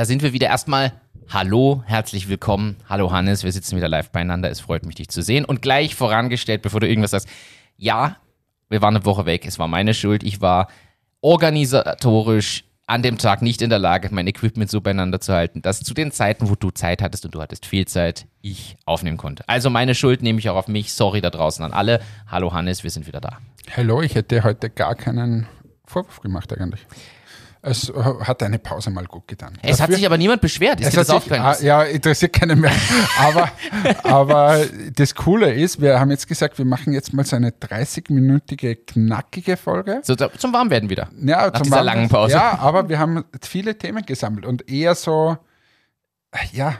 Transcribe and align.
Da 0.00 0.06
sind 0.06 0.22
wir 0.22 0.32
wieder 0.32 0.46
erstmal. 0.46 0.94
Hallo, 1.28 1.82
herzlich 1.84 2.30
willkommen. 2.30 2.76
Hallo 2.88 3.12
Hannes, 3.12 3.44
wir 3.44 3.52
sitzen 3.52 3.76
wieder 3.76 3.86
live 3.86 4.10
beieinander. 4.10 4.48
Es 4.50 4.58
freut 4.58 4.86
mich, 4.86 4.94
dich 4.94 5.10
zu 5.10 5.20
sehen. 5.20 5.44
Und 5.44 5.60
gleich 5.60 5.94
vorangestellt, 5.94 6.62
bevor 6.62 6.80
du 6.80 6.88
irgendwas 6.88 7.10
sagst. 7.10 7.28
Ja, 7.76 8.16
wir 8.70 8.80
waren 8.80 8.96
eine 8.96 9.04
Woche 9.04 9.26
weg. 9.26 9.44
Es 9.44 9.58
war 9.58 9.68
meine 9.68 9.92
Schuld. 9.92 10.22
Ich 10.22 10.40
war 10.40 10.68
organisatorisch 11.20 12.64
an 12.86 13.02
dem 13.02 13.18
Tag 13.18 13.42
nicht 13.42 13.60
in 13.60 13.68
der 13.68 13.78
Lage, 13.78 14.08
mein 14.10 14.26
Equipment 14.26 14.70
so 14.70 14.80
beieinander 14.80 15.20
zu 15.20 15.34
halten, 15.34 15.60
dass 15.60 15.82
zu 15.82 15.92
den 15.92 16.12
Zeiten, 16.12 16.48
wo 16.48 16.54
du 16.54 16.70
Zeit 16.70 17.02
hattest 17.02 17.26
und 17.26 17.34
du 17.34 17.42
hattest 17.42 17.66
viel 17.66 17.86
Zeit, 17.86 18.26
ich 18.40 18.78
aufnehmen 18.86 19.18
konnte. 19.18 19.46
Also 19.50 19.68
meine 19.68 19.94
Schuld 19.94 20.22
nehme 20.22 20.38
ich 20.38 20.48
auch 20.48 20.56
auf 20.56 20.68
mich. 20.68 20.94
Sorry 20.94 21.20
da 21.20 21.28
draußen 21.28 21.62
an 21.62 21.74
alle. 21.74 22.00
Hallo 22.26 22.54
Hannes, 22.54 22.84
wir 22.84 22.90
sind 22.90 23.06
wieder 23.06 23.20
da. 23.20 23.36
Hallo, 23.76 24.00
ich 24.00 24.14
hätte 24.14 24.44
heute 24.44 24.70
gar 24.70 24.94
keinen 24.94 25.46
Vorwurf 25.84 26.20
gemacht 26.20 26.58
eigentlich. 26.58 26.86
Es 27.62 27.92
hat 28.22 28.42
eine 28.42 28.58
Pause 28.58 28.90
mal 28.90 29.04
gut 29.04 29.28
getan. 29.28 29.52
Es 29.62 29.76
Dafür, 29.76 29.82
hat 29.82 29.94
sich 29.94 30.06
aber 30.06 30.16
niemand 30.16 30.40
beschwert. 30.40 30.80
Ist 30.80 30.96
es 30.96 31.08
hat 31.08 31.22
sich, 31.22 31.32
ah, 31.32 31.56
ja, 31.60 31.82
interessiert 31.82 32.32
keinen 32.32 32.60
mehr. 32.60 32.72
aber, 33.18 33.50
aber 34.02 34.64
das 34.94 35.14
Coole 35.14 35.52
ist, 35.52 35.80
wir 35.80 36.00
haben 36.00 36.10
jetzt 36.10 36.26
gesagt, 36.26 36.56
wir 36.56 36.64
machen 36.64 36.94
jetzt 36.94 37.12
mal 37.12 37.24
so 37.24 37.36
eine 37.36 37.50
30-minütige, 37.50 38.76
knackige 38.86 39.58
Folge. 39.58 40.00
So, 40.04 40.14
zum 40.14 40.52
Warmwerden 40.54 40.88
wieder. 40.88 41.08
Ja, 41.20 41.46
nach 41.46 41.52
zum 41.52 41.64
dieser 41.64 41.76
Warm 41.76 41.86
langen 41.86 42.08
Pause. 42.08 42.32
Ja, 42.32 42.58
aber 42.58 42.88
wir 42.88 42.98
haben 42.98 43.24
viele 43.42 43.76
Themen 43.76 44.06
gesammelt 44.06 44.46
und 44.46 44.70
eher 44.70 44.94
so, 44.94 45.36
ja, 46.52 46.76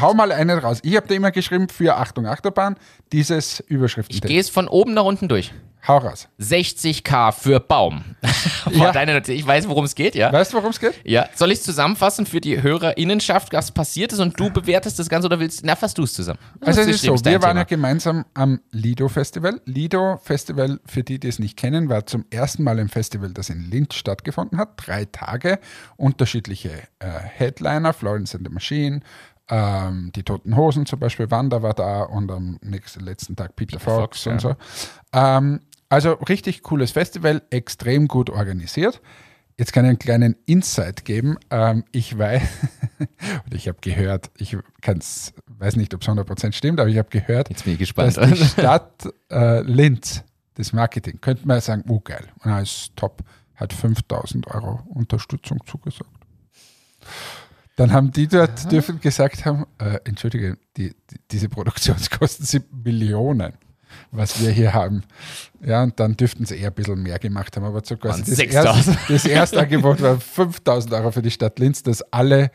hau 0.00 0.14
mal 0.14 0.32
einen 0.32 0.58
raus. 0.58 0.78
Ich 0.82 0.96
habe 0.96 1.06
da 1.08 1.14
immer 1.14 1.30
geschrieben 1.30 1.68
für 1.68 1.96
Achtung 1.96 2.26
Achterbahn, 2.26 2.76
dieses 3.12 3.60
Überschriften. 3.60 4.14
Ich 4.14 4.22
gehe 4.22 4.40
es 4.40 4.48
von 4.48 4.68
oben 4.68 4.94
nach 4.94 5.04
unten 5.04 5.28
durch. 5.28 5.52
Hau 5.86 5.98
raus. 5.98 6.28
60k 6.40 7.32
für 7.32 7.58
Baum. 7.58 8.04
ja. 8.70 8.92
deine, 8.92 9.20
ich 9.26 9.44
weiß, 9.44 9.66
worum 9.66 9.84
es 9.84 9.96
geht, 9.96 10.14
ja? 10.14 10.32
Weißt 10.32 10.52
du, 10.52 10.58
worum 10.58 10.70
es 10.70 10.78
geht? 10.78 11.00
Ja. 11.02 11.28
Soll 11.34 11.50
ich 11.50 11.58
es 11.58 11.64
zusammenfassen 11.64 12.24
für 12.24 12.40
die 12.40 12.62
HörerInnenschaft, 12.62 13.52
was 13.52 13.72
passiert 13.72 14.12
ist 14.12 14.20
und 14.20 14.38
du 14.38 14.48
bewertest 14.50 15.00
das 15.00 15.08
Ganze 15.08 15.26
oder 15.26 15.40
willst, 15.40 15.62
na, 15.64 15.74
fass 15.74 15.92
du 15.92 16.04
es 16.04 16.14
zusammen. 16.14 16.38
Also 16.60 16.82
es 16.82 16.86
ist 16.86 17.02
so, 17.02 17.16
wir 17.24 17.42
waren 17.42 17.56
ja 17.56 17.64
gemeinsam 17.64 18.24
am 18.34 18.60
Lido 18.70 19.08
Festival. 19.08 19.60
Lido 19.64 20.20
Festival, 20.22 20.78
für 20.86 21.02
die, 21.02 21.18
die 21.18 21.26
es 21.26 21.40
nicht 21.40 21.56
kennen, 21.56 21.88
war 21.88 22.06
zum 22.06 22.26
ersten 22.30 22.62
Mal 22.62 22.78
ein 22.78 22.88
Festival, 22.88 23.32
das 23.32 23.50
in 23.50 23.68
Linz 23.68 23.94
stattgefunden 23.94 24.58
hat. 24.58 24.74
Drei 24.76 25.06
Tage, 25.06 25.58
unterschiedliche 25.96 26.70
äh, 27.00 27.06
Headliner, 27.08 27.92
Florence 27.92 28.36
and 28.36 28.46
the 28.46 28.54
Machine, 28.54 29.00
ähm, 29.48 30.12
die 30.14 30.22
Toten 30.22 30.56
Hosen 30.56 30.86
zum 30.86 30.98
Beispiel, 30.98 31.30
Wanda 31.30 31.62
war 31.62 31.74
da 31.74 32.02
und 32.02 32.30
am 32.30 32.58
nächsten, 32.62 33.00
letzten 33.00 33.36
Tag 33.36 33.56
Peter, 33.56 33.78
Peter 33.78 33.80
Fox, 33.80 34.22
Fox, 34.22 34.26
und 34.26 34.42
ja. 34.42 34.50
so. 34.50 34.56
Ähm, 35.12 35.60
also 35.88 36.12
richtig 36.12 36.62
cooles 36.62 36.90
Festival, 36.90 37.42
extrem 37.50 38.08
gut 38.08 38.30
organisiert. 38.30 39.02
Jetzt 39.58 39.72
kann 39.72 39.84
ich 39.84 39.90
einen 39.90 39.98
kleinen 39.98 40.36
Insight 40.46 41.04
geben. 41.04 41.36
Ähm, 41.50 41.84
ich 41.92 42.16
weiß, 42.16 42.42
und 42.98 43.54
ich 43.54 43.68
habe 43.68 43.78
gehört, 43.80 44.30
ich 44.38 44.56
kann's, 44.80 45.34
weiß 45.58 45.76
nicht, 45.76 45.92
ob 45.94 46.00
es 46.00 46.08
100% 46.08 46.52
stimmt, 46.52 46.80
aber 46.80 46.88
ich 46.88 46.98
habe 46.98 47.10
gehört, 47.10 47.50
Jetzt 47.50 47.64
bin 47.64 47.74
ich 47.74 47.78
gespannt. 47.78 48.16
dass 48.16 48.30
die 48.30 48.44
Stadt 48.60 49.06
äh, 49.30 49.60
Linz, 49.60 50.24
das 50.54 50.72
Marketing, 50.72 51.20
könnte 51.20 51.46
man 51.46 51.60
sagen, 51.60 51.84
oh 51.88 52.00
geil, 52.00 52.26
und 52.42 52.50
er 52.50 52.62
ist 52.62 52.96
top, 52.96 53.22
hat 53.54 53.72
5000 53.72 54.46
Euro 54.48 54.80
Unterstützung 54.88 55.58
zugesagt. 55.66 56.10
Dann 57.76 57.92
haben 57.92 58.10
die 58.12 58.28
dort 58.28 58.70
dürfen 58.70 59.00
gesagt 59.00 59.44
haben, 59.44 59.66
äh, 59.78 59.98
entschuldige, 60.04 60.58
die, 60.76 60.90
die, 61.10 61.16
diese 61.30 61.48
Produktionskosten 61.48 62.44
sind 62.46 62.84
Millionen 62.84 63.54
was 64.10 64.40
wir 64.40 64.50
hier 64.50 64.72
haben. 64.72 65.02
Ja, 65.64 65.82
und 65.82 65.98
dann 66.00 66.16
dürften 66.16 66.44
sie 66.44 66.56
eher 66.56 66.68
ein 66.68 66.74
bisschen 66.74 67.02
mehr 67.02 67.18
gemacht 67.18 67.56
haben. 67.56 67.64
Aber 67.64 67.82
so 67.84 67.96
quasi 67.96 68.22
das, 68.22 68.38
erste, 68.38 68.98
das 69.08 69.24
erste 69.24 69.60
Angebot 69.60 70.00
war 70.00 70.18
5000 70.18 70.94
Euro 70.94 71.10
für 71.10 71.22
die 71.22 71.30
Stadt 71.30 71.58
Linz, 71.58 71.82
dass 71.82 72.02
alle, 72.12 72.50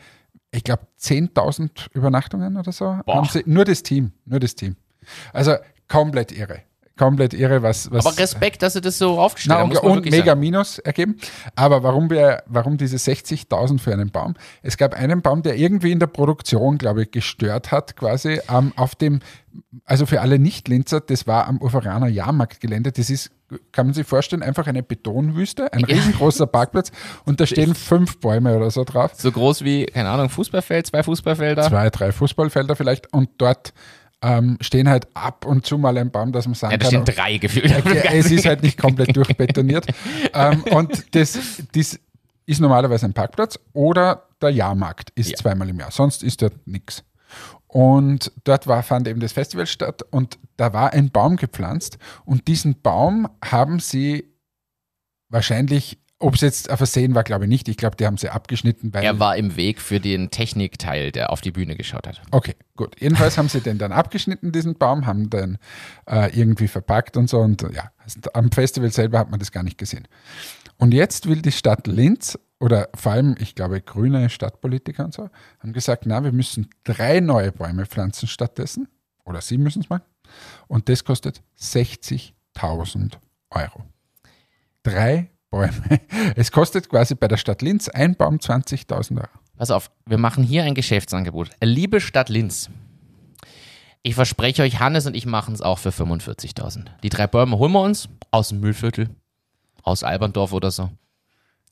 ich 0.50 0.64
glaube, 0.64 0.82
10.000 1.00 1.90
Übernachtungen 1.92 2.56
oder 2.56 2.72
so, 2.72 2.96
Boah. 3.06 3.16
haben 3.16 3.28
sie, 3.28 3.42
nur 3.46 3.64
das 3.64 3.82
Team, 3.82 4.12
nur 4.24 4.40
das 4.40 4.54
Team. 4.54 4.76
Also 5.32 5.54
komplett 5.88 6.32
irre 6.32 6.62
komplett 6.98 7.32
irre, 7.32 7.62
was. 7.62 7.90
was 7.90 8.04
aber 8.04 8.18
Respekt, 8.18 8.62
dass 8.62 8.74
sie 8.74 8.80
das 8.80 8.98
so 8.98 9.18
aufgestellt 9.18 9.58
haben. 9.58 9.76
Und 9.78 10.04
mega 10.04 10.26
sagen. 10.26 10.40
Minus 10.40 10.78
ergeben. 10.80 11.16
Aber 11.56 11.82
warum 11.82 12.10
wir, 12.10 12.42
warum 12.46 12.76
diese 12.76 12.96
60.000 12.96 13.78
für 13.78 13.92
einen 13.92 14.10
Baum? 14.10 14.34
Es 14.62 14.76
gab 14.76 14.94
einen 14.94 15.22
Baum, 15.22 15.42
der 15.42 15.56
irgendwie 15.56 15.92
in 15.92 16.00
der 16.00 16.08
Produktion, 16.08 16.76
glaube 16.76 17.02
ich, 17.02 17.10
gestört 17.10 17.72
hat, 17.72 17.96
quasi 17.96 18.40
ähm, 18.52 18.72
auf 18.76 18.94
dem, 18.94 19.20
also 19.84 20.04
für 20.04 20.20
alle 20.20 20.38
Nicht-Linzer, 20.38 21.00
das 21.00 21.26
war 21.26 21.46
am 21.46 21.62
Uferaner 21.62 22.08
Jahrmarktgelände. 22.08 22.92
Das 22.92 23.08
ist, 23.08 23.30
kann 23.72 23.86
man 23.86 23.94
sich 23.94 24.06
vorstellen, 24.06 24.42
einfach 24.42 24.66
eine 24.66 24.82
Betonwüste, 24.82 25.72
ein 25.72 25.84
riesengroßer 25.84 26.46
Parkplatz 26.46 26.90
und 27.24 27.40
da 27.40 27.46
stehen 27.46 27.74
fünf 27.74 28.18
Bäume 28.20 28.56
oder 28.56 28.70
so 28.70 28.84
drauf. 28.84 29.12
So 29.14 29.32
groß 29.32 29.64
wie, 29.64 29.86
keine 29.86 30.10
Ahnung, 30.10 30.28
Fußballfeld, 30.28 30.88
zwei 30.88 31.02
Fußballfelder? 31.02 31.62
Zwei, 31.62 31.90
drei 31.90 32.12
Fußballfelder 32.12 32.76
vielleicht 32.76 33.12
und 33.12 33.30
dort 33.38 33.72
ähm, 34.22 34.58
stehen 34.60 34.88
halt 34.88 35.06
ab 35.14 35.44
und 35.44 35.64
zu 35.64 35.78
mal 35.78 35.96
ein 35.96 36.10
Baum, 36.10 36.32
dass 36.32 36.46
man 36.46 36.54
sagen 36.54 36.72
ja, 36.72 36.78
da 36.78 36.90
kann. 36.90 37.04
stehen 37.04 37.16
drei 37.16 37.36
gefühlt. 37.36 37.74
Okay, 37.76 38.02
es 38.18 38.30
ist 38.30 38.46
halt 38.46 38.62
nicht 38.62 38.78
komplett 38.78 39.16
durchbetoniert. 39.16 39.86
ähm, 40.34 40.64
und 40.70 41.14
das, 41.14 41.38
das 41.72 42.00
ist 42.46 42.60
normalerweise 42.60 43.06
ein 43.06 43.12
Parkplatz 43.12 43.58
oder 43.72 44.28
der 44.40 44.50
Jahrmarkt 44.50 45.10
ist 45.10 45.30
ja. 45.30 45.36
zweimal 45.36 45.68
im 45.68 45.78
Jahr. 45.78 45.90
Sonst 45.90 46.22
ist 46.22 46.42
dort 46.42 46.66
nichts. 46.66 47.04
Und 47.66 48.32
dort 48.44 48.66
war, 48.66 48.82
fand 48.82 49.06
eben 49.08 49.20
das 49.20 49.32
Festival 49.32 49.66
statt 49.66 50.02
und 50.10 50.38
da 50.56 50.72
war 50.72 50.94
ein 50.94 51.10
Baum 51.10 51.36
gepflanzt 51.36 51.98
und 52.24 52.48
diesen 52.48 52.80
Baum 52.80 53.28
haben 53.44 53.78
sie 53.78 54.34
wahrscheinlich 55.28 55.98
ob 56.20 56.34
es 56.34 56.40
jetzt 56.40 56.68
ein 56.68 56.76
Versehen 56.76 57.14
war, 57.14 57.22
glaube 57.22 57.44
ich 57.44 57.48
nicht. 57.48 57.68
Ich 57.68 57.76
glaube, 57.76 57.96
die 57.96 58.04
haben 58.04 58.16
sie 58.16 58.28
abgeschnitten. 58.28 58.92
Weil 58.92 59.04
er 59.04 59.20
war 59.20 59.36
im 59.36 59.56
Weg 59.56 59.80
für 59.80 60.00
den 60.00 60.30
Technikteil, 60.30 61.12
der 61.12 61.30
auf 61.30 61.40
die 61.40 61.52
Bühne 61.52 61.76
geschaut 61.76 62.08
hat. 62.08 62.20
Okay, 62.32 62.56
gut. 62.76 63.00
Jedenfalls 63.00 63.38
haben 63.38 63.48
sie 63.48 63.60
den 63.60 63.78
dann 63.78 63.92
abgeschnitten, 63.92 64.50
diesen 64.50 64.74
Baum, 64.74 65.06
haben 65.06 65.30
den 65.30 65.58
äh, 66.06 66.36
irgendwie 66.36 66.66
verpackt 66.66 67.16
und 67.16 67.30
so. 67.30 67.38
Und 67.38 67.62
ja, 67.72 67.92
am 68.32 68.50
Festival 68.50 68.90
selber 68.90 69.20
hat 69.20 69.30
man 69.30 69.38
das 69.38 69.52
gar 69.52 69.62
nicht 69.62 69.78
gesehen. 69.78 70.08
Und 70.76 70.92
jetzt 70.92 71.28
will 71.28 71.40
die 71.40 71.52
Stadt 71.52 71.86
Linz 71.86 72.38
oder 72.58 72.88
vor 72.94 73.12
allem, 73.12 73.36
ich 73.38 73.54
glaube, 73.54 73.80
grüne 73.80 74.28
Stadtpolitiker 74.28 75.04
und 75.04 75.14
so, 75.14 75.30
haben 75.60 75.72
gesagt, 75.72 76.04
na, 76.06 76.24
wir 76.24 76.32
müssen 76.32 76.68
drei 76.82 77.20
neue 77.20 77.52
Bäume 77.52 77.86
pflanzen 77.86 78.26
stattdessen. 78.26 78.88
Oder 79.24 79.40
sie 79.40 79.58
müssen 79.58 79.82
es 79.82 79.90
machen. 79.90 80.04
Und 80.66 80.88
das 80.88 81.04
kostet 81.04 81.42
60.000 81.60 83.12
Euro. 83.50 83.84
Drei 84.82 85.30
Bäume. 85.50 85.72
Es 86.36 86.52
kostet 86.52 86.88
quasi 86.88 87.14
bei 87.14 87.28
der 87.28 87.36
Stadt 87.36 87.62
Linz 87.62 87.88
ein 87.88 88.14
Baum 88.16 88.36
20.000 88.36 89.16
Euro. 89.16 89.28
Pass 89.56 89.70
auf, 89.70 89.90
wir 90.06 90.18
machen 90.18 90.44
hier 90.44 90.64
ein 90.64 90.74
Geschäftsangebot. 90.74 91.50
Liebe 91.60 92.00
Stadt 92.00 92.28
Linz, 92.28 92.70
ich 94.02 94.14
verspreche 94.14 94.62
euch, 94.62 94.78
Hannes 94.78 95.06
und 95.06 95.14
ich 95.14 95.26
machen 95.26 95.54
es 95.54 95.62
auch 95.62 95.78
für 95.78 95.90
45.000. 95.90 96.86
Die 97.02 97.08
drei 97.08 97.26
Bäume 97.26 97.58
holen 97.58 97.72
wir 97.72 97.82
uns 97.82 98.08
aus 98.30 98.50
dem 98.50 98.60
Müllviertel, 98.60 99.10
aus 99.82 100.04
Alberndorf 100.04 100.52
oder 100.52 100.70
so. 100.70 100.90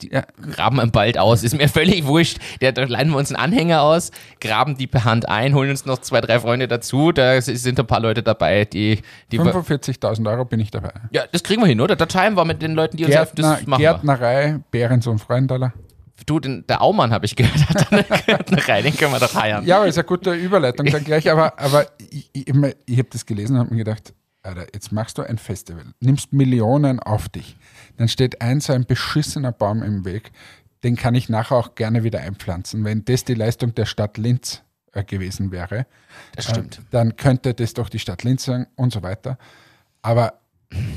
Die 0.02 0.12
ja. 0.12 0.24
graben 0.52 0.78
im 0.80 0.94
Wald 0.94 1.18
aus, 1.18 1.42
ist 1.42 1.56
mir 1.56 1.68
völlig 1.70 2.06
wurscht. 2.06 2.38
Da, 2.60 2.72
da 2.72 2.84
leihen 2.84 3.10
wir 3.10 3.16
uns 3.16 3.32
einen 3.32 3.42
Anhänger 3.42 3.82
aus, 3.82 4.10
graben 4.40 4.76
die 4.76 4.86
per 4.86 5.04
Hand 5.04 5.28
ein, 5.28 5.54
holen 5.54 5.70
uns 5.70 5.86
noch 5.86 5.98
zwei, 5.98 6.20
drei 6.20 6.40
Freunde 6.40 6.68
dazu. 6.68 7.12
Da 7.12 7.40
sind 7.40 7.78
ein 7.78 7.86
paar 7.86 8.00
Leute 8.00 8.22
dabei, 8.22 8.64
die. 8.64 9.00
die 9.32 9.40
45.000 9.40 10.28
Euro 10.30 10.44
bin 10.44 10.60
ich 10.60 10.70
dabei. 10.70 10.92
Ja, 11.10 11.24
das 11.30 11.42
kriegen 11.42 11.62
wir 11.62 11.66
hin, 11.66 11.80
oder? 11.80 11.96
Da 11.96 12.06
teilen 12.06 12.36
wir 12.36 12.44
mit 12.44 12.62
den 12.62 12.74
Leuten, 12.74 12.96
die 12.96 13.04
uns 13.04 13.14
helfen. 13.14 13.36
Das 13.36 13.66
machen 13.66 13.80
Gärtnerei, 13.80 14.60
Bärensohn 14.70 15.18
Freundaler. 15.18 15.72
Du, 16.24 16.40
den, 16.40 16.66
der 16.66 16.80
Aumann, 16.80 17.12
habe 17.12 17.26
ich 17.26 17.36
gehört, 17.36 17.68
hat 17.68 17.92
eine 17.92 18.02
Gärtnerei, 18.26 18.82
den 18.82 18.96
können 18.96 19.12
wir 19.12 19.20
doch 19.20 19.34
heiern. 19.34 19.64
Ja, 19.66 19.76
aber 19.76 19.86
ist 19.86 19.98
eine 19.98 20.06
gute 20.06 20.32
Überleitung 20.32 20.86
dann 20.86 21.04
gleich. 21.04 21.30
Aber, 21.30 21.58
aber 21.58 21.86
ich, 22.10 22.30
ich, 22.32 22.46
ich 22.86 22.98
habe 22.98 23.08
das 23.10 23.26
gelesen 23.26 23.54
und 23.54 23.60
habe 23.60 23.70
mir 23.70 23.84
gedacht, 23.84 24.14
Alter, 24.42 24.66
jetzt 24.72 24.92
machst 24.92 25.18
du 25.18 25.22
ein 25.22 25.38
Festival, 25.38 25.84
nimmst 26.00 26.32
Millionen 26.32 27.00
auf 27.00 27.28
dich 27.28 27.56
dann 27.96 28.08
steht 28.08 28.40
ein 28.40 28.60
so 28.60 28.72
ein 28.72 28.84
beschissener 28.84 29.52
Baum 29.52 29.82
im 29.82 30.04
Weg. 30.04 30.32
Den 30.84 30.96
kann 30.96 31.14
ich 31.14 31.28
nachher 31.28 31.56
auch 31.56 31.74
gerne 31.74 32.04
wieder 32.04 32.20
einpflanzen. 32.20 32.84
Wenn 32.84 33.04
das 33.04 33.24
die 33.24 33.34
Leistung 33.34 33.74
der 33.74 33.86
Stadt 33.86 34.18
Linz 34.18 34.62
äh, 34.92 35.04
gewesen 35.04 35.50
wäre, 35.50 35.86
das 36.34 36.46
stimmt. 36.46 36.78
Äh, 36.78 36.82
dann 36.90 37.16
könnte 37.16 37.54
das 37.54 37.74
doch 37.74 37.88
die 37.88 37.98
Stadt 37.98 38.22
Linz 38.22 38.44
sagen 38.44 38.66
und 38.76 38.92
so 38.92 39.02
weiter. 39.02 39.38
Aber 40.02 40.40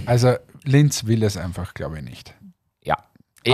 also 0.05 0.35
Linz 0.63 1.05
will 1.05 1.23
es 1.23 1.37
einfach, 1.37 1.73
glaube 1.73 1.99
ich, 1.99 2.03
nicht. 2.03 2.35
Ja. 2.83 2.97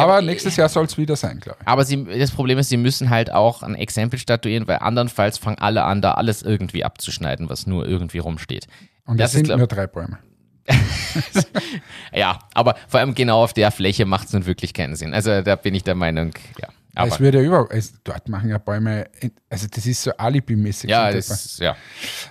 Aber 0.01 0.21
nächstes 0.21 0.55
Jahr 0.55 0.69
soll 0.69 0.85
es 0.85 0.97
wieder 0.97 1.15
sein, 1.15 1.39
glaube 1.39 1.59
ich. 1.61 1.67
Aber 1.67 1.85
sie, 1.85 2.03
das 2.03 2.31
Problem 2.31 2.57
ist, 2.57 2.69
sie 2.69 2.77
müssen 2.77 3.09
halt 3.09 3.31
auch 3.31 3.61
ein 3.61 3.75
Exempel 3.75 4.17
statuieren, 4.17 4.67
weil 4.67 4.79
andernfalls 4.79 5.37
fangen 5.37 5.59
alle 5.59 5.83
an, 5.83 6.01
da 6.01 6.13
alles 6.13 6.41
irgendwie 6.41 6.83
abzuschneiden, 6.83 7.49
was 7.49 7.67
nur 7.67 7.87
irgendwie 7.87 8.17
rumsteht. 8.17 8.67
Und 9.05 9.19
das, 9.19 9.33
das 9.33 9.45
sind 9.45 9.57
nur 9.57 9.67
drei 9.67 9.85
Bäume. 9.87 10.17
ja, 12.13 12.39
aber 12.53 12.75
vor 12.87 12.99
allem 12.99 13.15
genau 13.15 13.43
auf 13.43 13.53
der 13.53 13.71
Fläche 13.71 14.05
macht 14.05 14.27
es 14.27 14.33
nun 14.33 14.45
wirklich 14.45 14.73
keinen 14.73 14.95
Sinn. 14.95 15.13
Also 15.13 15.41
da 15.41 15.55
bin 15.55 15.75
ich 15.75 15.83
der 15.83 15.95
Meinung, 15.95 16.31
ja. 16.59 16.67
Aber 16.95 17.07
es 17.11 17.19
wird 17.19 17.35
ja 17.35 17.41
überall, 17.41 17.67
es, 17.69 17.93
dort 18.03 18.27
machen 18.29 18.49
ja 18.49 18.57
Bäume, 18.57 19.07
also 19.49 19.67
das 19.69 19.85
ist 19.85 20.03
so 20.03 20.11
alibimäßig. 20.11 20.89
ja, 20.89 21.11
das, 21.11 21.57
ja. 21.59 21.75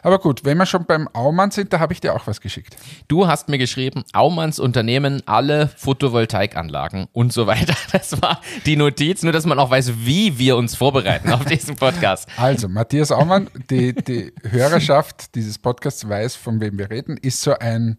Aber 0.03 0.19
gut, 0.19 0.45
wenn 0.45 0.59
wir 0.59 0.67
schon 0.67 0.85
beim 0.85 1.09
Aumann 1.09 1.51
sind, 1.51 1.73
da 1.73 1.81
habe 1.81 1.93
ich 1.93 2.01
dir 2.01 2.15
auch 2.15 2.27
was 2.27 2.41
geschickt. 2.41 2.77
Du 3.09 3.27
hast 3.27 3.49
mir 3.49 3.59
geschrieben, 3.59 4.05
Aumanns 4.13 4.59
Unternehmen, 4.59 5.23
alle 5.27 5.69
Photovoltaikanlagen 5.69 7.09
und 7.13 7.33
so 7.33 7.47
weiter. 7.47 7.75
Das 7.93 8.21
war 8.21 8.41
die 8.67 8.77
Notiz, 8.77 9.23
nur 9.23 9.33
dass 9.33 9.47
man 9.47 9.59
auch 9.61 9.71
weiß, 9.71 9.93
wie 9.99 10.37
wir 10.37 10.57
uns 10.57 10.75
vorbereiten 10.75 11.33
auf 11.33 11.45
diesen 11.45 11.77
Podcast. 11.77 12.29
Also, 12.37 12.69
Matthias 12.69 13.13
Aumann, 13.13 13.49
die, 13.71 13.95
die 13.95 14.33
Hörerschaft 14.43 15.35
dieses 15.35 15.59
Podcasts 15.59 16.09
weiß, 16.09 16.35
von 16.35 16.61
wem 16.61 16.77
wir 16.77 16.91
reden, 16.91 17.17
ist 17.17 17.41
so 17.41 17.57
ein, 17.59 17.99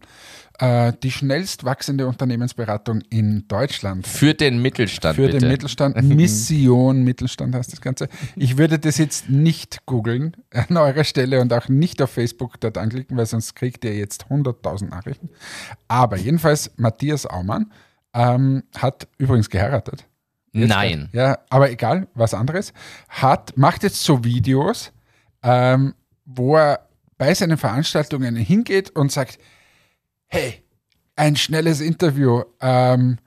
äh, 0.58 0.92
die 1.02 1.10
schnellst 1.10 1.64
wachsende 1.64 2.06
Unternehmensberatung 2.06 3.02
in 3.10 3.46
Deutschland. 3.48 4.06
Für 4.06 4.34
den 4.34 4.60
Mittelstand, 4.62 5.16
Für 5.16 5.26
bitte. 5.26 5.38
den 5.38 5.48
Mittelstand, 5.48 6.02
Mission 6.02 7.04
Mittelstand 7.04 7.54
heißt 7.54 7.72
das 7.72 7.80
Ganze. 7.80 8.08
Ich 8.36 8.56
würde 8.56 8.78
das 8.78 8.98
jetzt 8.98 9.28
nicht 9.28 9.84
googeln 9.86 10.36
an 10.52 10.76
eurer 10.76 11.04
Stelle 11.04 11.40
und 11.40 11.52
auch 11.52 11.68
nicht 11.68 12.00
auf 12.00 12.10
Facebook 12.10 12.60
dort 12.60 12.78
anklicken, 12.78 13.16
weil 13.16 13.26
sonst 13.26 13.54
kriegt 13.54 13.84
ihr 13.84 13.94
jetzt 13.94 14.26
100.000 14.26 14.88
Nachrichten. 14.88 15.28
Aber 15.88 16.16
jedenfalls, 16.16 16.70
Matthias 16.76 17.26
Aumann 17.26 17.72
ähm, 18.14 18.62
hat 18.76 19.08
übrigens 19.18 19.50
geheiratet. 19.50 20.06
Jetzt 20.52 20.68
Nein. 20.68 21.10
grad. 21.12 21.14
Ja, 21.14 21.38
aber 21.50 21.70
egal, 21.70 22.08
was 22.14 22.32
anderes. 22.32 22.72
Hat, 23.08 23.56
macht 23.56 23.82
jetzt 23.82 24.02
so 24.02 24.24
Videos, 24.24 24.92
ähm, 25.42 25.94
wo 26.24 26.56
er 26.56 26.88
bei 27.18 27.34
seinen 27.34 27.58
Veranstaltungen 27.58 28.36
hingeht 28.36 28.90
und 28.90 29.12
sagt, 29.12 29.38
hey, 30.28 30.62
ein 31.16 31.36
schnelles 31.36 31.80
Interview, 31.80 32.42
ähm, 32.60 33.18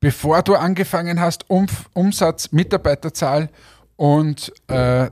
bevor 0.00 0.42
du 0.42 0.54
angefangen 0.54 1.20
hast, 1.20 1.48
Umf 1.50 1.88
Umsatz, 1.94 2.52
Mitarbeiterzahl 2.52 3.50
und 3.96 4.52
äh, 4.68 5.10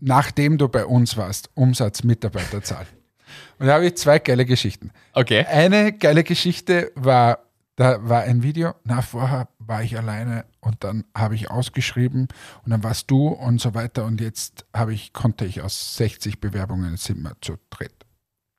nachdem 0.00 0.58
du 0.58 0.68
bei 0.68 0.84
uns 0.84 1.16
warst, 1.16 1.50
Umsatz, 1.54 2.02
Mitarbeiterzahl. 2.02 2.86
Und 3.58 3.66
da 3.66 3.74
habe 3.74 3.86
ich 3.86 3.96
zwei 3.96 4.18
geile 4.18 4.44
Geschichten. 4.44 4.90
Okay. 5.12 5.44
Eine 5.46 5.92
geile 5.92 6.22
Geschichte 6.24 6.92
war, 6.94 7.40
da 7.76 8.08
war 8.08 8.22
ein 8.22 8.42
Video, 8.42 8.74
na, 8.84 9.02
vorher 9.02 9.48
war 9.58 9.82
ich 9.82 9.98
alleine 9.98 10.44
und 10.60 10.84
dann 10.84 11.04
habe 11.14 11.34
ich 11.34 11.50
ausgeschrieben 11.50 12.28
und 12.64 12.70
dann 12.70 12.82
warst 12.82 13.10
du 13.10 13.28
und 13.28 13.60
so 13.60 13.74
weiter 13.74 14.04
und 14.04 14.20
jetzt 14.20 14.66
habe 14.74 14.94
ich, 14.94 15.12
konnte 15.12 15.44
ich 15.44 15.62
aus 15.62 15.96
60 15.96 16.40
Bewerbungen, 16.40 16.96
sind 16.96 17.22
wir 17.22 17.36
zu 17.40 17.56
dritt. 17.70 17.95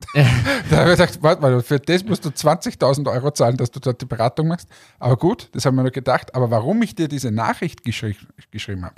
da 0.14 0.78
habe 0.78 0.92
ich 0.94 0.98
gedacht, 0.98 1.20
warte 1.24 1.42
mal, 1.42 1.62
für 1.62 1.80
das 1.80 2.04
musst 2.04 2.24
du 2.24 2.30
20.000 2.30 3.12
Euro 3.12 3.32
zahlen, 3.32 3.58
dass 3.58 3.72
du 3.72 3.80
dort 3.80 4.00
die 4.02 4.06
Beratung 4.06 4.48
machst. 4.48 4.68
Aber 5.00 5.18
gut, 5.18 5.50
das 5.54 5.66
haben 5.66 5.76
wir 5.76 5.82
nur 5.82 5.92
gedacht. 5.92 6.36
Aber 6.36 6.52
warum 6.52 6.82
ich 6.84 6.94
dir 6.96 7.08
diese 7.08 7.32
Nachricht 7.32 7.84
geschri 7.84 8.16
geschrieben 8.52 8.86
habe, 8.86 8.96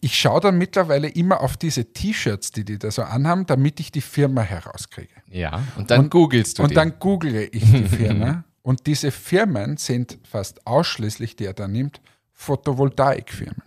ich 0.00 0.18
schaue 0.18 0.40
dann 0.40 0.56
mittlerweile 0.58 1.08
immer 1.08 1.40
auf 1.40 1.56
diese 1.56 1.92
T-Shirts, 1.92 2.52
die 2.52 2.64
die 2.64 2.78
da 2.78 2.90
so 2.90 3.02
anhaben, 3.02 3.44
damit 3.46 3.80
ich 3.80 3.90
die 3.92 4.00
Firma 4.00 4.42
herauskriege. 4.42 5.12
Ja, 5.28 5.62
und 5.76 5.90
dann 5.90 6.08
googelst 6.10 6.58
du 6.58 6.62
Und 6.62 6.70
den. 6.70 6.74
dann 6.76 6.98
google 6.98 7.48
ich 7.52 7.64
die 7.64 7.84
Firma. 7.96 8.44
und 8.62 8.86
diese 8.86 9.10
Firmen 9.10 9.76
sind 9.78 10.18
fast 10.28 10.66
ausschließlich, 10.66 11.36
die 11.36 11.44
er 11.46 11.54
da 11.54 11.66
nimmt, 11.68 12.00
Photovoltaikfirmen. 12.32 13.62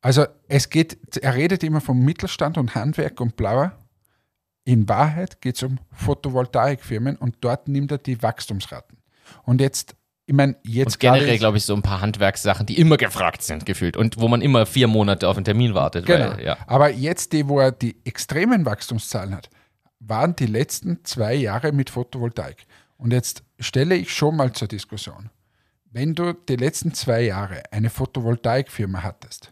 Also 0.00 0.26
es 0.48 0.70
geht, 0.70 1.16
er 1.16 1.34
redet 1.34 1.64
immer 1.64 1.80
vom 1.80 1.98
Mittelstand 2.04 2.56
und 2.56 2.74
Handwerk 2.74 3.20
und 3.20 3.36
Blauer. 3.36 3.72
In 4.68 4.86
Wahrheit 4.86 5.40
geht 5.40 5.56
es 5.56 5.62
um 5.62 5.78
Photovoltaikfirmen 5.92 7.16
und 7.16 7.36
dort 7.40 7.68
nimmt 7.68 7.90
er 7.90 7.96
die 7.96 8.22
Wachstumsraten. 8.22 8.98
Und 9.44 9.62
jetzt, 9.62 9.96
ich 10.26 10.34
meine, 10.34 10.56
jetzt 10.62 10.96
und 10.96 11.00
generell, 11.00 11.38
glaube 11.38 11.56
ich, 11.56 11.64
so 11.64 11.74
ein 11.74 11.80
paar 11.80 12.02
Handwerkssachen, 12.02 12.66
die 12.66 12.78
immer 12.78 12.98
gefragt 12.98 13.40
sind, 13.40 13.64
gefühlt. 13.64 13.96
Und 13.96 14.20
wo 14.20 14.28
man 14.28 14.42
immer 14.42 14.66
vier 14.66 14.86
Monate 14.86 15.26
auf 15.26 15.38
einen 15.38 15.46
Termin 15.46 15.72
wartet. 15.72 16.04
Genau. 16.04 16.32
Weil, 16.32 16.44
ja. 16.44 16.58
Aber 16.66 16.90
jetzt, 16.90 17.32
die, 17.32 17.48
wo 17.48 17.60
er 17.60 17.72
die 17.72 17.96
extremen 18.04 18.66
Wachstumszahlen 18.66 19.34
hat, 19.34 19.48
waren 20.00 20.36
die 20.36 20.44
letzten 20.44 21.02
zwei 21.02 21.32
Jahre 21.32 21.72
mit 21.72 21.88
Photovoltaik. 21.88 22.66
Und 22.98 23.14
jetzt 23.14 23.44
stelle 23.58 23.94
ich 23.94 24.12
schon 24.12 24.36
mal 24.36 24.52
zur 24.52 24.68
Diskussion. 24.68 25.30
Wenn 25.90 26.14
du 26.14 26.34
die 26.34 26.56
letzten 26.56 26.92
zwei 26.92 27.22
Jahre 27.22 27.62
eine 27.70 27.88
Photovoltaikfirma 27.88 29.02
hattest 29.02 29.50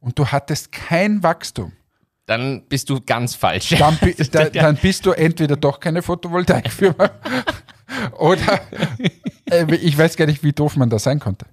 und 0.00 0.18
du 0.18 0.28
hattest 0.28 0.72
kein 0.72 1.22
Wachstum, 1.22 1.72
Dann 2.26 2.66
bist 2.68 2.88
du 2.90 3.00
ganz 3.04 3.34
falsch. 3.34 3.74
dann, 3.78 3.98
da, 4.32 4.48
dann 4.48 4.76
bist 4.76 5.04
du 5.06 5.12
entweder 5.12 5.56
doch 5.56 5.78
keine 5.80 6.02
Photovoltaikfirma 6.02 7.10
oder 8.18 8.60
äh, 9.50 9.74
ich 9.74 9.96
weiß 9.96 10.16
gar 10.16 10.26
nicht, 10.26 10.42
wie 10.42 10.52
doof 10.52 10.76
man 10.76 10.88
da 10.90 10.98
sein 10.98 11.20
konnte. 11.20 11.46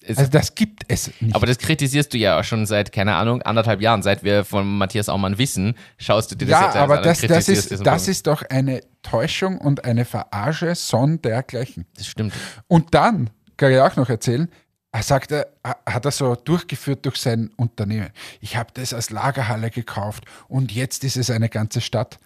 Es- 0.00 0.16
Also 0.16 0.30
das 0.30 0.54
gibt 0.54 0.84
es 0.88 1.10
nicht. 1.20 1.34
aber 1.34 1.46
das 1.46 1.58
kritisierst 1.58 2.14
du 2.14 2.18
ja 2.18 2.38
auch 2.40 2.44
schon 2.44 2.64
seit, 2.64 2.92
keine 2.92 3.14
Ahnung, 3.16 3.42
anderthalb 3.42 3.82
Jahren. 3.82 4.02
Seit 4.02 4.22
wir 4.22 4.44
von 4.44 4.78
Matthias 4.78 5.08
Aumann 5.10 5.36
wissen, 5.36 5.74
schaust 5.98 6.30
du 6.30 6.36
dir 6.36 6.46
das 6.46 6.60
ja, 6.60 6.66
jetzt 6.66 6.76
aber 6.76 6.92
an 6.94 6.98
und 7.00 7.06
das, 7.06 7.20
das, 7.20 7.28
kritisierst 7.30 7.72
ist, 7.72 7.86
das 7.86 8.08
ist 8.08 8.26
doch 8.26 8.42
eine 8.48 8.80
Täuschung 9.02 9.58
und 9.58 9.84
eine 9.84 10.06
Verarsche 10.06 10.74
sondergleichen. 10.74 11.84
Das 11.96 12.06
stimmt. 12.06 12.32
Und 12.68 12.94
dann 12.94 13.28
kann 13.58 13.70
ich 13.72 13.78
auch 13.80 13.96
noch 13.96 14.08
erzählen, 14.08 14.48
er 14.90 15.02
sagt, 15.02 15.32
er 15.32 15.48
hat 15.64 16.04
er 16.04 16.10
so 16.10 16.34
durchgeführt 16.34 17.04
durch 17.04 17.16
sein 17.16 17.50
Unternehmen. 17.56 18.10
Ich 18.40 18.56
habe 18.56 18.70
das 18.74 18.94
als 18.94 19.10
Lagerhalle 19.10 19.70
gekauft 19.70 20.24
und 20.48 20.72
jetzt 20.72 21.04
ist 21.04 21.16
es 21.16 21.30
eine 21.30 21.48
ganze 21.48 21.80
Stadt. 21.80 22.18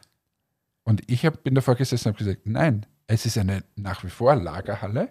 Und 0.85 1.03
ich 1.11 1.27
hab, 1.27 1.43
bin 1.45 1.55
davor 1.55 1.75
gesessen 1.75 2.09
und 2.09 2.15
habe 2.15 2.25
gesagt, 2.25 2.47
nein, 2.47 2.87
es 3.07 3.27
ist 3.27 3.39
eine 3.39 3.65
nach 3.77 4.05
wie 4.05 4.11
vor 4.11 4.35
Lagerhalle 4.35 5.09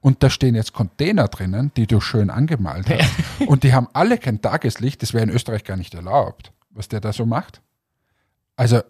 und 0.00 0.22
da 0.22 0.30
stehen 0.30 0.54
jetzt 0.54 0.72
Container 0.72 1.28
drinnen, 1.28 1.72
die 1.76 1.86
du 1.86 2.00
schön 2.00 2.30
angemalt 2.30 2.88
hast. 2.88 3.10
und 3.48 3.64
die 3.64 3.74
haben 3.74 3.88
alle 3.92 4.18
kein 4.18 4.40
Tageslicht, 4.40 5.02
das 5.02 5.12
wäre 5.12 5.24
in 5.24 5.30
Österreich 5.30 5.64
gar 5.64 5.76
nicht 5.76 5.94
erlaubt, 5.94 6.52
was 6.70 6.88
der 6.88 7.00
da 7.00 7.12
so 7.12 7.26
macht. 7.26 7.60
Also, 8.54 8.82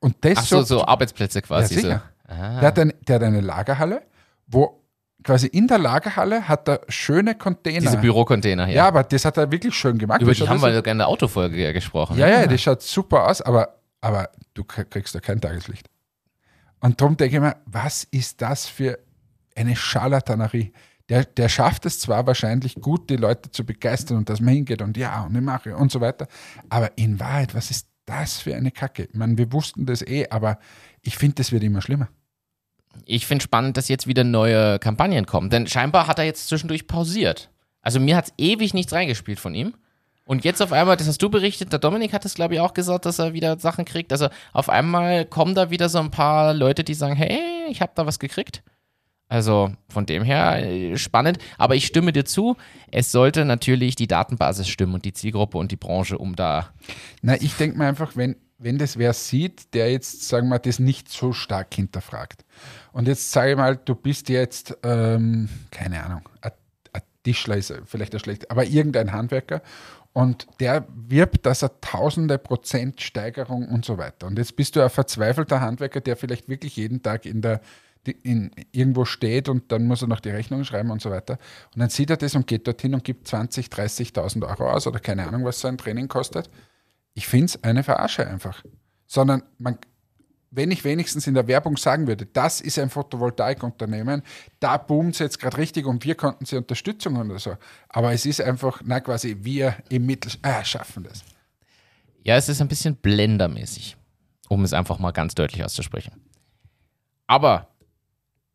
und 0.00 0.16
das 0.22 0.38
Ach 0.38 0.44
so, 0.44 0.62
so 0.62 0.84
Arbeitsplätze 0.84 1.42
quasi. 1.42 1.74
Ja, 1.74 1.80
so. 1.80 1.86
sicher. 1.86 2.02
Ah. 2.26 2.60
der, 2.60 2.68
hat 2.68 2.78
ein, 2.78 2.92
der 3.06 3.16
hat 3.16 3.22
eine 3.22 3.40
Lagerhalle, 3.40 4.02
wo 4.46 4.82
quasi 5.22 5.46
in 5.48 5.66
der 5.66 5.78
Lagerhalle 5.78 6.48
hat 6.48 6.68
er 6.68 6.80
schöne 6.88 7.34
Container. 7.34 7.80
Diese 7.80 7.98
Bürocontainer 7.98 8.66
hier. 8.66 8.76
ja, 8.76 8.88
aber 8.88 9.02
das 9.02 9.24
hat 9.24 9.36
er 9.36 9.50
wirklich 9.50 9.74
schön 9.74 9.98
gemacht. 9.98 10.22
Über 10.22 10.32
die 10.32 10.48
haben 10.48 10.60
wir 10.60 10.74
sogar 10.74 10.92
in 10.92 10.98
der 10.98 11.08
Autofolge 11.08 11.56
ja 11.56 11.72
gesprochen. 11.72 12.18
ja, 12.18 12.28
ja, 12.28 12.46
das 12.46 12.60
schaut 12.60 12.82
super 12.82 13.26
aus, 13.26 13.42
aber, 13.42 13.76
aber 14.00 14.30
du 14.54 14.64
kriegst 14.64 15.14
da 15.14 15.20
kein 15.20 15.40
Tageslicht. 15.40 15.88
Und 16.80 17.00
darum 17.00 17.16
denke 17.16 17.36
ich 17.36 17.42
mir, 17.42 17.56
was 17.66 18.04
ist 18.04 18.40
das 18.40 18.66
für 18.66 18.98
eine 19.56 19.74
Scharlatanerie? 19.74 20.72
Der, 21.08 21.24
der 21.24 21.48
schafft 21.48 21.86
es 21.86 22.00
zwar 22.00 22.26
wahrscheinlich 22.26 22.74
gut, 22.76 23.08
die 23.10 23.16
Leute 23.16 23.50
zu 23.50 23.64
begeistern 23.64 24.18
und 24.18 24.28
dass 24.28 24.40
man 24.40 24.54
hingeht 24.54 24.82
und 24.82 24.96
ja, 24.96 25.22
und 25.22 25.34
ich 25.34 25.40
mache 25.40 25.74
und 25.74 25.90
so 25.90 26.00
weiter, 26.00 26.28
aber 26.68 26.96
in 26.96 27.18
Wahrheit, 27.18 27.54
was 27.54 27.70
ist 27.70 27.88
das 28.04 28.38
für 28.38 28.54
eine 28.54 28.70
Kacke? 28.70 29.04
Ich 29.04 29.14
meine, 29.14 29.36
wir 29.38 29.52
wussten 29.52 29.86
das 29.86 30.02
eh, 30.02 30.28
aber 30.28 30.58
ich 31.02 31.16
finde, 31.16 31.36
das 31.36 31.50
wird 31.50 31.62
immer 31.62 31.80
schlimmer. 31.80 32.08
Ich 33.04 33.26
finde 33.26 33.42
spannend, 33.42 33.76
dass 33.76 33.88
jetzt 33.88 34.06
wieder 34.06 34.24
neue 34.24 34.78
Kampagnen 34.78 35.26
kommen, 35.26 35.50
denn 35.50 35.66
scheinbar 35.66 36.06
hat 36.06 36.18
er 36.18 36.24
jetzt 36.24 36.48
zwischendurch 36.48 36.86
pausiert. 36.86 37.50
Also 37.80 38.00
mir 38.00 38.16
hat 38.16 38.26
es 38.26 38.34
ewig 38.38 38.74
nichts 38.74 38.92
reingespielt 38.92 39.40
von 39.40 39.54
ihm. 39.54 39.74
Und 40.24 40.44
jetzt 40.44 40.60
auf 40.60 40.72
einmal, 40.72 40.98
das 40.98 41.08
hast 41.08 41.22
du 41.22 41.30
berichtet, 41.30 41.72
der 41.72 41.78
Dominik 41.78 42.12
hat 42.12 42.26
es, 42.26 42.34
glaube 42.34 42.52
ich, 42.52 42.60
auch 42.60 42.74
gesagt, 42.74 43.06
dass 43.06 43.18
er 43.18 43.32
wieder 43.32 43.58
Sachen 43.58 43.86
kriegt. 43.86 44.12
Also 44.12 44.28
auf 44.52 44.68
einmal 44.68 45.24
kommen 45.24 45.54
da 45.54 45.70
wieder 45.70 45.88
so 45.88 45.98
ein 45.98 46.10
paar 46.10 46.52
Leute, 46.52 46.84
die 46.84 46.92
sagen, 46.92 47.16
hey, 47.16 47.40
ich 47.70 47.80
habe 47.80 47.92
da 47.94 48.04
was 48.04 48.18
gekriegt. 48.18 48.62
Also 49.28 49.72
von 49.88 50.04
dem 50.04 50.22
her 50.22 50.62
äh, 50.62 50.96
spannend. 50.98 51.38
Aber 51.56 51.76
ich 51.76 51.86
stimme 51.86 52.12
dir 52.12 52.24
zu, 52.24 52.56
es 52.90 53.12
sollte 53.12 53.44
natürlich 53.44 53.94
die 53.94 54.06
Datenbasis 54.06 54.68
stimmen 54.68 54.94
und 54.94 55.04
die 55.06 55.12
Zielgruppe 55.14 55.56
und 55.56 55.70
die 55.70 55.76
Branche, 55.76 56.18
um 56.18 56.36
da. 56.36 56.70
Na, 57.22 57.40
ich 57.40 57.54
denke 57.54 57.78
mir 57.78 57.86
einfach, 57.86 58.16
wenn, 58.16 58.36
wenn 58.58 58.78
das 58.78 58.98
wer 58.98 59.12
sieht, 59.12 59.72
der 59.74 59.90
jetzt, 59.92 60.28
sagen 60.28 60.48
wir, 60.48 60.58
das 60.58 60.78
nicht 60.78 61.10
so 61.10 61.32
stark 61.32 61.72
hinterfragt. 61.72 62.44
Und 62.92 63.08
jetzt 63.08 63.30
sage 63.30 63.52
ich 63.52 63.56
mal, 63.56 63.76
du 63.76 63.94
bist 63.94 64.28
jetzt, 64.28 64.76
ähm, 64.82 65.48
keine 65.70 66.02
Ahnung, 66.04 66.28
ein 66.40 66.52
Tischler 67.22 67.56
ist 67.56 67.72
vielleicht 67.84 68.14
ein 68.14 68.20
schlecht, 68.20 68.50
aber 68.50 68.64
irgendein 68.64 69.12
Handwerker 69.12 69.62
und 70.12 70.46
der 70.58 70.86
wirbt, 70.94 71.46
dass 71.46 71.62
er 71.62 71.80
tausende 71.80 72.38
Prozent 72.38 73.00
Steigerung 73.00 73.68
und 73.68 73.84
so 73.84 73.98
weiter. 73.98 74.26
Und 74.26 74.38
jetzt 74.38 74.56
bist 74.56 74.74
du 74.74 74.82
ein 74.82 74.90
verzweifelter 74.90 75.60
Handwerker, 75.60 76.00
der 76.00 76.16
vielleicht 76.16 76.48
wirklich 76.48 76.76
jeden 76.76 77.02
Tag 77.02 77.26
in 77.26 77.40
der 77.40 77.60
in, 78.22 78.50
irgendwo 78.72 79.04
steht 79.04 79.48
und 79.48 79.70
dann 79.70 79.86
muss 79.86 80.02
er 80.02 80.08
noch 80.08 80.20
die 80.20 80.30
Rechnung 80.30 80.64
schreiben 80.64 80.90
und 80.90 81.02
so 81.02 81.10
weiter. 81.10 81.38
Und 81.74 81.80
dann 81.80 81.90
sieht 81.90 82.10
er 82.10 82.16
das 82.16 82.34
und 82.34 82.46
geht 82.46 82.66
dorthin 82.66 82.94
und 82.94 83.04
gibt 83.04 83.28
20.000, 83.28 83.70
30.000 83.70 84.48
Euro 84.48 84.70
aus 84.70 84.86
oder 84.86 84.98
keine 84.98 85.26
Ahnung, 85.26 85.44
was 85.44 85.60
so 85.60 85.68
ein 85.68 85.76
Training 85.76 86.08
kostet. 86.08 86.48
Ich 87.18 87.26
finde 87.26 87.46
es 87.46 87.64
eine 87.64 87.82
Verarsche 87.82 88.24
einfach. 88.24 88.62
Sondern 89.08 89.42
man, 89.58 89.76
wenn 90.52 90.70
ich 90.70 90.84
wenigstens 90.84 91.26
in 91.26 91.34
der 91.34 91.48
Werbung 91.48 91.76
sagen 91.76 92.06
würde, 92.06 92.26
das 92.26 92.60
ist 92.60 92.78
ein 92.78 92.90
Photovoltaikunternehmen, 92.90 94.22
da 94.60 94.76
boomt 94.76 95.14
es 95.14 95.18
jetzt 95.18 95.40
gerade 95.40 95.58
richtig 95.58 95.84
und 95.84 96.04
wir 96.04 96.14
konnten 96.14 96.46
sie 96.46 96.56
Unterstützung 96.56 97.16
oder 97.16 97.40
so. 97.40 97.56
Aber 97.88 98.12
es 98.12 98.24
ist 98.24 98.40
einfach, 98.40 98.82
na 98.84 99.00
quasi, 99.00 99.36
wir 99.40 99.74
im 99.88 100.06
Mittel 100.06 100.30
ah, 100.42 100.62
schaffen 100.62 101.02
das. 101.02 101.24
Ja, 102.22 102.36
es 102.36 102.48
ist 102.48 102.60
ein 102.60 102.68
bisschen 102.68 102.94
blendermäßig, 102.94 103.96
um 104.48 104.62
es 104.62 104.72
einfach 104.72 105.00
mal 105.00 105.10
ganz 105.10 105.34
deutlich 105.34 105.64
auszusprechen. 105.64 106.12
Aber 107.26 107.66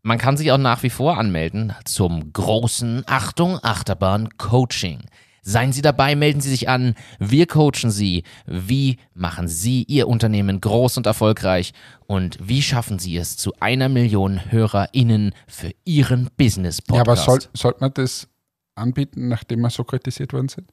Man 0.06 0.18
kann 0.18 0.36
sich 0.36 0.52
auch 0.52 0.58
nach 0.58 0.84
wie 0.84 0.90
vor 0.90 1.18
anmelden 1.18 1.74
zum 1.86 2.34
großen 2.34 3.04
Achtung 3.08 3.58
Achterbahn 3.64 4.38
Coaching. 4.38 5.00
Seien 5.46 5.74
Sie 5.74 5.82
dabei, 5.82 6.16
melden 6.16 6.40
Sie 6.40 6.50
sich 6.50 6.70
an. 6.70 6.96
Wir 7.20 7.48
coachen 7.48 7.92
Sie. 7.92 8.24
Wie 8.46 8.98
machen 9.14 9.50
Sie 9.50 9.84
Ihr 9.84 10.08
Unternehmen 10.08 10.62
groß 10.62 10.96
und 10.98 11.06
erfolgreich? 11.06 11.74
Und 12.08 12.38
wie 12.42 12.62
schaffen 12.62 12.98
Sie 12.98 13.18
es 13.18 13.36
zu 13.36 13.52
einer 13.60 13.90
Million 13.90 14.52
HörerInnen 14.52 15.34
für 15.46 15.72
Ihren 15.84 16.30
Business-Podcast? 16.38 16.96
Ja, 16.96 17.02
aber 17.02 17.18
soll, 17.18 17.40
sollte 17.54 17.82
man 17.82 17.94
das 17.94 18.30
anbieten, 18.76 19.28
nachdem 19.28 19.60
wir 19.60 19.70
so 19.70 19.84
kritisiert 19.84 20.32
worden 20.32 20.48
sind? 20.48 20.72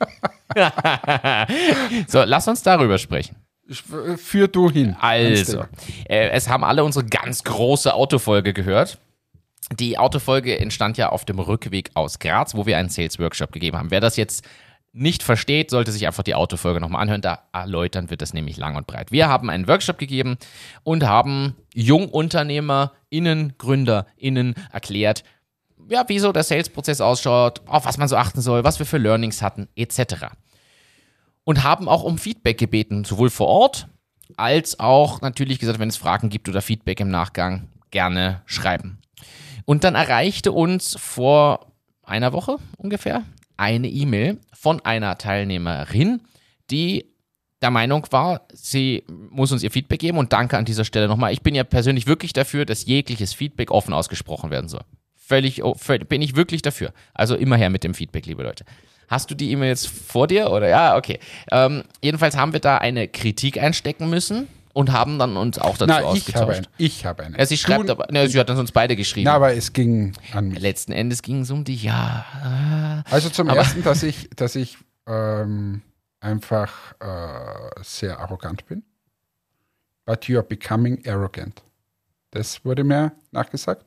so, 2.08 2.24
lass 2.24 2.48
uns 2.48 2.64
darüber 2.64 2.98
sprechen. 2.98 3.36
Führ 4.16 4.48
du 4.48 4.70
hin. 4.70 4.96
Also, 4.98 5.66
äh, 6.08 6.30
es 6.30 6.48
haben 6.48 6.64
alle 6.64 6.82
unsere 6.82 7.06
ganz 7.06 7.44
große 7.44 7.94
Autofolge 7.94 8.52
gehört. 8.52 8.98
Die 9.78 9.98
Autofolge 9.98 10.58
entstand 10.58 10.98
ja 10.98 11.10
auf 11.10 11.24
dem 11.24 11.38
Rückweg 11.38 11.90
aus 11.94 12.18
Graz, 12.18 12.54
wo 12.54 12.66
wir 12.66 12.76
einen 12.76 12.88
Sales-Workshop 12.88 13.52
gegeben 13.52 13.76
haben. 13.78 13.90
Wer 13.90 14.00
das 14.00 14.16
jetzt 14.16 14.44
nicht 14.92 15.22
versteht, 15.22 15.70
sollte 15.70 15.92
sich 15.92 16.06
einfach 16.06 16.24
die 16.24 16.34
Autofolge 16.34 16.80
nochmal 16.80 17.02
anhören. 17.02 17.20
Da 17.20 17.44
erläutern 17.52 18.10
wird 18.10 18.22
das 18.22 18.34
nämlich 18.34 18.56
lang 18.56 18.74
und 18.76 18.86
breit. 18.88 19.12
Wir 19.12 19.28
haben 19.28 19.48
einen 19.48 19.68
Workshop 19.68 19.98
gegeben 19.98 20.36
und 20.82 21.04
haben 21.04 21.54
JungunternehmerInnen, 21.74 23.54
GründerInnen 23.58 24.54
erklärt, 24.72 25.22
ja, 25.88 26.08
wie 26.08 26.18
so 26.18 26.32
der 26.32 26.42
Sales-Prozess 26.42 27.00
ausschaut, 27.00 27.62
auf 27.66 27.84
was 27.84 27.98
man 27.98 28.08
so 28.08 28.16
achten 28.16 28.40
soll, 28.40 28.64
was 28.64 28.78
wir 28.78 28.86
für 28.86 28.98
Learnings 28.98 29.42
hatten, 29.42 29.68
etc. 29.76 30.26
Und 31.44 31.62
haben 31.62 31.88
auch 31.88 32.02
um 32.02 32.18
Feedback 32.18 32.58
gebeten, 32.58 33.04
sowohl 33.04 33.30
vor 33.30 33.48
Ort 33.48 33.88
als 34.36 34.78
auch 34.78 35.20
natürlich 35.20 35.58
gesagt, 35.58 35.78
wenn 35.78 35.88
es 35.88 35.96
Fragen 35.96 36.28
gibt 36.28 36.48
oder 36.48 36.62
Feedback 36.62 37.00
im 37.00 37.08
Nachgang, 37.08 37.68
gerne 37.90 38.42
schreiben. 38.46 38.99
Und 39.70 39.84
dann 39.84 39.94
erreichte 39.94 40.50
uns 40.50 40.96
vor 40.98 41.72
einer 42.02 42.32
Woche 42.32 42.56
ungefähr 42.76 43.22
eine 43.56 43.86
E-Mail 43.86 44.40
von 44.52 44.84
einer 44.84 45.16
Teilnehmerin, 45.16 46.22
die 46.72 47.04
der 47.62 47.70
Meinung 47.70 48.04
war, 48.10 48.48
sie 48.52 49.04
muss 49.08 49.52
uns 49.52 49.62
ihr 49.62 49.70
Feedback 49.70 50.00
geben 50.00 50.18
und 50.18 50.32
danke 50.32 50.58
an 50.58 50.64
dieser 50.64 50.84
Stelle 50.84 51.06
nochmal. 51.06 51.32
Ich 51.32 51.42
bin 51.42 51.54
ja 51.54 51.62
persönlich 51.62 52.08
wirklich 52.08 52.32
dafür, 52.32 52.64
dass 52.64 52.84
jegliches 52.84 53.32
Feedback 53.32 53.70
offen 53.70 53.94
ausgesprochen 53.94 54.50
werden 54.50 54.66
soll. 54.66 54.82
Völlig, 55.14 55.62
völlig 55.76 56.08
bin 56.08 56.20
ich 56.20 56.34
wirklich 56.34 56.62
dafür. 56.62 56.92
Also 57.14 57.36
immer 57.36 57.54
her 57.54 57.70
mit 57.70 57.84
dem 57.84 57.94
Feedback, 57.94 58.26
liebe 58.26 58.42
Leute. 58.42 58.64
Hast 59.06 59.30
du 59.30 59.36
die 59.36 59.52
E-Mail 59.52 59.68
jetzt 59.68 59.86
vor 59.86 60.26
dir 60.26 60.50
oder 60.50 60.68
ja, 60.68 60.96
okay. 60.96 61.20
Ähm, 61.52 61.84
jedenfalls 62.02 62.36
haben 62.36 62.52
wir 62.52 62.60
da 62.60 62.78
eine 62.78 63.06
Kritik 63.06 63.62
einstecken 63.62 64.10
müssen 64.10 64.48
und 64.80 64.92
haben 64.92 65.18
dann 65.18 65.36
uns 65.36 65.58
auch 65.58 65.78
dazu 65.78 65.86
Na, 65.86 66.00
ausgetauscht. 66.00 66.28
ich 66.28 66.36
habe, 66.36 66.52
ein, 66.54 66.66
ich 66.78 67.06
habe 67.06 67.22
eine. 67.24 67.38
Ja, 67.38 67.46
sie 67.46 67.56
schreibt 67.56 67.88
Du- 67.88 67.92
aber, 67.92 68.08
ne, 68.10 68.28
sie 68.28 68.38
hat 68.40 68.48
dann 68.48 68.58
uns 68.58 68.72
beide 68.72 68.96
geschrieben. 68.96 69.24
Na, 69.26 69.34
aber 69.34 69.54
es 69.54 69.72
ging 69.72 70.12
an 70.32 70.48
mich. 70.48 70.58
Letzten 70.58 70.92
Endes 70.92 71.22
ging 71.22 71.42
es 71.42 71.50
um 71.50 71.64
die, 71.64 71.76
ja. 71.76 73.04
Also 73.10 73.28
zum 73.30 73.48
Aber- 73.48 73.58
ersten, 73.58 73.82
dass 73.82 74.02
ich, 74.02 74.28
dass 74.36 74.56
ich 74.56 74.78
ähm, 75.06 75.82
einfach 76.20 76.92
äh, 77.00 77.80
sehr 77.82 78.18
arrogant 78.18 78.66
bin. 78.66 78.82
But 80.06 80.24
you 80.26 80.38
are 80.38 80.46
becoming 80.46 81.06
arrogant. 81.06 81.62
Das 82.32 82.64
wurde 82.64 82.84
mir 82.84 83.12
nachgesagt. 83.32 83.84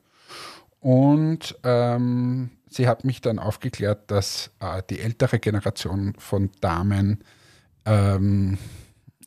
Und 0.80 1.56
ähm, 1.64 2.50
sie 2.68 2.86
hat 2.88 3.04
mich 3.04 3.20
dann 3.20 3.38
aufgeklärt, 3.38 4.10
dass 4.10 4.50
äh, 4.60 4.82
die 4.90 5.00
ältere 5.00 5.38
Generation 5.38 6.14
von 6.18 6.50
Damen 6.60 7.24
ähm, 7.86 8.58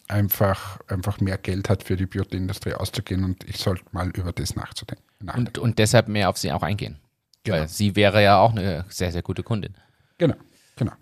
einfach, 0.08 0.80
einfach 0.88 1.20
mehr 1.20 1.38
Geld 1.38 1.70
hat 1.70 1.84
für 1.84 1.96
die 1.96 2.06
Beauty-Industrie 2.06 2.74
auszugehen 2.74 3.24
und 3.24 3.44
ich 3.44 3.58
sollte 3.58 3.84
mal 3.92 4.10
über 4.10 4.32
das 4.32 4.56
nachzudenken. 4.56 5.04
nachdenken. 5.20 5.48
Und, 5.48 5.58
und 5.58 5.80
deshalb 5.80 6.08
mehr 6.08 6.30
auf 6.30 6.38
sie 6.38 6.52
auch 6.52 6.64
eingehen. 6.64 7.00
Genau. 7.44 7.58
Weil 7.58 7.68
sie 7.68 7.96
wäre 7.96 8.24
ja 8.24 8.40
auch 8.40 8.52
eine 8.52 8.86
sehr, 8.90 9.12
sehr 9.12 9.22
gute 9.22 9.44
Kundin. 9.44 9.74
Genau, 10.18 10.36
genau. 10.76 10.94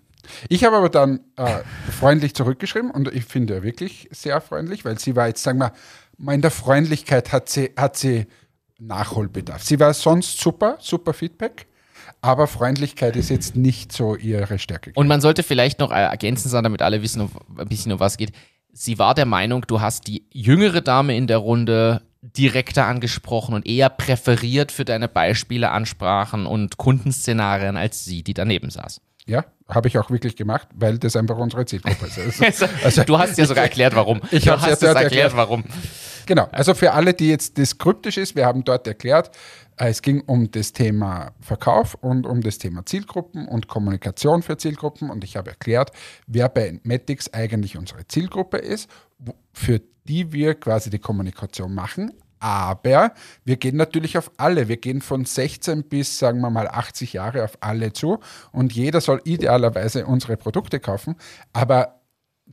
Ich 0.48 0.64
habe 0.64 0.76
aber 0.76 0.88
dann 0.88 1.20
äh, 1.36 1.60
freundlich 1.98 2.34
zurückgeschrieben 2.34 2.90
und 2.90 3.12
ich 3.12 3.24
finde 3.24 3.62
wirklich 3.62 4.08
sehr 4.10 4.40
freundlich, 4.40 4.84
weil 4.84 4.98
sie 4.98 5.14
war 5.16 5.28
jetzt, 5.28 5.42
sagen 5.42 5.58
wir 5.58 5.72
mal, 6.18 6.34
in 6.34 6.42
der 6.42 6.50
Freundlichkeit 6.50 7.32
hat 7.32 7.48
sie, 7.48 7.72
hat 7.76 7.96
sie 7.96 8.26
Nachholbedarf. 8.78 9.62
Sie 9.62 9.80
war 9.80 9.94
sonst 9.94 10.40
super, 10.40 10.78
super 10.80 11.14
Feedback, 11.14 11.66
aber 12.20 12.46
Freundlichkeit 12.46 13.16
ist 13.16 13.30
jetzt 13.30 13.56
nicht 13.56 13.92
so 13.92 14.16
ihre 14.16 14.58
Stärke. 14.58 14.92
Und 14.94 15.06
man 15.08 15.20
sollte 15.20 15.42
vielleicht 15.42 15.78
noch 15.78 15.90
ergänzend 15.90 16.50
sagen, 16.50 16.64
damit 16.64 16.82
alle 16.82 17.02
wissen, 17.02 17.22
um, 17.22 17.30
ein 17.58 17.68
bisschen 17.68 17.92
um 17.92 18.00
was 18.00 18.16
geht. 18.16 18.32
Sie 18.78 18.98
war 18.98 19.14
der 19.14 19.24
Meinung, 19.24 19.64
du 19.66 19.80
hast 19.80 20.06
die 20.06 20.26
jüngere 20.30 20.82
Dame 20.82 21.16
in 21.16 21.26
der 21.26 21.38
Runde 21.38 22.02
direkter 22.20 22.84
angesprochen 22.84 23.54
und 23.54 23.66
eher 23.66 23.88
präferiert 23.88 24.70
für 24.70 24.84
deine 24.84 25.08
Beispiele, 25.08 25.70
Ansprachen 25.70 26.44
und 26.44 26.76
Kundenszenarien 26.76 27.78
als 27.78 28.04
sie, 28.04 28.22
die 28.22 28.34
daneben 28.34 28.68
saß. 28.68 29.00
Ja, 29.24 29.46
habe 29.66 29.88
ich 29.88 29.96
auch 29.98 30.10
wirklich 30.10 30.36
gemacht, 30.36 30.68
weil 30.74 30.98
das 30.98 31.16
einfach 31.16 31.38
unsere 31.38 31.64
Zielgruppe 31.64 32.06
ist. 32.06 32.42
Also, 32.42 32.66
Also, 32.84 33.04
du 33.04 33.18
hast 33.18 33.38
ja 33.38 33.46
sogar 33.46 33.64
erklärt, 33.64 33.96
warum. 33.96 34.20
Ich 34.30 34.46
hast 34.46 34.66
es 34.66 34.82
erklärt, 34.82 35.04
erklärt. 35.04 35.36
warum. 35.36 35.64
Genau, 36.26 36.48
also 36.50 36.74
für 36.74 36.92
alle, 36.92 37.14
die 37.14 37.28
jetzt 37.28 37.56
das 37.56 37.78
kryptisch 37.78 38.18
ist, 38.18 38.34
wir 38.34 38.46
haben 38.46 38.64
dort 38.64 38.86
erklärt, 38.86 39.30
äh, 39.76 39.88
es 39.88 40.02
ging 40.02 40.22
um 40.26 40.50
das 40.50 40.72
Thema 40.72 41.32
Verkauf 41.40 41.94
und 41.94 42.26
um 42.26 42.40
das 42.40 42.58
Thema 42.58 42.84
Zielgruppen 42.84 43.46
und 43.46 43.68
Kommunikation 43.68 44.42
für 44.42 44.56
Zielgruppen 44.56 45.08
und 45.08 45.22
ich 45.22 45.36
habe 45.36 45.50
erklärt, 45.50 45.92
wer 46.26 46.48
bei 46.48 46.66
Entmatics 46.66 47.32
eigentlich 47.32 47.78
unsere 47.78 48.06
Zielgruppe 48.08 48.58
ist, 48.58 48.90
für 49.52 49.80
die 50.08 50.32
wir 50.32 50.54
quasi 50.54 50.90
die 50.90 50.98
Kommunikation 50.98 51.72
machen. 51.72 52.12
Aber 52.38 53.12
wir 53.44 53.56
gehen 53.56 53.76
natürlich 53.76 54.18
auf 54.18 54.30
alle. 54.36 54.68
Wir 54.68 54.76
gehen 54.76 55.00
von 55.00 55.24
16 55.24 55.84
bis, 55.84 56.18
sagen 56.18 56.40
wir 56.40 56.50
mal, 56.50 56.68
80 56.68 57.14
Jahre 57.14 57.44
auf 57.44 57.56
alle 57.60 57.92
zu. 57.92 58.18
Und 58.52 58.74
jeder 58.74 59.00
soll 59.00 59.22
idealerweise 59.24 60.06
unsere 60.06 60.36
Produkte 60.36 60.78
kaufen. 60.78 61.16
Aber 61.54 62.02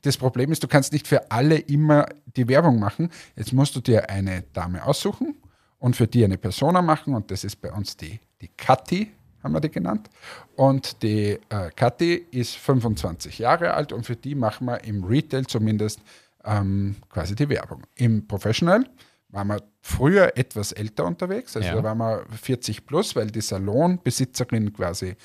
das 0.02 0.18
Problem 0.18 0.52
ist, 0.52 0.64
du 0.64 0.68
kannst 0.68 0.92
nicht 0.92 1.08
für 1.08 1.32
alle 1.32 1.58
immer 1.58 2.06
die 2.36 2.48
Werbung 2.48 2.80
machen. 2.80 3.10
Jetzt 3.36 3.54
musst 3.54 3.76
du 3.76 3.80
dir 3.80 4.10
eine 4.10 4.44
Dame 4.54 4.84
aussuchen 4.86 5.36
und 5.80 5.96
für 5.96 6.08
die 6.08 6.24
eine 6.26 6.38
Persona 6.38 6.82
machen 6.82 7.14
und 7.14 7.32
das 7.32 7.44
ist 7.44 7.58
bei 7.62 7.72
uns 7.72 7.96
die, 7.96 8.20
die 8.42 8.50
Kathi, 8.50 9.12
haben 9.44 9.54
wir 9.54 9.62
die 9.62 9.70
genannt. 9.72 10.10
Und 10.56 11.04
die 11.04 11.40
äh, 11.50 11.70
Kathi 11.76 12.26
ist 12.32 12.56
25 12.56 13.40
Jahre 13.40 13.74
alt 13.74 13.92
und 13.94 14.06
für 14.06 14.16
die 14.16 14.36
machen 14.36 14.66
wir 14.66 14.84
im 14.84 15.04
Retail 15.04 15.46
zumindest 15.46 16.02
ähm, 16.46 16.96
quasi 17.10 17.36
die 17.36 17.48
Werbung. 17.50 17.84
Im 17.96 18.28
Professional 18.28 18.86
waren 19.30 19.48
wir 19.48 19.64
früher 19.82 20.38
etwas 20.38 20.72
älter 20.74 21.06
unterwegs, 21.06 21.56
also 21.56 21.68
Ja. 21.68 21.76
da 21.76 21.84
waren 21.84 21.98
wir 21.98 22.26
40 22.42 22.86
plus, 22.86 23.16
weil 23.16 23.32
die 23.32 23.42
Salonbesitzerin 23.42 24.72
quasi 24.74 25.16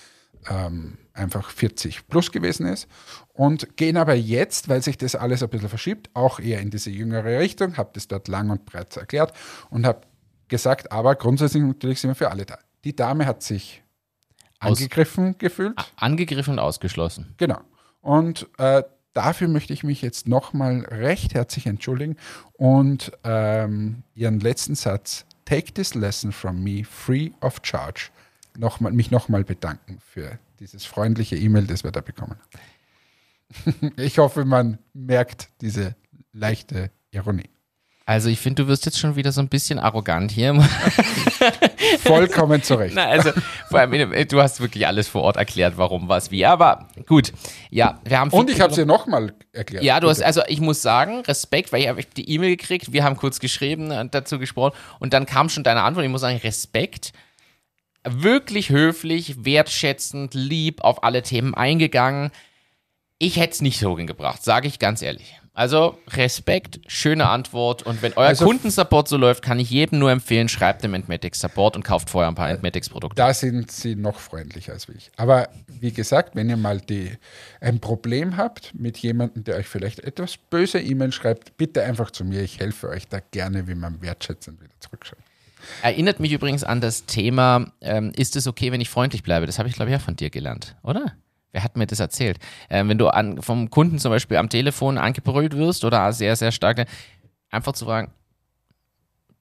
ähm, 0.48 0.98
einfach 1.12 1.50
40 1.50 2.08
plus 2.08 2.30
gewesen 2.32 2.66
ist 2.66 2.88
und 3.32 3.76
gehen 3.76 3.96
aber 3.96 4.14
jetzt, 4.14 4.68
weil 4.68 4.82
sich 4.82 4.96
das 4.98 5.14
alles 5.14 5.42
ein 5.42 5.48
bisschen 5.48 5.68
verschiebt, 5.68 6.10
auch 6.14 6.38
eher 6.40 6.60
in 6.60 6.70
diese 6.70 6.90
jüngere 6.90 7.38
Richtung, 7.40 7.76
habe 7.76 7.90
das 7.92 8.08
dort 8.08 8.28
lang 8.28 8.50
und 8.50 8.64
breit 8.64 8.96
erklärt 8.96 9.32
und 9.70 9.84
habe 9.86 10.02
gesagt, 10.48 10.92
aber 10.92 11.14
grundsätzlich 11.16 11.62
natürlich 11.62 12.00
sind 12.00 12.10
wir 12.10 12.14
für 12.14 12.30
alle 12.30 12.46
da. 12.46 12.58
Die 12.84 12.94
Dame 12.94 13.26
hat 13.26 13.42
sich 13.42 13.82
Aus- 14.60 14.78
angegriffen 14.78 15.36
gefühlt. 15.38 15.74
Angegriffen 15.96 16.54
und 16.54 16.58
ausgeschlossen. 16.58 17.34
Genau. 17.36 17.60
Und 18.00 18.48
äh, 18.58 18.82
dafür 19.12 19.48
möchte 19.48 19.72
ich 19.72 19.82
mich 19.82 20.00
jetzt 20.02 20.28
nochmal 20.28 20.80
recht 20.88 21.34
herzlich 21.34 21.66
entschuldigen 21.66 22.16
und 22.54 23.12
ähm, 23.24 24.04
Ihren 24.14 24.40
letzten 24.40 24.74
Satz, 24.76 25.26
take 25.44 25.72
this 25.74 25.94
lesson 25.94 26.30
from 26.32 26.62
me 26.62 26.84
free 26.84 27.30
of 27.40 27.60
charge, 27.62 28.10
noch 28.58 28.80
mal, 28.80 28.92
mich 28.92 29.10
nochmal 29.10 29.44
bedanken 29.44 29.98
für 30.12 30.38
dieses 30.60 30.84
freundliche 30.84 31.36
E-Mail, 31.36 31.66
das 31.66 31.84
wir 31.84 31.92
da 31.92 32.00
bekommen 32.00 32.36
haben. 32.36 33.92
ich 33.96 34.18
hoffe, 34.18 34.44
man 34.44 34.78
merkt 34.92 35.48
diese 35.60 35.94
leichte 36.32 36.90
Ironie. 37.10 37.48
Also 38.04 38.30
ich 38.30 38.40
finde, 38.40 38.62
du 38.62 38.68
wirst 38.68 38.86
jetzt 38.86 38.98
schon 38.98 39.16
wieder 39.16 39.32
so 39.32 39.42
ein 39.42 39.48
bisschen 39.48 39.78
arrogant 39.78 40.30
hier. 40.30 40.54
Vollkommen 42.00 42.62
zurecht. 42.62 42.94
Na, 42.94 43.04
also 43.04 43.32
vor 43.68 43.80
allem, 43.80 44.12
äh, 44.14 44.24
du 44.24 44.40
hast 44.40 44.62
wirklich 44.62 44.86
alles 44.86 45.08
vor 45.08 45.22
Ort 45.22 45.36
erklärt, 45.36 45.76
warum, 45.76 46.08
was, 46.08 46.30
wie. 46.30 46.46
Aber 46.46 46.88
gut, 47.06 47.34
ja, 47.68 48.00
wir 48.04 48.18
haben 48.18 48.30
Und 48.30 48.48
ich 48.48 48.62
habe 48.62 48.72
es 48.72 48.78
ihr 48.78 48.86
nochmal 48.86 49.34
erklärt. 49.52 49.84
Ja, 49.84 50.00
du 50.00 50.08
hast, 50.08 50.18
Bitte. 50.18 50.26
also 50.26 50.40
ich 50.48 50.62
muss 50.62 50.80
sagen, 50.80 51.20
Respekt, 51.20 51.70
weil 51.70 51.82
ich 51.82 51.88
habe 51.88 52.02
die 52.02 52.30
E-Mail 52.30 52.56
gekriegt, 52.56 52.94
wir 52.94 53.04
haben 53.04 53.16
kurz 53.18 53.40
geschrieben 53.40 53.90
und 53.90 54.14
dazu 54.14 54.38
gesprochen 54.38 54.74
und 55.00 55.12
dann 55.12 55.26
kam 55.26 55.50
schon 55.50 55.62
deine 55.62 55.82
Antwort. 55.82 56.06
Ich 56.06 56.10
muss 56.10 56.22
sagen, 56.22 56.38
Respekt. 56.38 57.12
Wirklich 58.12 58.70
höflich, 58.70 59.44
wertschätzend, 59.44 60.34
lieb 60.34 60.82
auf 60.82 61.02
alle 61.04 61.22
Themen 61.22 61.54
eingegangen. 61.54 62.30
Ich 63.18 63.36
hätte 63.36 63.52
es 63.54 63.60
nicht 63.62 63.78
so 63.80 63.96
hingebracht, 63.96 64.42
sage 64.44 64.68
ich 64.68 64.78
ganz 64.78 65.02
ehrlich. 65.02 65.34
Also 65.52 65.98
Respekt, 66.10 66.78
schöne 66.86 67.28
Antwort 67.28 67.82
und 67.82 68.00
wenn 68.00 68.12
euer 68.12 68.28
Also- 68.28 68.44
Kundensupport 68.44 69.08
so 69.08 69.16
läuft, 69.16 69.42
kann 69.42 69.58
ich 69.58 69.68
jedem 69.70 69.98
nur 69.98 70.12
empfehlen, 70.12 70.48
schreibt 70.48 70.84
dem 70.84 70.94
Entmatics 70.94 71.40
Support 71.40 71.74
und 71.74 71.82
kauft 71.82 72.10
vorher 72.10 72.28
ein 72.30 72.36
paar 72.36 72.48
Entmatics 72.48 72.88
Produkte. 72.88 73.16
Da 73.16 73.34
sind 73.34 73.72
sie 73.72 73.96
noch 73.96 74.20
freundlicher 74.20 74.72
als 74.74 74.88
ich. 74.88 75.10
Aber 75.16 75.48
wie 75.66 75.90
gesagt, 75.92 76.36
wenn 76.36 76.48
ihr 76.48 76.56
mal 76.56 76.80
die, 76.80 77.10
ein 77.60 77.80
Problem 77.80 78.36
habt 78.36 78.72
mit 78.72 78.98
jemandem, 78.98 79.42
der 79.42 79.56
euch 79.56 79.66
vielleicht 79.66 79.98
etwas 79.98 80.36
böse 80.36 80.78
E-Mail 80.80 81.10
schreibt, 81.10 81.56
bitte 81.56 81.82
einfach 81.82 82.12
zu 82.12 82.24
mir. 82.24 82.42
Ich 82.42 82.60
helfe 82.60 82.88
euch 82.90 83.08
da 83.08 83.18
gerne, 83.18 83.66
wie 83.66 83.74
man 83.74 84.00
wertschätzend 84.00 84.60
wieder 84.60 84.74
zurückschreibt. 84.78 85.24
Erinnert 85.82 86.20
mich 86.20 86.32
übrigens 86.32 86.64
an 86.64 86.80
das 86.80 87.06
Thema, 87.06 87.72
ähm, 87.80 88.12
ist 88.16 88.36
es 88.36 88.46
okay, 88.46 88.72
wenn 88.72 88.80
ich 88.80 88.88
freundlich 88.88 89.22
bleibe? 89.22 89.46
Das 89.46 89.58
habe 89.58 89.68
ich, 89.68 89.74
glaube 89.74 89.90
ich, 89.90 89.96
auch 89.96 90.00
von 90.00 90.16
dir 90.16 90.30
gelernt, 90.30 90.76
oder? 90.82 91.12
Wer 91.52 91.64
hat 91.64 91.76
mir 91.76 91.86
das 91.86 92.00
erzählt? 92.00 92.38
Ähm, 92.68 92.88
wenn 92.88 92.98
du 92.98 93.08
an, 93.08 93.40
vom 93.40 93.70
Kunden 93.70 93.98
zum 93.98 94.10
Beispiel 94.10 94.36
am 94.36 94.48
Telefon 94.50 94.98
angebrüllt 94.98 95.56
wirst 95.56 95.84
oder 95.84 96.12
sehr, 96.12 96.36
sehr 96.36 96.52
stark, 96.52 96.86
einfach 97.50 97.72
zu 97.72 97.86
fragen, 97.86 98.12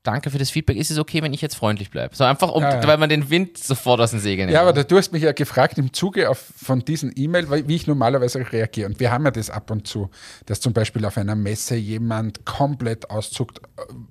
danke 0.08 0.32
für 0.32 0.38
das 0.38 0.50
Feedback. 0.50 0.78
Ist 0.78 0.90
es 0.90 0.98
okay, 0.98 1.22
wenn 1.22 1.34
ich 1.34 1.42
jetzt 1.42 1.56
freundlich 1.56 1.92
bleibe? 1.92 2.16
So 2.16 2.24
einfach, 2.24 2.52
um, 2.52 2.64
Ja, 2.64 2.82
ja. 2.82 2.88
weil 2.88 2.98
man 2.98 3.10
den 3.10 3.30
Wind 3.30 3.58
sofort 3.58 4.00
aus 4.00 4.12
den 4.12 4.20
Segeln 4.20 4.50
Ja, 4.50 4.62
aber 4.62 4.84
du 4.84 4.98
hast 4.98 5.12
mich 5.12 5.24
ja 5.24 5.34
gefragt 5.34 5.78
im 5.78 5.94
Zuge 5.94 6.30
auf, 6.30 6.40
von 6.40 6.80
diesen 6.80 7.12
E-Mail, 7.16 7.68
wie 7.68 7.76
ich 7.76 7.88
normalerweise 7.88 8.40
reagiere. 8.52 8.90
Und 8.90 9.00
wir 9.00 9.12
haben 9.12 9.26
ja 9.26 9.32
das 9.32 9.50
ab 9.50 9.70
und 9.70 9.88
zu, 9.88 10.10
dass 10.46 10.62
zum 10.62 10.74
Beispiel 10.74 11.06
auf 11.06 11.18
einer 11.18 11.36
Messe 11.36 11.76
jemand 11.76 12.46
komplett 12.46 13.10
auszuckt, 13.10 13.62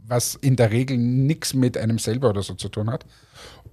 was 0.06 0.34
in 0.34 0.56
der 0.56 0.70
Regel 0.70 0.98
nichts 0.98 1.54
mit 1.54 1.78
einem 1.78 1.98
selber 1.98 2.30
oder 2.30 2.42
so 2.42 2.54
zu 2.54 2.68
tun 2.68 2.90
hat. 2.90 3.06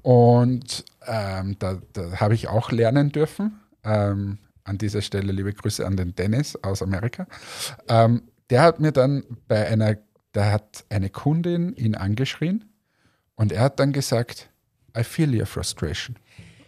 Und 0.01 0.85
ähm, 1.07 1.57
da, 1.59 1.79
da 1.93 2.19
habe 2.19 2.35
ich 2.35 2.47
auch 2.47 2.71
lernen 2.71 3.11
dürfen. 3.11 3.59
Ähm, 3.83 4.37
an 4.65 4.77
dieser 4.77 5.01
Stelle 5.01 5.31
liebe 5.31 5.53
Grüße 5.53 5.85
an 5.85 5.97
den 5.97 6.15
Dennis 6.15 6.57
aus 6.63 6.81
Amerika. 6.81 7.27
Ähm, 7.89 8.23
der 8.49 8.61
hat 8.61 8.79
mir 8.79 8.91
dann 8.91 9.23
bei 9.47 9.67
einer, 9.67 9.97
da 10.33 10.51
hat 10.51 10.83
eine 10.89 11.09
Kundin 11.09 11.73
ihn 11.75 11.95
angeschrien 11.95 12.65
und 13.35 13.51
er 13.51 13.61
hat 13.61 13.79
dann 13.79 13.93
gesagt, 13.93 14.49
I 14.97 15.03
feel 15.03 15.33
your 15.33 15.45
frustration. 15.45 16.17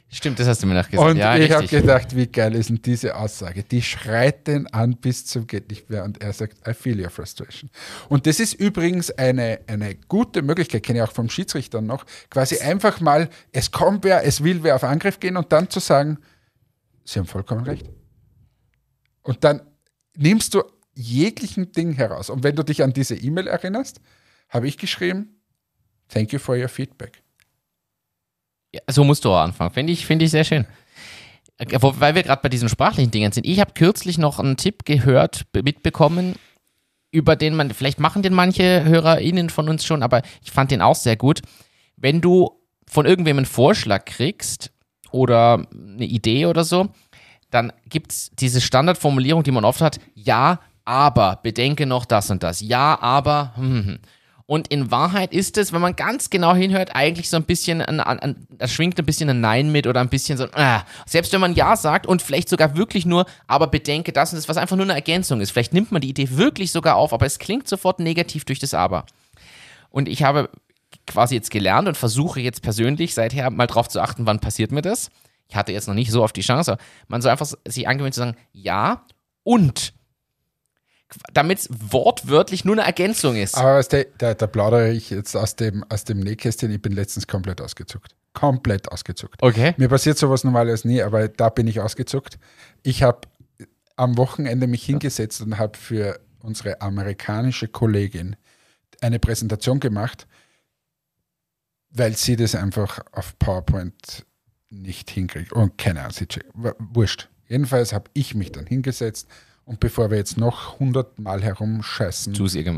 Stimmt, 0.08 0.40
das 0.40 0.48
hast 0.48 0.62
du 0.62 0.68
mir 0.68 0.76
nachgesagt. 0.76 1.12
Und 1.12 1.18
ja, 1.18 1.36
ich 1.36 1.52
habe 1.52 1.68
gedacht, 1.68 2.16
wie 2.16 2.28
geil 2.28 2.56
ist 2.56 2.70
denn 2.70 2.82
diese 2.82 3.16
Aussage? 3.16 3.64
Die 3.64 3.82
schreit 3.82 4.48
den 4.48 4.68
an 4.68 4.96
bis 4.96 5.26
zum 5.26 5.48
geht 5.48 5.70
nicht 5.70 5.90
mehr 5.90 6.04
und 6.04 6.22
er 6.22 6.32
sagt, 6.32 6.66
I 6.68 6.74
feel 6.74 7.02
your 7.02 7.10
frustration. 7.10 7.70
Und 8.08 8.28
das 8.28 8.40
ist 8.40 8.54
übrigens 8.54 9.12
eine, 9.12 9.60
eine 9.68 9.96
gute 9.96 10.42
Möglichkeit, 10.44 10.84
kenne 10.84 11.00
ich 11.00 11.04
auch 11.04 11.12
vom 11.12 11.30
Schiedsrichter 11.30 11.82
noch, 11.82 12.06
quasi 12.30 12.60
einfach 12.60 13.02
mal, 13.02 13.30
es 13.52 13.72
kommt 13.72 14.04
wer, 14.04 14.24
es 14.24 14.44
will 14.44 14.64
wer 14.64 14.76
auf 14.76 14.84
Angriff 14.84 15.20
gehen 15.20 15.38
und 15.38 15.52
dann 15.52 15.70
zu 15.70 15.80
sagen, 15.80 16.20
Sie 17.04 17.20
haben 17.20 17.28
vollkommen 17.28 17.66
recht. 17.66 17.90
Und 19.22 19.44
dann 19.44 19.62
nimmst 20.16 20.54
du 20.54 20.64
jeglichen 20.96 21.72
Ding 21.72 21.94
heraus. 21.94 22.30
Und 22.30 22.44
wenn 22.44 22.56
du 22.56 22.64
dich 22.64 22.84
an 22.84 22.94
diese 22.94 23.16
E-Mail 23.16 23.48
erinnerst, 23.48 24.02
habe 24.50 24.68
ich 24.68 24.78
geschrieben, 24.78 25.42
thank 26.08 26.34
you 26.34 26.40
for 26.40 26.58
your 26.58 26.70
feedback. 26.70 27.22
Ja, 28.74 28.82
so 28.90 29.04
musst 29.04 29.24
du 29.26 29.32
auch 29.32 29.42
anfangen. 29.42 29.72
Finde 29.72 29.94
ich, 29.94 30.06
finde 30.06 30.26
ich 30.26 30.32
sehr 30.32 30.44
schön. 30.44 30.66
Äh, 31.58 31.66
Weil 31.80 32.16
wir 32.16 32.24
gerade 32.24 32.42
bei 32.42 32.50
diesen 32.50 32.70
sprachlichen 32.70 33.12
Dingen 33.12 33.32
sind. 33.32 33.46
Ich 33.46 33.60
habe 33.60 33.74
kürzlich 33.74 34.18
noch 34.18 34.40
einen 34.40 34.58
Tipp 34.58 34.86
gehört, 34.86 35.52
be- 35.52 35.64
mitbekommen, 35.64 36.36
über 37.12 37.36
den 37.36 37.56
man, 37.56 37.72
vielleicht 37.72 38.00
machen 38.00 38.24
den 38.24 38.34
manche 38.34 38.84
HörerInnen 38.84 39.50
von 39.50 39.70
uns 39.70 39.86
schon, 39.86 40.04
aber 40.04 40.22
ich 40.44 40.52
fand 40.52 40.72
den 40.72 40.82
auch 40.82 40.96
sehr 40.96 41.16
gut. 41.16 41.42
Wenn 41.96 42.20
du 42.20 42.62
von 42.88 43.06
irgendwem 43.06 43.38
einen 43.38 43.46
Vorschlag 43.46 44.04
kriegst 44.06 44.72
oder 45.12 45.66
eine 45.72 46.06
Idee 46.06 46.46
oder 46.46 46.66
so, 46.66 46.90
dann 47.52 47.72
gibt 47.88 48.12
es 48.12 48.32
diese 48.32 48.60
Standardformulierung, 48.60 49.44
die 49.44 49.52
man 49.52 49.64
oft 49.64 49.80
hat, 49.80 50.00
ja, 50.14 50.60
aber, 50.86 51.40
bedenke 51.42 51.86
noch 51.86 52.06
das 52.06 52.30
und 52.30 52.44
das. 52.44 52.62
Ja, 52.62 53.00
aber, 53.02 53.54
hm, 53.56 53.64
hm, 53.64 53.86
hm. 53.86 54.00
Und 54.48 54.68
in 54.68 54.92
Wahrheit 54.92 55.34
ist 55.34 55.58
es, 55.58 55.74
wenn 55.74 55.82
man 55.82 55.96
ganz 55.96 56.30
genau 56.30 56.54
hinhört, 56.54 56.96
eigentlich 56.96 57.32
so 57.32 57.38
ein 57.38 57.46
bisschen, 57.46 57.82
ein, 57.82 58.00
ein, 58.00 58.46
da 58.52 58.68
schwingt 58.68 59.00
ein 59.00 59.06
bisschen 59.06 59.28
ein 59.28 59.42
Nein 59.42 59.72
mit 59.72 59.88
oder 59.88 60.02
ein 60.02 60.10
bisschen 60.10 60.38
so, 60.38 60.46
ah. 60.54 60.84
selbst 61.08 61.34
wenn 61.34 61.42
man 61.42 61.56
Ja 61.56 61.76
sagt 61.76 62.06
und 62.06 62.22
vielleicht 62.22 62.50
sogar 62.50 62.78
wirklich 62.78 63.08
nur, 63.08 63.26
aber 63.48 63.66
bedenke 63.66 64.14
das 64.14 64.32
und 64.32 64.38
das, 64.38 64.48
was 64.48 64.58
einfach 64.58 64.76
nur 64.76 64.86
eine 64.86 64.94
Ergänzung 64.94 65.42
ist. 65.42 65.50
Vielleicht 65.50 65.74
nimmt 65.74 65.92
man 65.92 66.00
die 66.00 66.10
Idee 66.10 66.30
wirklich 66.38 66.72
sogar 66.72 66.96
auf, 66.96 67.12
aber 67.12 67.26
es 67.26 67.40
klingt 67.40 67.68
sofort 67.68 68.00
negativ 68.00 68.46
durch 68.46 68.60
das 68.60 68.76
Aber. 68.76 69.08
Und 69.90 70.08
ich 70.08 70.22
habe 70.22 70.52
quasi 71.08 71.34
jetzt 71.34 71.50
gelernt 71.50 71.88
und 71.88 71.98
versuche 71.98 72.40
jetzt 72.40 72.62
persönlich 72.62 73.16
seither 73.16 73.50
mal 73.50 73.66
drauf 73.66 73.90
zu 73.90 74.00
achten, 74.00 74.28
wann 74.28 74.40
passiert 74.40 74.72
mir 74.72 74.84
das. 74.84 75.10
Ich 75.48 75.56
hatte 75.56 75.72
jetzt 75.72 75.88
noch 75.88 75.96
nicht 75.96 76.12
so 76.12 76.24
oft 76.24 76.36
die 76.36 76.42
Chance, 76.42 76.78
man 77.08 77.24
soll 77.24 77.32
einfach 77.32 77.52
sich 77.68 77.88
angewöhnen 77.88 78.14
zu 78.14 78.20
sagen, 78.20 78.38
ja 78.54 79.06
und. 79.44 79.95
Damit 81.34 81.60
es 81.60 81.70
wortwörtlich 81.72 82.66
nur 82.66 82.76
eine 82.76 82.86
Ergänzung 82.86 83.36
ist. 83.36 83.56
Aber 83.58 83.82
du, 83.84 84.06
da, 84.18 84.34
da 84.34 84.48
plaudere 84.48 84.92
ich 84.92 85.10
jetzt 85.10 85.36
aus 85.36 85.56
dem, 85.56 85.84
aus 85.90 86.04
dem 86.04 86.20
Nähkästchen. 86.20 86.72
Ich 86.72 86.82
bin 86.82 86.94
letztens 86.94 87.28
komplett 87.28 87.62
ausgezuckt. 87.62 88.16
Komplett 88.34 88.92
ausgezuckt. 88.92 89.42
Okay. 89.42 89.74
Mir 89.78 89.88
passiert 89.90 90.18
sowas 90.18 90.44
normalerweise 90.44 90.88
nie, 90.88 91.02
aber 91.02 91.28
da 91.28 91.50
bin 91.50 91.68
ich 91.68 91.80
ausgezuckt. 91.80 92.38
Ich 92.84 93.02
habe 93.04 93.22
am 93.96 94.18
Wochenende 94.18 94.68
mich 94.68 94.84
hingesetzt 94.86 95.42
und 95.42 95.58
habe 95.58 95.78
für 95.78 96.20
unsere 96.42 96.82
amerikanische 96.82 97.68
Kollegin 97.68 98.36
eine 99.02 99.20
Präsentation 99.20 99.80
gemacht, 99.80 100.28
weil 101.92 102.16
sie 102.18 102.36
das 102.36 102.56
einfach 102.56 103.00
auf 103.14 103.38
PowerPoint 103.40 104.26
nicht 104.70 105.10
hinkriegt. 105.10 105.54
Und 105.54 105.78
keine 105.78 106.02
Ahnung, 106.02 106.12
sie 106.12 106.26
check- 106.26 106.46
w- 106.54 106.74
wurscht. 106.80 107.30
Jedenfalls 107.48 107.94
habe 107.94 108.10
ich 108.14 108.36
mich 108.36 108.52
dann 108.52 108.66
hingesetzt 108.66 109.28
und 109.66 109.80
bevor 109.80 110.10
wir 110.12 110.18
jetzt 110.18 110.38
noch 110.38 110.80
hundertmal 110.80 111.42
herumscheißen, 111.42 112.34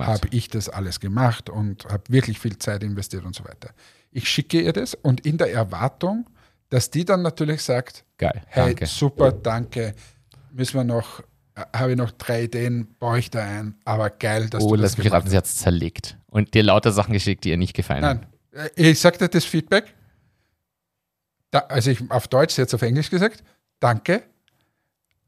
habe 0.05 0.27
ich 0.31 0.47
das 0.49 0.69
alles 0.69 0.99
gemacht 0.99 1.49
und 1.49 1.85
habe 1.85 2.03
wirklich 2.09 2.39
viel 2.39 2.57
Zeit 2.57 2.83
investiert 2.83 3.25
und 3.25 3.35
so 3.35 3.43
weiter. 3.43 3.69
Ich 4.11 4.27
schicke 4.29 4.61
ihr 4.61 4.73
das 4.73 4.93
und 4.95 5.25
in 5.25 5.37
der 5.37 5.51
Erwartung, 5.53 6.29
dass 6.69 6.89
die 6.89 7.05
dann 7.05 7.21
natürlich 7.21 7.61
sagt, 7.61 8.03
Geil. 8.17 8.41
hey, 8.47 8.67
Danke. 8.67 8.85
super, 8.87 9.31
danke, 9.31 9.93
müssen 10.51 10.75
wir 10.75 10.83
noch, 10.83 11.19
äh, 11.55 11.63
habe 11.75 11.91
ich 11.91 11.97
noch 11.97 12.11
drei 12.11 12.43
Ideen, 12.45 12.87
baue 12.99 13.19
ich 13.19 13.29
da 13.29 13.43
ein, 13.43 13.75
aber 13.85 14.09
geil, 14.09 14.49
dass 14.49 14.63
Oh, 14.63 14.69
du 14.75 14.81
das 14.81 14.91
lass 14.93 14.97
mich 14.97 15.11
raten, 15.11 15.29
sie 15.29 15.37
hat 15.37 15.45
es 15.45 15.57
zerlegt. 15.57 16.17
Und 16.27 16.53
dir 16.53 16.63
lauter 16.63 16.91
Sachen 16.91 17.13
geschickt, 17.13 17.43
die 17.43 17.49
ihr 17.49 17.57
nicht 17.57 17.73
gefallen 17.75 18.03
haben. 18.03 18.21
Nein, 18.51 18.69
äh, 18.75 18.89
ich 18.91 18.99
sagte 18.99 19.27
das 19.29 19.45
Feedback, 19.45 19.93
da, 21.51 21.59
also 21.59 21.91
ich 21.91 22.09
auf 22.11 22.27
Deutsch, 22.27 22.57
jetzt 22.57 22.73
auf 22.73 22.81
Englisch 22.81 23.09
gesagt, 23.09 23.43
danke, 23.79 24.23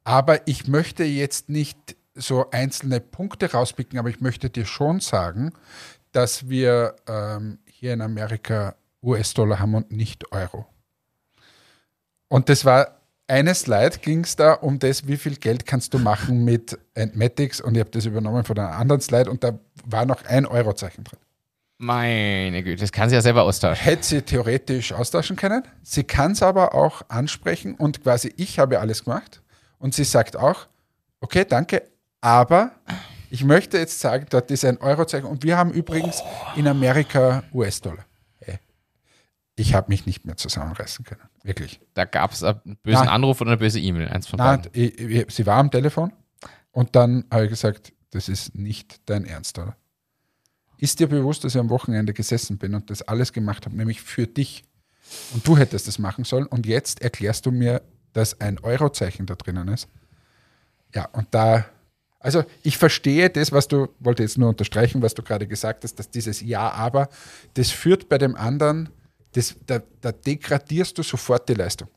aber 0.04 0.48
ich 0.48 0.68
möchte 0.68 1.04
jetzt 1.04 1.50
nicht 1.50 1.96
so 2.16 2.50
einzelne 2.52 3.00
Punkte 3.00 3.52
rauspicken, 3.52 4.00
aber 4.00 4.10
ich 4.10 4.20
möchte 4.20 4.50
dir 4.50 4.66
schon 4.66 5.00
sagen, 5.00 5.54
dass 6.12 6.50
wir 6.50 6.96
ähm, 7.08 7.60
hier 7.66 7.94
in 7.94 8.02
Amerika 8.02 8.76
US-Dollar 9.02 9.60
haben 9.60 9.76
und 9.76 9.92
nicht 9.92 10.32
Euro. 10.32 10.66
Und 12.28 12.50
das 12.50 12.66
war 12.66 13.00
eine 13.28 13.54
Slide, 13.54 14.00
ging 14.02 14.24
es 14.24 14.36
da 14.36 14.54
um 14.54 14.80
das, 14.80 15.08
wie 15.08 15.18
viel 15.18 15.36
Geld 15.36 15.66
kannst 15.66 15.94
du 15.94 16.00
machen 16.00 16.44
mit 16.44 16.78
Antmatics 16.96 17.62
und 17.62 17.76
ich 17.76 17.80
habe 17.80 17.92
das 17.92 18.06
übernommen 18.06 18.44
von 18.44 18.58
einer 18.58 18.76
anderen 18.76 19.02
Slide 19.02 19.30
und 19.30 19.44
da 19.44 19.60
war 19.86 20.06
noch 20.06 20.26
ein 20.26 20.46
Eurozeichen 20.46 21.04
drin. 21.04 21.20
Meine 21.78 22.64
Güte, 22.64 22.82
das 22.82 22.92
kann 22.92 23.08
sie 23.10 23.16
ja 23.16 23.22
selber 23.22 23.44
austauschen. 23.44 23.86
Hätte 23.86 24.04
sie 24.04 24.22
theoretisch 24.22 24.92
austauschen 24.92 25.38
können. 25.38 25.64
Sie 25.82 26.04
kann 26.04 26.34
es 26.34 26.44
aber 26.44 26.74
auch 26.74 27.04
ansprechen 27.08 27.76
und 27.76 28.04
quasi 28.04 28.34
ich 28.36 28.60
habe 28.60 28.80
alles 28.80 29.06
gemacht. 29.06 29.42
Und 29.80 29.94
sie 29.96 30.04
sagt 30.04 30.36
auch, 30.38 30.68
okay, 31.22 31.46
danke, 31.48 31.84
aber 32.22 32.72
ich 33.30 33.44
möchte 33.44 33.78
jetzt 33.78 34.00
sagen, 34.00 34.26
dort 34.30 34.52
ist 34.52 34.66
ein 34.66 34.78
Eurozeichen 34.80 35.28
und 35.28 35.44
wir 35.44 35.58
haben 35.58 35.72
übrigens 35.72 36.22
in 36.56 36.68
Amerika 36.68 37.44
US-Dollar. 37.54 38.06
Hey, 38.40 38.60
Ich 39.56 39.74
habe 39.74 39.90
mich 39.90 40.06
nicht 40.06 40.26
mehr 40.26 40.36
zusammenreißen 40.38 41.06
können, 41.06 41.22
wirklich. 41.44 41.80
Da 41.94 42.06
gab 42.06 42.32
es 42.32 42.44
einen 42.44 42.78
bösen 42.84 43.00
Nein. 43.00 43.08
Anruf 43.10 43.40
oder 43.42 43.52
eine 43.52 43.58
böse 43.58 43.80
E-Mail. 43.80 44.10
Eins 44.10 44.28
von 44.28 44.38
Nein, 44.38 44.64
beiden. 44.64 45.30
sie 45.30 45.46
war 45.46 45.58
am 45.58 45.72
Telefon 45.72 46.12
und 46.72 46.96
dann 46.96 47.26
habe 47.32 47.46
ich 47.46 47.50
gesagt, 47.50 47.94
das 48.12 48.28
ist 48.28 48.56
nicht 48.56 49.02
dein 49.10 49.26
Ernst, 49.26 49.58
oder? 49.60 49.76
Ist 50.78 51.00
dir 51.00 51.08
bewusst, 51.08 51.44
dass 51.44 51.56
ich 51.56 51.60
am 51.60 51.70
Wochenende 51.70 52.14
gesessen 52.14 52.58
bin 52.58 52.74
und 52.74 52.90
das 52.90 53.02
alles 53.02 53.34
gemacht 53.34 53.66
habe, 53.66 53.76
nämlich 53.76 54.02
für 54.02 54.28
dich? 54.28 54.64
Und 55.34 55.46
du 55.48 55.58
hättest 55.58 55.88
das 55.88 56.00
machen 56.00 56.24
sollen 56.24 56.46
und 56.46 56.66
jetzt 56.66 57.02
erklärst 57.02 57.46
du 57.46 57.52
mir, 57.52 57.82
dass 58.14 58.40
ein 58.42 58.60
Eurozeichen 58.60 59.26
da 59.26 59.36
drinnen 59.36 59.68
ist. 59.68 59.88
Ja, 60.94 61.08
und 61.14 61.28
da, 61.32 61.66
also 62.20 62.44
ich 62.64 62.78
verstehe 62.78 63.30
das, 63.30 63.52
was 63.52 63.68
du, 63.68 63.90
wollte 64.00 64.24
jetzt 64.24 64.38
nur 64.38 64.50
unterstreichen, 64.50 65.02
was 65.02 65.14
du 65.14 65.24
gerade 65.24 65.48
gesagt 65.48 65.84
hast, 65.84 65.96
dass 65.96 66.10
dieses 66.10 66.42
Ja, 66.42 66.72
aber, 66.72 67.10
das 67.54 67.70
führt 67.70 68.10
bei 68.10 68.18
dem 68.18 68.36
anderen, 68.36 68.90
das, 69.34 69.56
da, 69.68 69.82
da 70.02 70.12
degradierst 70.12 70.98
du 70.98 71.04
sofort 71.04 71.48
die 71.50 71.54
Leistung. 71.54 71.88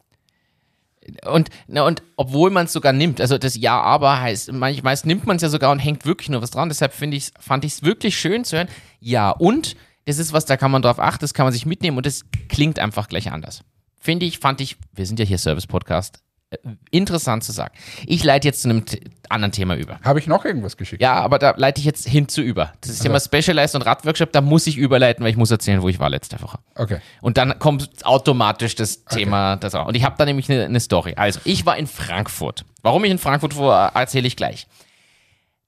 Und, 1.27 1.51
na, 1.67 1.85
und 1.85 2.03
obwohl 2.17 2.51
man 2.51 2.67
es 2.67 2.73
sogar 2.73 2.93
nimmt, 2.93 3.21
also 3.21 3.37
das 3.37 3.57
Ja, 3.57 3.81
aber 3.81 4.21
heißt, 4.21 4.53
manchmal 4.53 4.97
nimmt 5.05 5.27
man 5.27 5.37
es 5.37 5.43
ja 5.43 5.49
sogar 5.49 5.73
und 5.73 5.81
hängt 5.81 6.05
wirklich 6.07 6.29
nur 6.29 6.43
was 6.43 6.53
dran. 6.53 6.69
Deshalb 6.69 6.93
finde 6.93 7.19
fand 7.41 7.65
ich 7.65 7.73
es 7.73 7.83
wirklich 7.83 8.17
schön 8.17 8.45
zu 8.45 8.57
hören. 8.57 8.69
Ja, 9.01 9.31
und 9.31 9.75
das 10.05 10.19
ist 10.19 10.33
was, 10.33 10.45
da 10.45 10.57
kann 10.57 10.71
man 10.71 10.83
drauf 10.83 11.01
achten, 11.01 11.21
das 11.21 11.35
kann 11.35 11.47
man 11.47 11.53
sich 11.53 11.67
mitnehmen 11.67 11.97
und 11.97 12.07
das 12.07 12.25
klingt 12.49 12.79
einfach 12.79 13.09
gleich 13.09 13.33
anders. 13.33 13.63
Finde 14.03 14.27
ich, 14.27 14.41
fand 14.41 14.61
ich, 14.61 14.79
wir 14.93 15.07
sind 15.07 15.21
ja 15.21 15.25
hier 15.25 15.39
Service-Podcast, 15.39 16.25
äh, 16.51 16.57
interessant 16.91 17.45
zu 17.45 17.53
sagen. 17.53 17.73
Ich 18.05 18.25
leite 18.25 18.49
jetzt 18.49 18.63
zu 18.63 18.69
einem 18.69 18.85
anderen 19.29 19.53
Thema 19.53 19.77
über. 19.77 20.01
Habe 20.03 20.19
ich 20.19 20.27
noch 20.27 20.45
irgendwas 20.45 20.77
geschickt? 20.77 21.01
Ja, 21.01 21.15
aber 21.21 21.39
da 21.39 21.55
leite 21.57 21.79
ich 21.79 21.85
jetzt 21.85 22.09
hinzu 22.09 22.41
über. 22.41 22.73
Das 22.81 22.91
ist 22.91 23.03
Thema 23.03 23.21
Specialized 23.21 23.77
und 23.77 23.83
Radworkshop, 23.83 24.33
da 24.33 24.41
muss 24.41 24.67
ich 24.67 24.77
überleiten, 24.77 25.23
weil 25.23 25.31
ich 25.31 25.37
muss 25.37 25.53
erzählen, 25.53 25.83
wo 25.83 25.89
ich 25.89 26.01
war 26.01 26.11
letzte 26.11 26.43
Woche. 26.43 26.59
Okay. 26.75 26.99
Und 27.21 27.37
dann 27.37 27.61
kommt 27.61 28.05
automatisch 28.05 28.75
das 28.75 29.05
Thema. 29.05 29.55
Das 29.55 29.77
auch. 29.77 29.87
Und 29.87 29.97
ich 29.97 30.03
habe 30.03 30.17
da 30.19 30.25
nämlich 30.25 30.51
eine, 30.51 30.65
eine 30.65 30.81
Story. 30.81 31.15
Also, 31.15 31.39
ich 31.45 31.65
war 31.65 31.77
in 31.77 31.87
Frankfurt. 31.87 32.65
Warum 32.83 33.05
ich 33.05 33.13
in 33.13 33.19
Frankfurt 33.19 33.57
war, 33.57 33.95
erzähle 33.95 34.27
ich 34.27 34.35
gleich. 34.35 34.67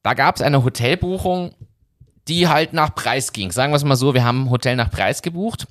Da 0.02 0.14
gab 0.14 0.34
es 0.34 0.42
eine 0.42 0.64
Hotelbuchung, 0.64 1.54
die 2.28 2.48
halt 2.48 2.72
nach 2.72 2.94
Preis 2.94 3.32
ging. 3.32 3.50
Sagen 3.50 3.72
wir 3.72 3.76
es 3.76 3.84
mal 3.84 3.96
so, 3.96 4.14
wir 4.14 4.24
haben 4.24 4.44
ein 4.44 4.50
Hotel 4.50 4.76
nach 4.76 4.90
Preis 4.90 5.20
gebucht 5.20 5.66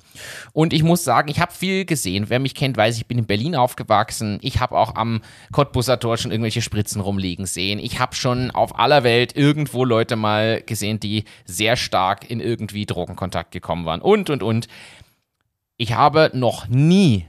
und 0.52 0.72
ich 0.72 0.82
muss 0.82 1.02
sagen, 1.02 1.28
ich 1.28 1.40
habe 1.40 1.52
viel 1.52 1.84
gesehen. 1.84 2.26
Wer 2.28 2.38
mich 2.38 2.54
kennt, 2.54 2.76
weiß, 2.76 2.96
ich 2.96 3.06
bin 3.06 3.18
in 3.18 3.26
Berlin 3.26 3.56
aufgewachsen. 3.56 4.38
Ich 4.40 4.60
habe 4.60 4.76
auch 4.76 4.94
am 4.94 5.22
Cottbusser 5.52 5.98
Tor 5.98 6.16
schon 6.16 6.30
irgendwelche 6.30 6.62
Spritzen 6.62 7.00
rumliegen 7.00 7.46
sehen. 7.46 7.78
Ich 7.78 7.98
habe 7.98 8.14
schon 8.14 8.50
auf 8.52 8.78
aller 8.78 9.02
Welt 9.02 9.36
irgendwo 9.36 9.84
Leute 9.84 10.16
mal 10.16 10.62
gesehen, 10.62 11.00
die 11.00 11.24
sehr 11.44 11.76
stark 11.76 12.30
in 12.30 12.40
irgendwie 12.40 12.86
Drogenkontakt 12.86 13.50
gekommen 13.50 13.84
waren 13.84 14.00
und, 14.00 14.30
und, 14.30 14.42
und. 14.42 14.68
Ich 15.76 15.94
habe 15.94 16.30
noch 16.34 16.68
nie 16.68 17.26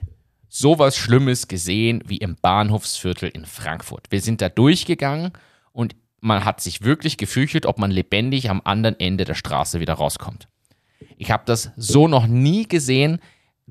sowas 0.47 0.95
Schlimmes 0.95 1.47
gesehen 1.47 2.03
wie 2.05 2.17
im 2.17 2.35
Bahnhofsviertel 2.39 3.29
in 3.29 3.45
Frankfurt. 3.45 4.05
Wir 4.11 4.21
sind 4.21 4.39
da 4.39 4.49
durchgegangen 4.49 5.33
man 6.21 6.45
hat 6.45 6.61
sich 6.61 6.83
wirklich 6.83 7.17
gefürchtet, 7.17 7.65
ob 7.65 7.77
man 7.77 7.91
lebendig 7.91 8.49
am 8.49 8.61
anderen 8.63 8.99
Ende 8.99 9.25
der 9.25 9.35
Straße 9.35 9.79
wieder 9.79 9.93
rauskommt. 9.93 10.47
Ich 11.17 11.31
habe 11.31 11.43
das 11.45 11.71
so 11.77 12.07
noch 12.07 12.27
nie 12.27 12.67
gesehen. 12.67 13.19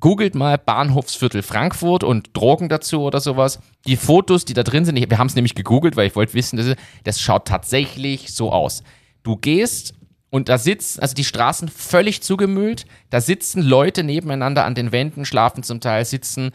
Googelt 0.01 0.35
mal 0.35 0.59
Bahnhofsviertel 0.59 1.43
Frankfurt 1.43 2.05
und 2.05 2.37
Drogen 2.37 2.69
dazu 2.69 3.03
oder 3.03 3.21
sowas. 3.21 3.61
Die 3.87 3.97
Fotos, 3.97 4.45
die 4.45 4.55
da 4.55 4.63
drin 4.63 4.85
sind, 4.85 4.97
wir 4.97 5.19
haben 5.19 5.29
es 5.29 5.37
nämlich 5.37 5.55
gegoogelt, 5.55 5.97
weil 5.97 6.09
ich 6.09 6.17
wollte 6.17 6.35
wissen, 6.35 6.57
das, 6.57 6.75
das 7.05 7.21
schaut 7.21 7.47
tatsächlich 7.47 8.35
so 8.35 8.51
aus. 8.51 8.83
Du 9.23 9.37
gehst 9.37 9.95
und 10.31 10.49
da 10.49 10.59
sitzt, 10.59 11.01
also 11.01 11.15
die 11.15 11.25
Straßen 11.25 11.69
völlig 11.69 12.23
zugemüllt, 12.23 12.87
da 13.11 13.21
sitzen 13.21 13.63
Leute 13.63 14.03
nebeneinander 14.03 14.65
an 14.65 14.75
den 14.75 14.91
Wänden, 14.91 15.25
schlafen 15.25 15.63
zum 15.63 15.81
Teil, 15.81 16.05
sitzen 16.05 16.51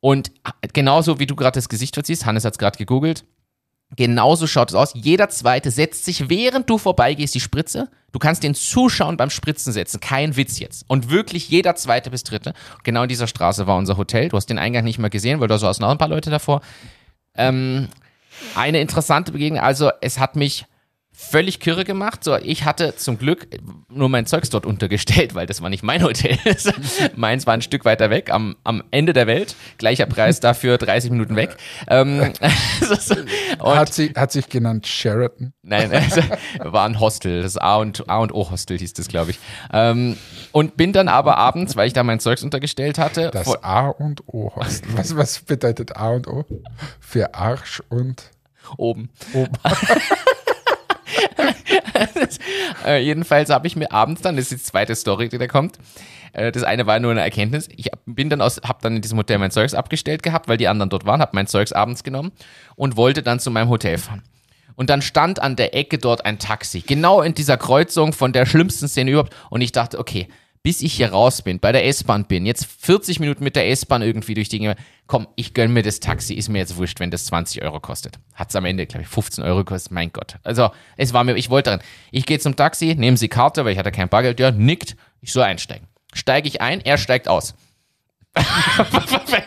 und 0.00 0.32
genauso 0.72 1.18
wie 1.20 1.26
du 1.26 1.36
gerade 1.36 1.54
das 1.54 1.68
Gesicht 1.68 1.94
verziehst, 1.94 2.26
Hannes 2.26 2.44
hat 2.44 2.54
es 2.54 2.58
gerade 2.58 2.78
gegoogelt, 2.78 3.24
Genauso 3.96 4.46
schaut 4.46 4.70
es 4.70 4.74
aus. 4.74 4.92
Jeder 4.94 5.28
zweite 5.28 5.70
setzt 5.70 6.04
sich, 6.04 6.28
während 6.28 6.70
du 6.70 6.78
vorbeigehst, 6.78 7.34
die 7.34 7.40
Spritze. 7.40 7.88
Du 8.12 8.18
kannst 8.18 8.42
den 8.42 8.54
Zuschauen 8.54 9.16
beim 9.16 9.30
Spritzen 9.30 9.72
setzen. 9.72 10.00
Kein 10.00 10.36
Witz 10.36 10.58
jetzt. 10.58 10.84
Und 10.88 11.10
wirklich 11.10 11.48
jeder 11.48 11.74
zweite 11.74 12.10
bis 12.10 12.22
dritte. 12.22 12.54
Genau 12.84 13.02
in 13.02 13.08
dieser 13.08 13.26
Straße 13.26 13.66
war 13.66 13.76
unser 13.76 13.96
Hotel. 13.96 14.28
Du 14.28 14.36
hast 14.36 14.46
den 14.46 14.58
Eingang 14.58 14.84
nicht 14.84 14.98
mehr 14.98 15.10
gesehen, 15.10 15.40
weil 15.40 15.48
da 15.48 15.58
saßen 15.58 15.82
noch 15.82 15.90
ein 15.90 15.98
paar 15.98 16.08
Leute 16.08 16.30
davor. 16.30 16.60
Ähm, 17.34 17.88
eine 18.54 18.80
interessante 18.80 19.32
Begegnung. 19.32 19.60
Also, 19.60 19.90
es 20.00 20.18
hat 20.18 20.36
mich 20.36 20.66
völlig 21.20 21.60
kirre 21.60 21.84
gemacht. 21.84 22.24
So, 22.24 22.36
ich 22.36 22.64
hatte 22.64 22.96
zum 22.96 23.18
Glück 23.18 23.48
nur 23.88 24.08
mein 24.08 24.26
Zeugs 24.26 24.50
dort 24.50 24.64
untergestellt, 24.64 25.34
weil 25.34 25.46
das 25.46 25.60
war 25.60 25.68
nicht 25.68 25.82
mein 25.82 26.02
Hotel. 26.02 26.38
Meins 27.16 27.46
war 27.46 27.54
ein 27.54 27.62
Stück 27.62 27.84
weiter 27.84 28.10
weg, 28.10 28.30
am, 28.32 28.56
am 28.64 28.82
Ende 28.90 29.12
der 29.12 29.26
Welt. 29.26 29.54
Gleicher 29.78 30.06
Preis 30.06 30.40
dafür 30.40 30.78
30 30.78 31.10
Minuten 31.10 31.36
weg. 31.36 31.56
Ähm, 31.88 32.32
hat, 33.60 33.92
sie, 33.92 34.12
hat 34.16 34.32
sich 34.32 34.48
genannt 34.48 34.86
Sheraton? 34.86 35.52
Nein, 35.62 35.92
also, 35.94 36.22
war 36.58 36.86
ein 36.86 36.98
Hostel. 36.98 37.42
Das 37.42 37.56
A 37.56 37.76
und, 37.76 38.08
A 38.08 38.18
und 38.18 38.32
O 38.32 38.50
Hostel 38.50 38.78
hieß 38.78 38.94
das, 38.94 39.08
glaube 39.08 39.32
ich. 39.32 39.38
Ähm, 39.72 40.16
und 40.52 40.76
bin 40.76 40.92
dann 40.92 41.08
aber 41.08 41.36
abends, 41.36 41.76
weil 41.76 41.86
ich 41.86 41.92
da 41.92 42.02
mein 42.02 42.20
Zeugs 42.20 42.42
untergestellt 42.42 42.98
hatte. 42.98 43.30
Das 43.32 43.62
A 43.62 43.88
und 43.88 44.26
O 44.26 44.52
Hostel. 44.56 44.90
Was, 44.96 45.16
was 45.16 45.40
bedeutet 45.40 45.96
A 45.96 46.10
und 46.10 46.26
O? 46.26 46.44
Für 46.98 47.34
Arsch 47.34 47.82
und 47.88 48.30
oben. 48.76 49.10
Oben. 49.34 49.52
äh, 52.86 53.02
jedenfalls 53.02 53.50
habe 53.50 53.66
ich 53.66 53.76
mir 53.76 53.92
abends 53.92 54.22
dann, 54.22 54.36
das 54.36 54.52
ist 54.52 54.52
die 54.52 54.70
zweite 54.70 54.94
Story, 54.94 55.28
die 55.28 55.38
da 55.38 55.46
kommt. 55.46 55.78
Äh, 56.32 56.52
das 56.52 56.62
eine 56.62 56.86
war 56.86 56.98
nur 57.00 57.10
eine 57.10 57.20
Erkenntnis. 57.20 57.68
Ich 57.76 57.90
bin 58.06 58.30
dann 58.30 58.40
aus, 58.40 58.60
habe 58.64 58.78
dann 58.82 58.96
in 58.96 59.02
diesem 59.02 59.18
Hotel 59.18 59.38
mein 59.38 59.50
Zeugs 59.50 59.74
abgestellt 59.74 60.22
gehabt, 60.22 60.48
weil 60.48 60.56
die 60.56 60.68
anderen 60.68 60.90
dort 60.90 61.04
waren, 61.04 61.20
habe 61.20 61.32
mein 61.34 61.46
Zeugs 61.46 61.72
abends 61.72 62.04
genommen 62.04 62.32
und 62.76 62.96
wollte 62.96 63.22
dann 63.22 63.40
zu 63.40 63.50
meinem 63.50 63.68
Hotel 63.68 63.98
fahren. 63.98 64.22
Und 64.76 64.88
dann 64.88 65.02
stand 65.02 65.42
an 65.42 65.56
der 65.56 65.74
Ecke 65.74 65.98
dort 65.98 66.24
ein 66.24 66.38
Taxi, 66.38 66.80
genau 66.80 67.20
in 67.20 67.34
dieser 67.34 67.58
Kreuzung 67.58 68.12
von 68.12 68.32
der 68.32 68.46
schlimmsten 68.46 68.88
Szene 68.88 69.10
überhaupt. 69.10 69.36
Und 69.50 69.60
ich 69.60 69.72
dachte, 69.72 69.98
okay, 69.98 70.28
bis 70.62 70.82
ich 70.82 70.92
hier 70.92 71.10
raus 71.10 71.42
bin, 71.42 71.58
bei 71.58 71.72
der 71.72 71.86
S-Bahn 71.86 72.26
bin, 72.26 72.44
jetzt 72.44 72.66
40 72.66 73.18
Minuten 73.20 73.44
mit 73.44 73.56
der 73.56 73.70
S-Bahn 73.70 74.02
irgendwie 74.02 74.34
durch 74.34 74.48
die 74.48 74.74
komm, 75.06 75.26
ich 75.34 75.54
gönn 75.54 75.72
mir 75.72 75.82
das 75.82 76.00
Taxi, 76.00 76.34
ist 76.34 76.48
mir 76.48 76.58
jetzt 76.58 76.76
wurscht, 76.76 77.00
wenn 77.00 77.10
das 77.10 77.24
20 77.26 77.62
Euro 77.62 77.80
kostet. 77.80 78.18
Hat 78.34 78.50
es 78.50 78.56
am 78.56 78.64
Ende, 78.64 78.86
glaube 78.86 79.02
ich, 79.02 79.08
15 79.08 79.42
Euro 79.42 79.58
gekostet, 79.58 79.90
mein 79.90 80.12
Gott. 80.12 80.36
Also, 80.44 80.70
es 80.96 81.12
war 81.12 81.24
mir, 81.24 81.34
ich 81.34 81.50
wollte 81.50 81.70
dran. 81.70 81.80
Ich 82.12 82.26
gehe 82.26 82.38
zum 82.38 82.54
Taxi, 82.54 82.94
nehme 82.94 83.16
sie 83.16 83.28
Karte, 83.28 83.64
weil 83.64 83.72
ich 83.72 83.78
hatte 83.78 83.90
kein 83.90 84.08
Bargeld, 84.08 84.38
ja, 84.38 84.50
nickt, 84.50 84.96
ich 85.20 85.32
soll 85.32 85.42
einsteigen. 85.42 85.88
Steige 86.12 86.46
ich 86.46 86.60
ein, 86.60 86.80
er 86.80 86.98
steigt 86.98 87.26
aus. 87.26 87.54
da 88.34 88.42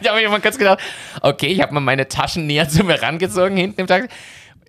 habe 0.10 0.22
ich 0.22 0.30
mal 0.30 0.42
kurz 0.42 0.58
gedacht, 0.58 0.80
okay, 1.22 1.48
ich 1.48 1.62
habe 1.62 1.74
mal 1.74 1.80
meine 1.80 2.10
Taschen 2.10 2.48
näher 2.48 2.68
zu 2.68 2.84
mir 2.84 3.02
rangezogen 3.02 3.56
hinten 3.56 3.82
im 3.82 3.88
Taxi. 3.88 4.10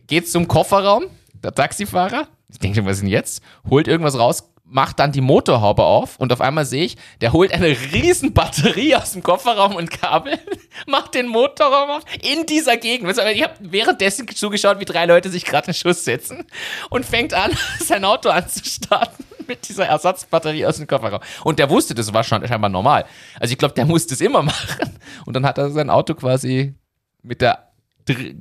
Geht 0.06 0.30
zum 0.30 0.46
Kofferraum, 0.46 1.06
der 1.42 1.52
Taxifahrer, 1.52 2.28
ich 2.48 2.60
denke 2.60 2.76
schon, 2.76 2.86
was 2.86 2.98
ist 2.98 3.00
denn 3.00 3.08
jetzt? 3.08 3.42
Holt 3.68 3.88
irgendwas 3.88 4.16
raus, 4.16 4.53
macht 4.64 4.98
dann 4.98 5.12
die 5.12 5.20
Motorhaube 5.20 5.84
auf 5.84 6.18
und 6.18 6.32
auf 6.32 6.40
einmal 6.40 6.64
sehe 6.64 6.84
ich, 6.84 6.96
der 7.20 7.32
holt 7.32 7.52
eine 7.52 7.68
riesen 7.68 8.32
Batterie 8.32 8.96
aus 8.96 9.12
dem 9.12 9.22
Kofferraum 9.22 9.76
und 9.76 9.90
Kabel, 9.90 10.38
macht 10.86 11.14
den 11.14 11.28
Motorraum 11.28 11.90
auf 11.90 12.02
in 12.22 12.46
dieser 12.46 12.76
Gegend. 12.76 13.10
Ich 13.10 13.42
habe 13.42 13.54
währenddessen 13.60 14.26
zugeschaut, 14.28 14.80
wie 14.80 14.84
drei 14.84 15.06
Leute 15.06 15.28
sich 15.28 15.44
gerade 15.44 15.68
in 15.68 15.74
Schuss 15.74 16.04
setzen 16.04 16.46
und 16.90 17.04
fängt 17.04 17.34
an, 17.34 17.52
sein 17.80 18.04
Auto 18.04 18.30
anzustarten 18.30 19.24
mit 19.46 19.68
dieser 19.68 19.86
Ersatzbatterie 19.86 20.66
aus 20.66 20.78
dem 20.78 20.86
Kofferraum. 20.86 21.20
Und 21.44 21.58
der 21.58 21.70
wusste, 21.70 21.94
das 21.94 22.12
war 22.12 22.24
schon 22.24 22.46
scheinbar 22.46 22.70
normal. 22.70 23.04
Also 23.38 23.52
ich 23.52 23.58
glaube, 23.58 23.74
der 23.74 23.86
musste 23.86 24.14
es 24.14 24.20
immer 24.20 24.42
machen. 24.42 24.98
Und 25.26 25.34
dann 25.34 25.46
hat 25.46 25.58
er 25.58 25.70
sein 25.70 25.90
Auto 25.90 26.14
quasi 26.14 26.74
mit 27.22 27.40
der 27.40 27.70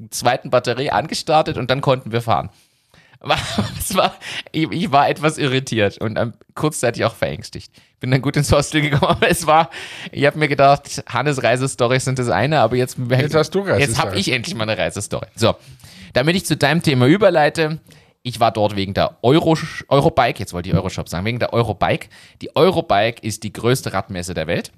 zweiten 0.10 0.50
Batterie 0.50 0.90
angestartet 0.90 1.58
und 1.58 1.70
dann 1.70 1.82
konnten 1.82 2.12
wir 2.12 2.22
fahren. 2.22 2.50
es 3.80 3.96
war, 3.96 4.16
ich, 4.52 4.70
ich, 4.72 4.92
war 4.92 5.10
etwas 5.10 5.38
irritiert 5.38 5.98
und 6.00 6.18
ähm, 6.18 6.34
kurzzeitig 6.56 7.06
auch 7.06 7.16
verängstigt. 7.16 7.72
Bin 8.00 8.12
dann 8.12 8.22
gut 8.22 8.36
ins 8.36 8.52
Hostel 8.52 8.82
gekommen, 8.82 9.06
aber 9.18 9.30
es 9.30 9.48
war, 9.48 9.70
ich 10.12 10.26
habe 10.26 10.38
mir 10.38 10.50
gedacht, 10.50 11.04
Hannes 11.08 11.42
Reisestories 11.42 12.04
sind 12.04 12.20
das 12.20 12.30
eine, 12.30 12.60
aber 12.60 12.76
jetzt, 12.76 12.98
jetzt 13.10 13.36
hast 13.36 13.52
du 13.52 13.60
Reisestory. 13.60 13.80
Jetzt 13.80 14.02
habe 14.02 14.18
ich 14.18 14.32
endlich 14.32 14.56
mal 14.56 14.70
eine 14.70 14.78
Reisestory. 14.78 15.28
So, 15.36 15.56
damit 16.12 16.36
ich 16.36 16.46
zu 16.46 16.58
deinem 16.58 16.82
Thema 16.82 17.06
überleite, 17.08 17.80
ich 18.24 18.40
war 18.40 18.52
dort 18.52 18.76
wegen 18.76 18.94
der 18.94 19.18
Euro, 19.22 19.58
Eurobike, 19.88 20.40
jetzt 20.40 20.54
wollte 20.54 20.70
ich 20.70 20.76
Euroshop 20.76 21.08
sagen, 21.08 21.26
wegen 21.26 21.40
der 21.40 21.54
Eurobike. 21.54 22.08
Die 22.42 22.56
Eurobike 22.56 23.22
ist 23.22 23.44
die 23.44 23.54
größte 23.54 23.94
Radmesse 23.94 24.34
der 24.34 24.48
Welt. 24.48 24.72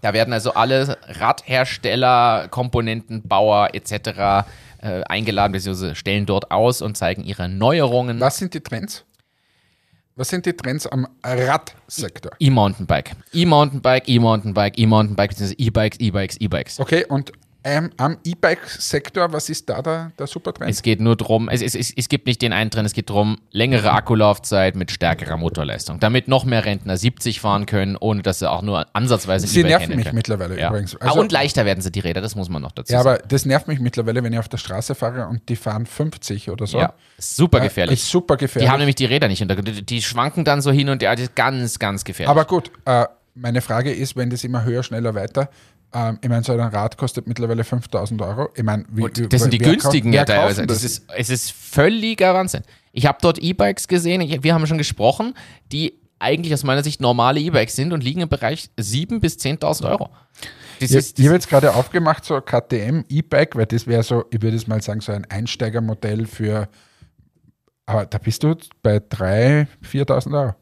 Da 0.00 0.12
werden 0.12 0.32
also 0.32 0.54
alle 0.54 0.96
Radhersteller, 1.08 2.46
Komponentenbauer 2.48 3.70
etc 3.72 4.46
äh, 4.78 5.02
eingeladen, 5.02 5.52
beziehungsweise 5.52 5.94
stellen 5.94 6.26
dort 6.26 6.50
aus 6.50 6.82
und 6.82 6.96
zeigen 6.96 7.22
ihre 7.24 7.48
Neuerungen. 7.48 8.20
Was 8.20 8.38
sind 8.38 8.54
die 8.54 8.60
Trends? 8.60 9.04
Was 10.16 10.30
sind 10.30 10.46
die 10.46 10.52
Trends 10.52 10.86
am 10.86 11.06
Radsektor? 11.24 12.32
E-Mountainbike. 12.40 13.12
E-Mountainbike, 13.32 14.08
E-Mountainbike, 14.08 14.76
E-Mountainbike, 14.76 15.30
beziehungsweise 15.30 15.58
E-Bikes, 15.58 16.00
E-Bikes, 16.00 16.36
E-Bikes. 16.40 16.80
Okay, 16.80 17.04
und 17.06 17.30
ähm, 17.68 17.90
am 17.98 18.16
E-Bike-Sektor, 18.24 19.30
was 19.32 19.50
ist 19.50 19.68
da 19.68 19.82
der, 19.82 20.12
der 20.18 20.26
Supertrend? 20.26 20.70
Es 20.70 20.80
geht 20.80 21.00
nur 21.00 21.16
darum, 21.16 21.50
es, 21.50 21.60
es, 21.60 21.74
es, 21.74 21.92
es 21.94 22.08
gibt 22.08 22.26
nicht 22.26 22.40
den 22.40 22.54
einen 22.54 22.70
Trend, 22.70 22.86
es 22.86 22.94
geht 22.94 23.10
darum, 23.10 23.38
längere 23.50 23.92
Akkulaufzeit 23.92 24.74
mit 24.74 24.90
stärkerer 24.90 25.36
Motorleistung, 25.36 26.00
damit 26.00 26.28
noch 26.28 26.46
mehr 26.46 26.64
Rentner 26.64 26.96
70 26.96 27.40
fahren 27.40 27.66
können, 27.66 27.96
ohne 27.96 28.22
dass 28.22 28.38
sie 28.38 28.50
auch 28.50 28.62
nur 28.62 28.86
ansatzweise 28.94 29.46
Sie 29.46 29.62
nerven 29.62 29.96
mich 29.96 30.06
können. 30.06 30.16
mittlerweile 30.16 30.58
ja. 30.58 30.70
übrigens. 30.70 30.96
Also, 30.96 31.20
und 31.20 31.30
leichter 31.30 31.66
werden 31.66 31.82
sie 31.82 31.92
die 31.92 32.00
Räder, 32.00 32.22
das 32.22 32.34
muss 32.34 32.48
man 32.48 32.62
noch 32.62 32.72
dazu 32.72 32.92
ja, 32.92 33.02
sagen. 33.02 33.08
Ja, 33.08 33.14
aber 33.16 33.28
das 33.28 33.44
nervt 33.44 33.68
mich 33.68 33.80
mittlerweile, 33.80 34.24
wenn 34.24 34.32
ich 34.32 34.38
auf 34.38 34.48
der 34.48 34.58
Straße 34.58 34.94
fahre 34.94 35.26
und 35.26 35.46
die 35.50 35.56
fahren 35.56 35.84
50 35.84 36.50
oder 36.50 36.66
so. 36.66 36.78
Ja, 36.78 36.94
super 37.18 37.60
gefährlich. 37.60 38.00
Ist 38.00 38.08
super 38.08 38.38
gefährlich. 38.38 38.66
Die 38.66 38.72
haben 38.72 38.78
nämlich 38.78 38.96
die 38.96 39.04
Räder 39.04 39.28
nicht 39.28 39.42
unter, 39.42 39.56
die, 39.56 39.84
die 39.84 40.00
schwanken 40.00 40.44
dann 40.44 40.62
so 40.62 40.70
hin 40.70 40.88
und 40.88 41.02
her, 41.02 41.14
das 41.14 41.24
ist 41.24 41.36
ganz, 41.36 41.78
ganz 41.78 42.04
gefährlich. 42.04 42.30
Aber 42.30 42.46
gut, 42.46 42.70
äh, 42.86 43.04
meine 43.34 43.60
Frage 43.60 43.92
ist, 43.92 44.16
wenn 44.16 44.30
das 44.30 44.42
immer 44.44 44.64
höher, 44.64 44.82
schneller, 44.82 45.14
weiter, 45.14 45.50
ähm, 45.92 46.18
ich 46.20 46.28
meine, 46.28 46.42
so 46.42 46.52
ein 46.52 46.60
Rad 46.60 46.98
kostet 46.98 47.26
mittlerweile 47.26 47.64
5000 47.64 48.20
Euro. 48.20 48.48
Ich 48.54 48.62
meine, 48.62 48.84
wie, 48.90 49.04
wie, 49.04 49.28
das 49.28 49.42
sind 49.42 49.52
die 49.52 49.58
günstigen 49.58 50.12
ja 50.12 50.24
teilweise. 50.24 50.66
Das? 50.66 50.82
das 50.82 50.84
ist, 50.84 51.04
es 51.16 51.30
ist 51.30 51.52
völliger 51.52 52.34
Wahnsinn. 52.34 52.62
Ich 52.92 53.06
habe 53.06 53.18
dort 53.20 53.38
E-Bikes 53.38 53.88
gesehen, 53.88 54.20
ich, 54.20 54.42
wir 54.42 54.54
haben 54.54 54.66
schon 54.66 54.78
gesprochen, 54.78 55.34
die 55.72 55.94
eigentlich 56.18 56.52
aus 56.52 56.64
meiner 56.64 56.82
Sicht 56.82 57.00
normale 57.00 57.40
E-Bikes 57.40 57.76
sind 57.76 57.92
und 57.92 58.02
liegen 58.04 58.20
im 58.20 58.28
Bereich 58.28 58.70
7.000 58.78 59.20
bis 59.20 59.36
10.000 59.36 59.88
Euro. 59.88 60.10
Das 60.80 60.90
ist, 60.90 61.18
ich 61.18 61.24
habe 61.24 61.34
jetzt 61.34 61.48
gerade 61.48 61.74
aufgemacht, 61.74 62.24
so 62.24 62.40
KTM 62.40 63.04
E-Bike, 63.08 63.56
weil 63.56 63.66
das 63.66 63.86
wäre 63.86 64.02
so, 64.02 64.24
ich 64.30 64.42
würde 64.42 64.56
es 64.56 64.66
mal 64.66 64.82
sagen, 64.82 65.00
so 65.00 65.12
ein 65.12 65.24
Einsteigermodell 65.24 66.26
für, 66.26 66.68
aber 67.86 68.06
da 68.06 68.18
bist 68.18 68.42
du 68.42 68.54
bei 68.82 68.98
3.000, 68.98 69.66
4.000 69.84 70.40
Euro. 70.40 70.54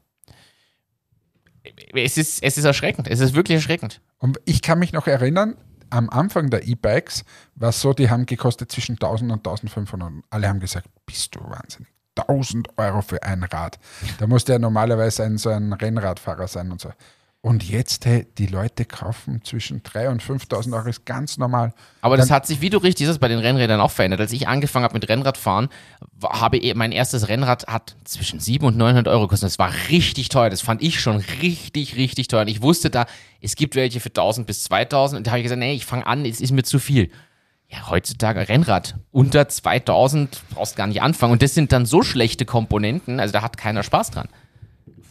Es 1.93 2.17
ist, 2.17 2.43
es 2.43 2.57
ist 2.57 2.65
erschreckend, 2.65 3.09
es 3.09 3.21
ist 3.21 3.35
wirklich 3.35 3.57
erschreckend. 3.57 4.01
Und 4.19 4.41
ich 4.45 4.63
kann 4.63 4.79
mich 4.79 4.93
noch 4.93 5.07
erinnern, 5.07 5.57
am 5.91 6.11
Anfang 6.11 6.51
der 6.51 6.67
E-Bikes 6.67 7.25
war 7.55 7.69
es 7.69 7.81
so, 7.81 7.93
die 7.93 8.11
haben 8.11 8.27
gekostet 8.27 8.73
zwischen 8.73 8.93
1000 8.95 9.31
und 9.31 9.39
1500. 9.39 10.25
Alle 10.31 10.49
haben 10.49 10.61
gesagt, 10.61 10.89
bist 11.05 11.35
du 11.35 11.41
wahnsinnig. 11.41 11.93
1000 12.17 12.79
Euro 12.79 13.03
für 13.03 13.23
ein 13.23 13.43
Rad. 13.43 13.79
Da 14.19 14.27
musste 14.27 14.53
ja 14.53 14.59
normalerweise 14.59 15.25
ein, 15.25 15.39
so 15.39 15.51
ein 15.51 15.73
Rennradfahrer 15.73 16.49
sein 16.49 16.73
und 16.73 16.81
so. 16.81 16.91
Und 17.47 17.63
jetzt, 17.63 18.07
hey, 18.07 18.27
die 18.39 18.47
Leute 18.49 18.85
kaufen 18.85 19.41
zwischen 19.45 19.81
3.000 19.85 20.09
und 20.11 20.21
5.000 20.21 20.75
Euro, 20.75 20.89
ist 20.89 21.07
ganz 21.07 21.39
normal. 21.39 21.73
Aber 22.01 22.17
das 22.17 22.27
Dann- 22.27 22.35
hat 22.35 22.47
sich, 22.49 22.61
wie 22.61 22.71
du 22.71 22.79
richtig 22.79 23.07
sagst, 23.07 23.21
bei 23.21 23.29
den 23.29 23.39
Rennrädern 23.39 23.81
auch 23.81 23.93
verändert. 23.93 24.19
Als 24.21 24.33
ich 24.33 24.49
angefangen 24.49 24.83
habe 24.83 24.95
mit 24.95 25.09
Rennradfahren, 25.09 25.69
habe 26.25 26.57
ich, 26.59 26.75
mein 26.75 26.91
erstes 26.91 27.29
Rennrad 27.29 27.69
hat 27.69 27.95
zwischen 28.03 28.41
700 28.41 28.75
und 28.75 28.79
900 28.79 29.07
Euro 29.07 29.29
gekostet. 29.29 29.47
Das 29.47 29.61
war 29.61 29.71
richtig 29.91 30.29
teuer. 30.29 30.51
Das 30.51 30.61
fand 30.61 30.83
ich 30.83 30.99
schon 31.01 31.19
richtig, 31.41 31.95
richtig 31.95 32.27
teuer. 32.27 32.41
Und 32.41 32.49
ich 32.49 32.63
wusste 32.63 32.91
da, 32.91 33.07
es 33.41 33.55
gibt 33.55 33.77
welche 33.77 34.01
für 34.01 34.09
1000 34.11 34.45
bis 34.45 34.65
2000. 34.65 35.19
Und 35.19 35.29
da 35.29 35.31
habe 35.31 35.39
ich 35.39 35.45
gesagt, 35.45 35.61
nee, 35.61 35.73
ich 35.75 35.87
fange 35.87 36.05
an, 36.05 36.25
es 36.25 36.41
ist 36.41 36.51
mir 36.51 36.65
zu 36.65 36.81
viel. 36.81 37.13
Ja, 37.69 37.89
heutzutage 37.89 38.49
Rennrad 38.49 38.97
unter 39.13 39.49
2000 39.49 40.43
brauchst 40.51 40.75
gar 40.75 40.89
nicht 40.89 41.01
anfangen. 41.01 41.35
Und 41.35 41.43
das 41.43 41.55
sind 41.55 41.71
dann 41.71 41.87
so 41.87 42.03
schlechte 42.03 42.45
Komponenten, 42.45 43.21
also 43.21 43.31
da 43.33 43.43
hat 43.43 43.57
keiner 43.57 43.85
Spaß 43.85 44.11
dran. 44.11 44.29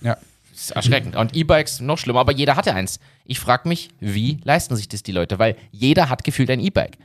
Ja. 0.02 0.18
Ist 0.56 0.72
erschreckend. 0.72 1.18
Und 1.18 1.36
E-Bikes 1.36 1.82
noch 1.82 1.98
schlimmer, 1.98 2.22
aber 2.22 2.32
jeder 2.32 2.56
hatte 2.56 2.74
eins. 2.74 3.00
Ich 3.26 3.40
frage 3.40 3.68
mich, 3.68 3.90
wie 4.00 4.40
leisten 4.46 4.76
sich 4.78 4.88
das 4.88 5.04
die 5.04 5.12
Leute? 5.12 5.38
Weil 5.38 5.58
jeder 5.72 6.10
hat 6.10 6.24
gefühlt 6.24 6.50
ein 6.50 6.62
E-Bike. 6.62 6.98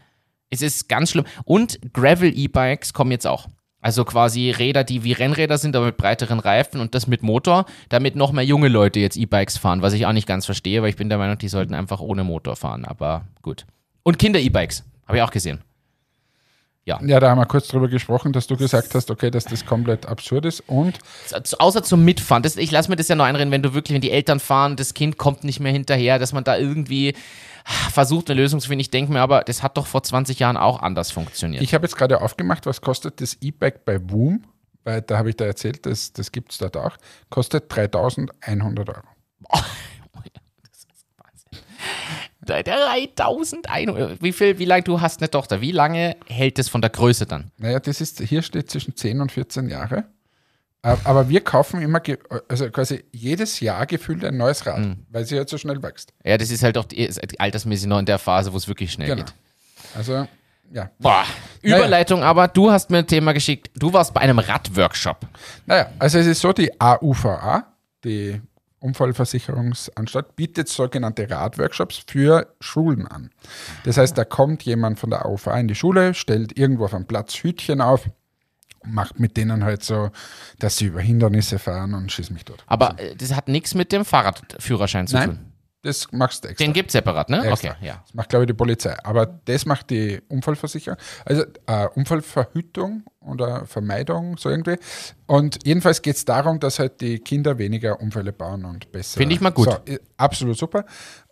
Es 0.50 0.62
ist 0.62 0.88
ganz 0.88 1.10
schlimm. 1.10 1.24
Und 1.44 1.80
Gravel-E-Bikes 1.92 2.92
kommen 2.92 3.10
jetzt 3.10 3.26
auch. 3.26 3.48
Also 3.80 4.04
quasi 4.04 4.50
Räder, 4.50 4.84
die 4.84 5.02
wie 5.02 5.12
Rennräder 5.12 5.58
sind, 5.58 5.74
aber 5.74 5.86
mit 5.86 5.96
breiteren 5.96 6.38
Reifen 6.38 6.80
und 6.80 6.94
das 6.94 7.06
mit 7.06 7.22
Motor, 7.22 7.64
damit 7.88 8.14
noch 8.14 8.30
mehr 8.30 8.44
junge 8.44 8.68
Leute 8.68 9.00
jetzt 9.00 9.16
E-Bikes 9.16 9.56
fahren, 9.58 9.82
was 9.82 9.94
ich 9.94 10.06
auch 10.06 10.12
nicht 10.12 10.28
ganz 10.28 10.44
verstehe, 10.44 10.82
weil 10.82 10.90
ich 10.90 10.96
bin 10.96 11.08
der 11.08 11.18
Meinung, 11.18 11.38
die 11.38 11.48
sollten 11.48 11.74
einfach 11.74 12.00
ohne 12.00 12.22
Motor 12.22 12.54
fahren. 12.54 12.84
Aber 12.84 13.24
gut. 13.42 13.66
Und 14.04 14.18
Kinder-E-Bikes, 14.18 14.84
habe 15.06 15.18
ich 15.18 15.22
auch 15.22 15.30
gesehen. 15.32 15.60
Ja, 16.84 17.20
da 17.20 17.30
haben 17.30 17.38
wir 17.38 17.46
kurz 17.46 17.68
drüber 17.68 17.88
gesprochen, 17.88 18.32
dass 18.32 18.46
du 18.46 18.56
gesagt 18.56 18.94
hast, 18.94 19.10
okay, 19.10 19.30
dass 19.30 19.44
das 19.44 19.66
komplett 19.66 20.06
absurd 20.06 20.46
ist. 20.46 20.60
Und 20.66 20.98
Außer 21.58 21.82
zum 21.82 22.04
Mitfahren. 22.04 22.42
Das, 22.42 22.56
ich 22.56 22.70
lasse 22.70 22.90
mir 22.90 22.96
das 22.96 23.08
ja 23.08 23.14
nur 23.14 23.26
einreden, 23.26 23.52
wenn 23.52 23.62
du 23.62 23.74
wirklich, 23.74 23.94
wenn 23.94 24.00
die 24.00 24.10
Eltern 24.10 24.40
fahren, 24.40 24.76
das 24.76 24.94
Kind 24.94 25.18
kommt 25.18 25.44
nicht 25.44 25.60
mehr 25.60 25.72
hinterher, 25.72 26.18
dass 26.18 26.32
man 26.32 26.42
da 26.42 26.56
irgendwie 26.56 27.14
versucht, 27.90 28.30
eine 28.30 28.40
Lösung 28.40 28.60
zu 28.60 28.68
finden. 28.68 28.80
Ich 28.80 28.90
denke 28.90 29.12
mir 29.12 29.20
aber, 29.20 29.42
das 29.42 29.62
hat 29.62 29.76
doch 29.76 29.86
vor 29.86 30.02
20 30.02 30.38
Jahren 30.38 30.56
auch 30.56 30.80
anders 30.80 31.10
funktioniert. 31.10 31.62
ich 31.62 31.74
habe 31.74 31.84
jetzt 31.84 31.96
gerade 31.96 32.20
aufgemacht, 32.20 32.66
was 32.66 32.80
kostet 32.80 33.20
das 33.20 33.36
E-Bike 33.40 33.84
bei 33.84 34.00
Woom? 34.10 34.44
Weil 34.82 35.02
da 35.02 35.18
habe 35.18 35.28
ich 35.28 35.36
da 35.36 35.44
erzählt, 35.44 35.84
das, 35.84 36.12
das 36.14 36.32
gibt 36.32 36.52
es 36.52 36.58
dort 36.58 36.76
auch. 36.76 36.96
Kostet 37.28 37.70
3.100 37.70 38.88
Euro. 38.88 39.02
3100. 42.46 44.22
Wie 44.22 44.32
viel, 44.32 44.58
wie 44.58 44.64
lange 44.64 44.82
du 44.82 45.00
hast 45.00 45.20
eine 45.20 45.30
Tochter? 45.30 45.60
Wie 45.60 45.72
lange 45.72 46.16
hält 46.26 46.58
es 46.58 46.68
von 46.68 46.80
der 46.80 46.90
Größe 46.90 47.26
dann? 47.26 47.50
Naja, 47.58 47.80
das 47.80 48.00
ist, 48.00 48.20
hier 48.20 48.42
steht 48.42 48.70
zwischen 48.70 48.96
10 48.96 49.20
und 49.20 49.32
14 49.32 49.68
Jahre. 49.68 50.04
Äh, 50.82 50.96
Aber 51.04 51.28
wir 51.28 51.42
kaufen 51.42 51.82
immer, 51.82 52.00
also 52.48 52.70
quasi 52.70 53.04
jedes 53.12 53.60
Jahr 53.60 53.84
gefühlt 53.86 54.24
ein 54.24 54.36
neues 54.36 54.64
Rad, 54.66 54.78
Hm. 54.78 55.04
weil 55.10 55.24
sie 55.26 55.36
halt 55.36 55.48
so 55.50 55.58
schnell 55.58 55.82
wächst. 55.82 56.12
Ja, 56.24 56.38
das 56.38 56.50
ist 56.50 56.62
halt 56.62 56.78
auch 56.78 56.86
die, 56.86 57.00
ist 57.04 57.20
altersmäßig 57.40 57.86
noch 57.86 57.98
in 57.98 58.06
der 58.06 58.18
Phase, 58.18 58.52
wo 58.52 58.56
es 58.56 58.66
wirklich 58.66 58.90
schnell 58.92 59.08
Genau. 59.08 59.24
geht. 59.24 59.34
Also, 59.94 60.26
ja. 60.72 60.90
Boah, 60.98 61.24
Überleitung 61.62 62.22
aber, 62.22 62.48
du 62.48 62.70
hast 62.70 62.88
mir 62.90 62.98
ein 62.98 63.06
Thema 63.06 63.32
geschickt. 63.32 63.70
Du 63.74 63.92
warst 63.92 64.14
bei 64.14 64.20
einem 64.22 64.38
Radworkshop. 64.38 65.26
Naja, 65.66 65.90
also 65.98 66.18
es 66.18 66.26
ist 66.26 66.40
so, 66.40 66.52
die 66.52 66.70
AUVA, 66.80 67.66
die 68.04 68.40
Unfallversicherungsanstalt, 68.80 70.36
bietet 70.36 70.68
sogenannte 70.68 71.30
Radworkshops 71.30 72.04
für 72.06 72.54
Schulen 72.60 73.06
an. 73.06 73.30
Das 73.84 73.96
heißt, 73.96 74.16
da 74.16 74.24
kommt 74.24 74.62
jemand 74.62 74.98
von 74.98 75.10
der 75.10 75.26
AUVA 75.26 75.58
in 75.58 75.68
die 75.68 75.74
Schule, 75.74 76.14
stellt 76.14 76.58
irgendwo 76.58 76.86
auf 76.86 76.94
einem 76.94 77.06
Platz 77.06 77.34
Hütchen 77.34 77.80
auf, 77.80 78.08
macht 78.84 79.20
mit 79.20 79.36
denen 79.36 79.64
halt 79.64 79.84
so, 79.84 80.10
dass 80.58 80.78
sie 80.78 80.86
über 80.86 81.00
Hindernisse 81.00 81.58
fahren 81.58 81.94
und 81.94 82.10
schießt 82.10 82.30
mich 82.30 82.44
dort. 82.44 82.64
Aber 82.66 82.98
äh, 82.98 83.14
das 83.14 83.34
hat 83.34 83.48
nichts 83.48 83.74
mit 83.74 83.92
dem 83.92 84.04
Fahrradführerschein 84.04 85.06
zu 85.06 85.18
tun. 85.18 85.49
Das 85.82 86.12
machst 86.12 86.44
du 86.44 86.48
extra. 86.48 86.64
Den 86.64 86.74
gibt 86.74 86.90
es 86.90 86.92
separat, 86.92 87.30
ne? 87.30 87.44
Extra. 87.46 87.70
Okay, 87.70 87.86
ja. 87.86 88.02
Das 88.04 88.14
macht, 88.14 88.28
glaube 88.28 88.44
ich, 88.44 88.46
die 88.48 88.54
Polizei. 88.54 88.94
Aber 89.02 89.26
das 89.26 89.64
macht 89.64 89.88
die 89.90 90.20
Unfallversicherung. 90.28 90.98
Also 91.24 91.44
äh, 91.66 91.88
Unfallverhütung 91.94 93.04
oder 93.20 93.64
Vermeidung, 93.66 94.36
so 94.36 94.50
irgendwie. 94.50 94.76
Und 95.26 95.66
jedenfalls 95.66 96.02
geht 96.02 96.16
es 96.16 96.24
darum, 96.26 96.60
dass 96.60 96.78
halt 96.78 97.00
die 97.00 97.18
Kinder 97.18 97.56
weniger 97.56 98.00
Unfälle 98.00 98.32
bauen 98.32 98.66
und 98.66 98.92
besser. 98.92 99.18
Finde 99.18 99.34
ich 99.34 99.40
mal 99.40 99.50
gut. 99.50 99.68
So, 99.68 99.96
absolut 100.18 100.58
super. 100.58 100.84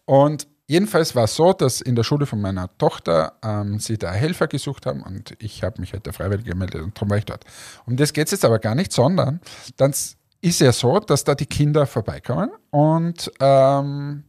Und 0.06 0.48
jedenfalls 0.66 1.14
war 1.14 1.24
es 1.24 1.34
so, 1.34 1.52
dass 1.52 1.82
in 1.82 1.94
der 1.94 2.04
Schule 2.04 2.24
von 2.24 2.40
meiner 2.40 2.70
Tochter 2.78 3.34
ähm, 3.42 3.78
sie 3.80 3.98
da 3.98 4.12
Helfer 4.12 4.46
gesucht 4.46 4.86
haben 4.86 5.02
und 5.02 5.34
ich 5.38 5.62
habe 5.62 5.80
mich 5.80 5.92
halt 5.92 6.06
der 6.06 6.12
Freiwillige 6.12 6.50
gemeldet 6.50 6.82
und 6.82 6.96
darum 6.96 7.10
war 7.10 7.18
ich 7.18 7.24
dort. 7.24 7.44
Um 7.86 7.96
das 7.96 8.12
geht 8.12 8.26
es 8.26 8.32
jetzt 8.32 8.44
aber 8.44 8.58
gar 8.58 8.74
nicht, 8.74 8.92
sondern 8.92 9.40
dann 9.76 9.92
ist 10.40 10.60
ja 10.60 10.72
so, 10.72 11.00
dass 11.00 11.24
da 11.24 11.34
die 11.34 11.46
Kinder 11.46 11.86
vorbeikommen 11.86 12.50
und 12.70 13.30
ähm, 13.40 14.24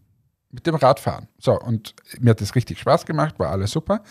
mit 0.52 0.66
dem 0.66 0.76
Rad 0.76 1.00
fahren. 1.00 1.28
So, 1.40 1.60
und 1.60 1.96
mir 2.20 2.32
hat 2.32 2.42
das 2.42 2.56
richtig 2.56 2.80
Spaß 2.80 3.06
gemacht, 3.06 3.38
war 3.40 3.50
alles 3.50 3.72
super. 3.72 4.02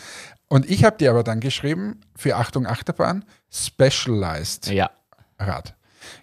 Und 0.48 0.70
ich 0.70 0.84
habe 0.84 0.96
dir 0.96 1.10
aber 1.10 1.22
dann 1.22 1.40
geschrieben, 1.40 2.00
für 2.16 2.36
Achtung 2.36 2.66
Achterbahn, 2.66 3.24
Specialized 3.50 4.68
Ja. 4.68 4.90
Rad. 5.38 5.74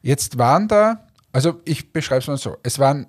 Jetzt 0.01 0.37
waren 0.37 0.67
da, 0.67 1.07
also 1.31 1.61
ich 1.65 1.91
beschreibe 1.91 2.21
es 2.21 2.27
mal 2.27 2.37
so, 2.37 2.57
es 2.63 2.79
waren, 2.79 3.07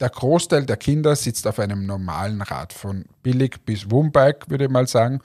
der 0.00 0.08
Großteil 0.08 0.66
der 0.66 0.78
Kinder 0.78 1.14
sitzt 1.14 1.46
auf 1.46 1.60
einem 1.60 1.86
normalen 1.86 2.40
Rad, 2.42 2.72
von 2.72 3.04
billig 3.22 3.64
bis 3.64 3.88
Woombike, 3.90 4.50
würde 4.50 4.64
ich 4.64 4.70
mal 4.70 4.88
sagen, 4.88 5.20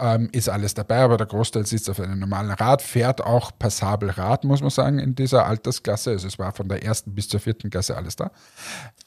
ähm, 0.00 0.28
ist 0.32 0.48
alles 0.48 0.74
dabei, 0.74 0.98
aber 0.98 1.16
der 1.16 1.26
Großteil 1.28 1.64
sitzt 1.64 1.88
auf 1.88 2.00
einem 2.00 2.18
normalen 2.18 2.50
Rad, 2.50 2.82
fährt 2.82 3.22
auch 3.22 3.52
passabel 3.56 4.10
Rad, 4.10 4.42
muss 4.44 4.62
man 4.62 4.70
sagen, 4.70 4.98
in 4.98 5.14
dieser 5.14 5.46
Altersklasse. 5.46 6.10
Also 6.10 6.26
es 6.26 6.38
war 6.38 6.52
von 6.52 6.68
der 6.68 6.82
ersten 6.82 7.14
bis 7.14 7.28
zur 7.28 7.40
vierten 7.40 7.70
Klasse 7.70 7.96
alles 7.96 8.16
da. 8.16 8.32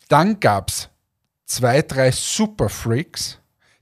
Dann 0.08 0.40
gab 0.40 0.70
es 0.70 0.90
zwei, 1.50 1.82
drei 1.82 2.12
Superfreaks, 2.12 3.40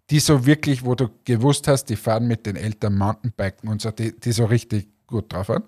die 0.09 0.19
so 0.19 0.45
wirklich, 0.45 0.85
wo 0.85 0.95
du 0.95 1.09
gewusst 1.25 1.67
hast, 1.67 1.85
die 1.85 1.97
fahren 1.97 2.27
mit 2.27 2.45
den 2.45 2.55
Eltern 2.55 2.95
Mountainbiken 2.95 3.69
und 3.69 3.81
so, 3.81 3.91
die, 3.91 4.17
die 4.17 4.31
so 4.31 4.45
richtig 4.45 4.87
gut 5.05 5.31
drauf 5.31 5.49
waren. 5.49 5.63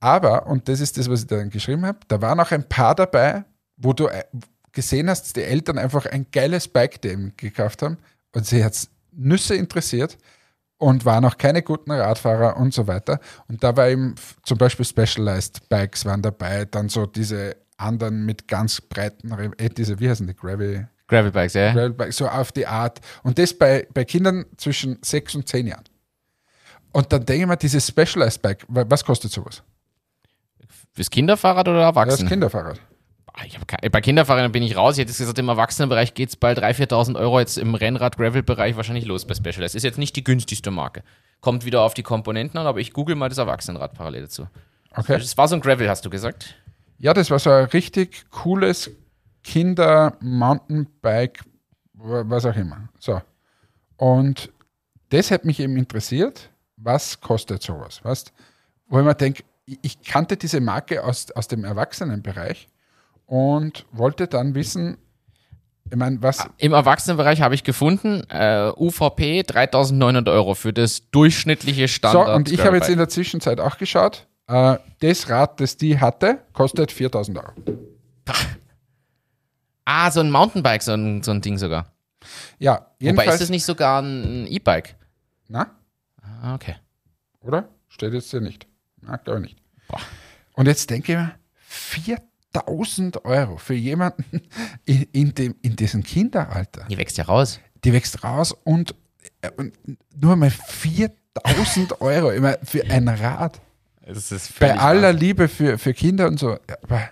Aber, 0.00 0.46
und 0.46 0.68
das 0.68 0.80
ist 0.80 0.98
das, 0.98 1.08
was 1.08 1.20
ich 1.20 1.26
dann 1.28 1.50
geschrieben 1.50 1.86
habe, 1.86 2.00
da 2.08 2.20
waren 2.20 2.40
auch 2.40 2.50
ein 2.50 2.68
paar 2.68 2.94
dabei, 2.94 3.44
wo 3.76 3.92
du 3.92 4.08
äh, 4.08 4.24
gesehen 4.72 5.08
hast, 5.08 5.36
die 5.36 5.42
Eltern 5.42 5.78
einfach 5.78 6.06
ein 6.06 6.26
geiles 6.32 6.66
Bike 6.66 7.00
dem 7.02 7.32
gekauft 7.36 7.82
haben 7.82 7.98
und 8.34 8.46
sie 8.46 8.64
hat 8.64 8.88
Nüsse 9.12 9.54
interessiert 9.54 10.16
und 10.78 11.04
waren 11.04 11.24
auch 11.26 11.36
keine 11.36 11.62
guten 11.62 11.92
Radfahrer 11.92 12.56
und 12.56 12.72
so 12.72 12.86
weiter. 12.86 13.20
Und 13.48 13.62
da 13.62 13.76
war 13.76 13.88
eben 13.88 14.14
zum 14.42 14.58
Beispiel 14.58 14.86
Specialized 14.86 15.68
Bikes 15.68 16.06
waren 16.06 16.22
dabei, 16.22 16.64
dann 16.64 16.88
so 16.88 17.06
diese 17.06 17.61
anderen 17.76 18.24
mit 18.26 18.48
ganz 18.48 18.80
breiten, 18.80 19.32
Re- 19.32 19.50
äh, 19.58 19.68
diese, 19.68 19.98
wie 20.00 20.08
heißen 20.08 20.26
die, 20.26 20.34
Gravel, 20.34 20.88
Gravelbikes, 21.08 21.54
ja. 21.54 21.72
Gravelbikes, 21.72 22.16
so 22.16 22.28
auf 22.28 22.52
die 22.52 22.66
Art. 22.66 23.00
Und 23.22 23.38
das 23.38 23.52
bei, 23.54 23.86
bei 23.92 24.04
Kindern 24.04 24.44
zwischen 24.56 24.98
sechs 25.02 25.34
und 25.34 25.48
zehn 25.48 25.66
Jahren. 25.66 25.84
Und 26.92 27.12
dann 27.12 27.24
denke 27.24 27.42
ich 27.42 27.48
mir, 27.48 27.56
dieses 27.56 27.86
Specialized 27.88 28.42
Bike, 28.42 28.64
wa- 28.68 28.84
was 28.88 29.04
kostet 29.04 29.32
sowas? 29.32 29.62
Fürs 30.94 31.10
Kinderfahrrad 31.10 31.68
oder 31.68 31.78
Das 31.80 31.86
Erwachsene? 31.96 32.28
Kinderfahrrad. 32.28 32.80
Ah, 33.34 33.44
keine, 33.66 33.88
bei 33.90 34.02
Kinderfahrrädern 34.02 34.52
bin 34.52 34.62
ich 34.62 34.76
raus. 34.76 34.96
Ich 34.98 35.02
hätte 35.02 35.12
gesagt, 35.16 35.38
im 35.38 35.48
Erwachsenenbereich 35.48 36.12
geht 36.12 36.28
es 36.28 36.36
bald 36.36 36.58
3.000, 36.58 36.90
4.000 36.90 37.16
Euro. 37.18 37.40
Jetzt 37.40 37.56
im 37.56 37.74
Rennrad-Gravel-Bereich 37.74 38.76
wahrscheinlich 38.76 39.06
los 39.06 39.24
bei 39.26 39.32
Specialized. 39.34 39.74
Ist 39.74 39.84
jetzt 39.84 39.96
nicht 39.98 40.14
die 40.16 40.22
günstigste 40.24 40.70
Marke. 40.70 41.02
Kommt 41.40 41.64
wieder 41.64 41.80
auf 41.80 41.94
die 41.94 42.02
Komponenten 42.02 42.58
an, 42.60 42.66
aber 42.66 42.78
ich 42.80 42.92
google 42.92 43.16
mal 43.16 43.30
das 43.30 43.38
Erwachsenenrad 43.38 43.94
parallel 43.94 44.22
dazu. 44.22 44.48
Okay. 44.94 45.16
Das 45.18 45.38
war 45.38 45.48
so 45.48 45.54
ein 45.54 45.62
Gravel, 45.62 45.88
hast 45.88 46.04
du 46.04 46.10
gesagt? 46.10 46.56
Ja, 47.02 47.12
das 47.12 47.30
war 47.32 47.38
so 47.40 47.50
ein 47.50 47.64
richtig 47.64 48.30
cooles 48.30 48.88
Kinder-Mountainbike, 49.42 51.40
wa- 51.94 52.22
was 52.26 52.46
auch 52.46 52.54
immer. 52.56 52.88
So. 52.98 53.20
Und 53.96 54.52
das 55.10 55.30
hat 55.32 55.44
mich 55.44 55.58
eben 55.60 55.76
interessiert, 55.76 56.50
was 56.76 57.20
kostet 57.20 57.60
sowas, 57.62 58.04
weißt? 58.04 58.32
Wo 58.88 58.98
ich 59.00 59.04
mir 59.04 59.14
denke, 59.16 59.42
ich- 59.82 60.00
kannte 60.02 60.36
diese 60.36 60.60
Marke 60.60 61.02
aus, 61.04 61.30
aus 61.32 61.48
dem 61.48 61.64
Erwachsenenbereich 61.64 62.68
und 63.26 63.84
wollte 63.90 64.28
dann 64.28 64.54
wissen, 64.54 64.96
ich 65.90 65.96
meine, 65.96 66.22
was, 66.22 66.46
Im 66.58 66.72
Erwachsenenbereich 66.72 67.42
habe 67.42 67.56
ich 67.56 67.64
gefunden, 67.64 68.22
äh, 68.30 68.70
UVP 68.76 69.42
3.900 69.42 70.28
Euro 70.30 70.54
für 70.54 70.72
das 70.72 71.10
durchschnittliche 71.10 71.82
so, 71.82 71.94
Standard. 71.94 72.36
und 72.36 72.52
ich 72.52 72.64
habe 72.64 72.76
jetzt 72.76 72.88
in 72.88 72.98
der 72.98 73.08
Zwischenzeit 73.08 73.58
auch 73.60 73.76
geschaut, 73.76 74.28
äh, 74.52 74.78
das 75.00 75.28
Rad, 75.28 75.60
das 75.60 75.76
die 75.76 75.98
hatte, 75.98 76.40
kostet 76.52 76.92
4000 76.92 77.38
Euro. 77.38 77.52
Ah, 79.84 80.10
so 80.10 80.20
ein 80.20 80.30
Mountainbike, 80.30 80.82
so 80.82 80.92
ein, 80.92 81.22
so 81.22 81.32
ein 81.32 81.40
Ding 81.40 81.58
sogar. 81.58 81.92
Ja, 82.58 82.74
Wobei 82.74 82.86
jedenfalls. 83.00 83.34
ist 83.34 83.40
das 83.42 83.50
nicht 83.50 83.64
sogar 83.64 84.00
ein 84.00 84.46
E-Bike? 84.46 84.96
na? 85.48 85.70
Ah, 86.22 86.54
okay. 86.54 86.76
Oder? 87.40 87.68
Steht 87.88 88.14
jetzt 88.14 88.30
hier 88.30 88.40
nicht. 88.40 88.66
Na, 89.00 89.16
glaube 89.16 89.40
ich 89.40 89.46
nicht. 89.46 89.58
Boah. 89.88 90.00
Und 90.54 90.66
jetzt 90.66 90.88
denke 90.88 91.12
ich 91.12 91.18
mir, 91.18 91.34
4000 92.52 93.24
Euro 93.24 93.56
für 93.56 93.74
jemanden 93.74 94.24
in, 94.84 95.02
in, 95.12 95.34
dem, 95.34 95.56
in 95.62 95.76
diesem 95.76 96.02
Kinderalter. 96.02 96.86
Die 96.88 96.96
wächst 96.96 97.18
ja 97.18 97.24
raus. 97.24 97.58
Die 97.84 97.92
wächst 97.92 98.22
raus 98.22 98.52
und, 98.64 98.94
äh, 99.40 99.50
und 99.56 99.74
nur 100.14 100.36
mal 100.36 100.50
4000 100.50 102.00
Euro 102.00 102.30
immer 102.30 102.56
für 102.62 102.84
ein 102.84 103.08
Rad. 103.08 103.60
Bei 104.58 104.78
aller 104.78 105.12
Liebe 105.12 105.48
für, 105.48 105.78
für 105.78 105.94
Kinder 105.94 106.26
und 106.26 106.38
so. 106.38 106.58
Aber 106.82 107.08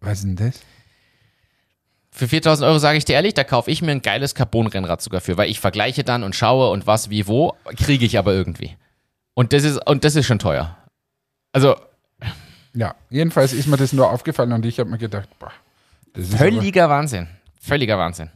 was 0.00 0.18
ist 0.18 0.24
denn 0.24 0.36
das? 0.36 0.60
Für 2.10 2.28
4000 2.28 2.68
Euro 2.68 2.78
sage 2.78 2.98
ich 2.98 3.04
dir 3.04 3.14
ehrlich, 3.14 3.34
da 3.34 3.42
kaufe 3.44 3.70
ich 3.70 3.80
mir 3.80 3.92
ein 3.92 4.02
geiles 4.02 4.34
Carbon-Rennrad 4.34 5.00
sogar 5.00 5.20
für, 5.20 5.38
weil 5.38 5.48
ich 5.48 5.60
vergleiche 5.60 6.04
dann 6.04 6.22
und 6.24 6.36
schaue 6.36 6.70
und 6.70 6.86
was, 6.86 7.08
wie, 7.08 7.26
wo, 7.26 7.56
kriege 7.76 8.04
ich 8.04 8.18
aber 8.18 8.34
irgendwie. 8.34 8.76
Und 9.34 9.54
das 9.54 9.64
ist, 9.64 9.78
und 9.86 10.04
das 10.04 10.14
ist 10.14 10.26
schon 10.26 10.38
teuer. 10.38 10.76
Also 11.52 11.76
Ja, 12.74 12.94
jedenfalls 13.08 13.52
ist 13.54 13.66
mir 13.66 13.78
das 13.78 13.92
nur 13.94 14.10
aufgefallen 14.10 14.52
und 14.52 14.66
ich 14.66 14.78
habe 14.78 14.90
mir 14.90 14.98
gedacht, 14.98 15.28
boah, 15.38 15.52
das 16.12 16.24
ist 16.24 16.34
aber, 16.34 16.44
völliger 16.44 16.90
Wahnsinn. 16.90 17.28
Völliger 17.58 17.96
Wahnsinn. 17.96 18.30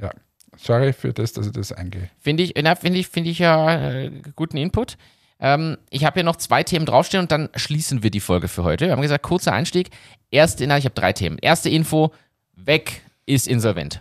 ja, 0.00 0.10
sorry 0.56 0.92
für 0.92 1.12
das, 1.12 1.32
dass 1.32 1.46
ich 1.46 1.52
das 1.52 1.72
eingehe. 1.72 2.10
Finde 2.20 2.42
ich, 2.42 2.54
finde 2.54 2.98
ich, 2.98 3.08
finde 3.08 3.30
ich 3.30 3.38
ja 3.38 3.92
äh, 3.92 4.10
guten 4.34 4.56
Input. 4.56 4.96
Ähm, 5.38 5.76
ich 5.90 6.04
habe 6.04 6.14
hier 6.14 6.24
noch 6.24 6.36
zwei 6.36 6.62
Themen 6.62 6.86
draufstehen 6.86 7.22
und 7.22 7.32
dann 7.32 7.48
schließen 7.54 8.02
wir 8.02 8.10
die 8.10 8.20
Folge 8.20 8.48
für 8.48 8.64
heute. 8.64 8.86
Wir 8.86 8.92
haben 8.92 9.02
gesagt, 9.02 9.22
kurzer 9.22 9.52
Einstieg. 9.52 9.90
Erste, 10.30 10.66
na, 10.66 10.78
ich 10.78 10.84
habe 10.84 10.94
drei 10.94 11.12
Themen. 11.12 11.38
Erste 11.38 11.68
Info, 11.68 12.12
weg 12.54 13.02
ist 13.26 13.46
insolvent. 13.46 14.00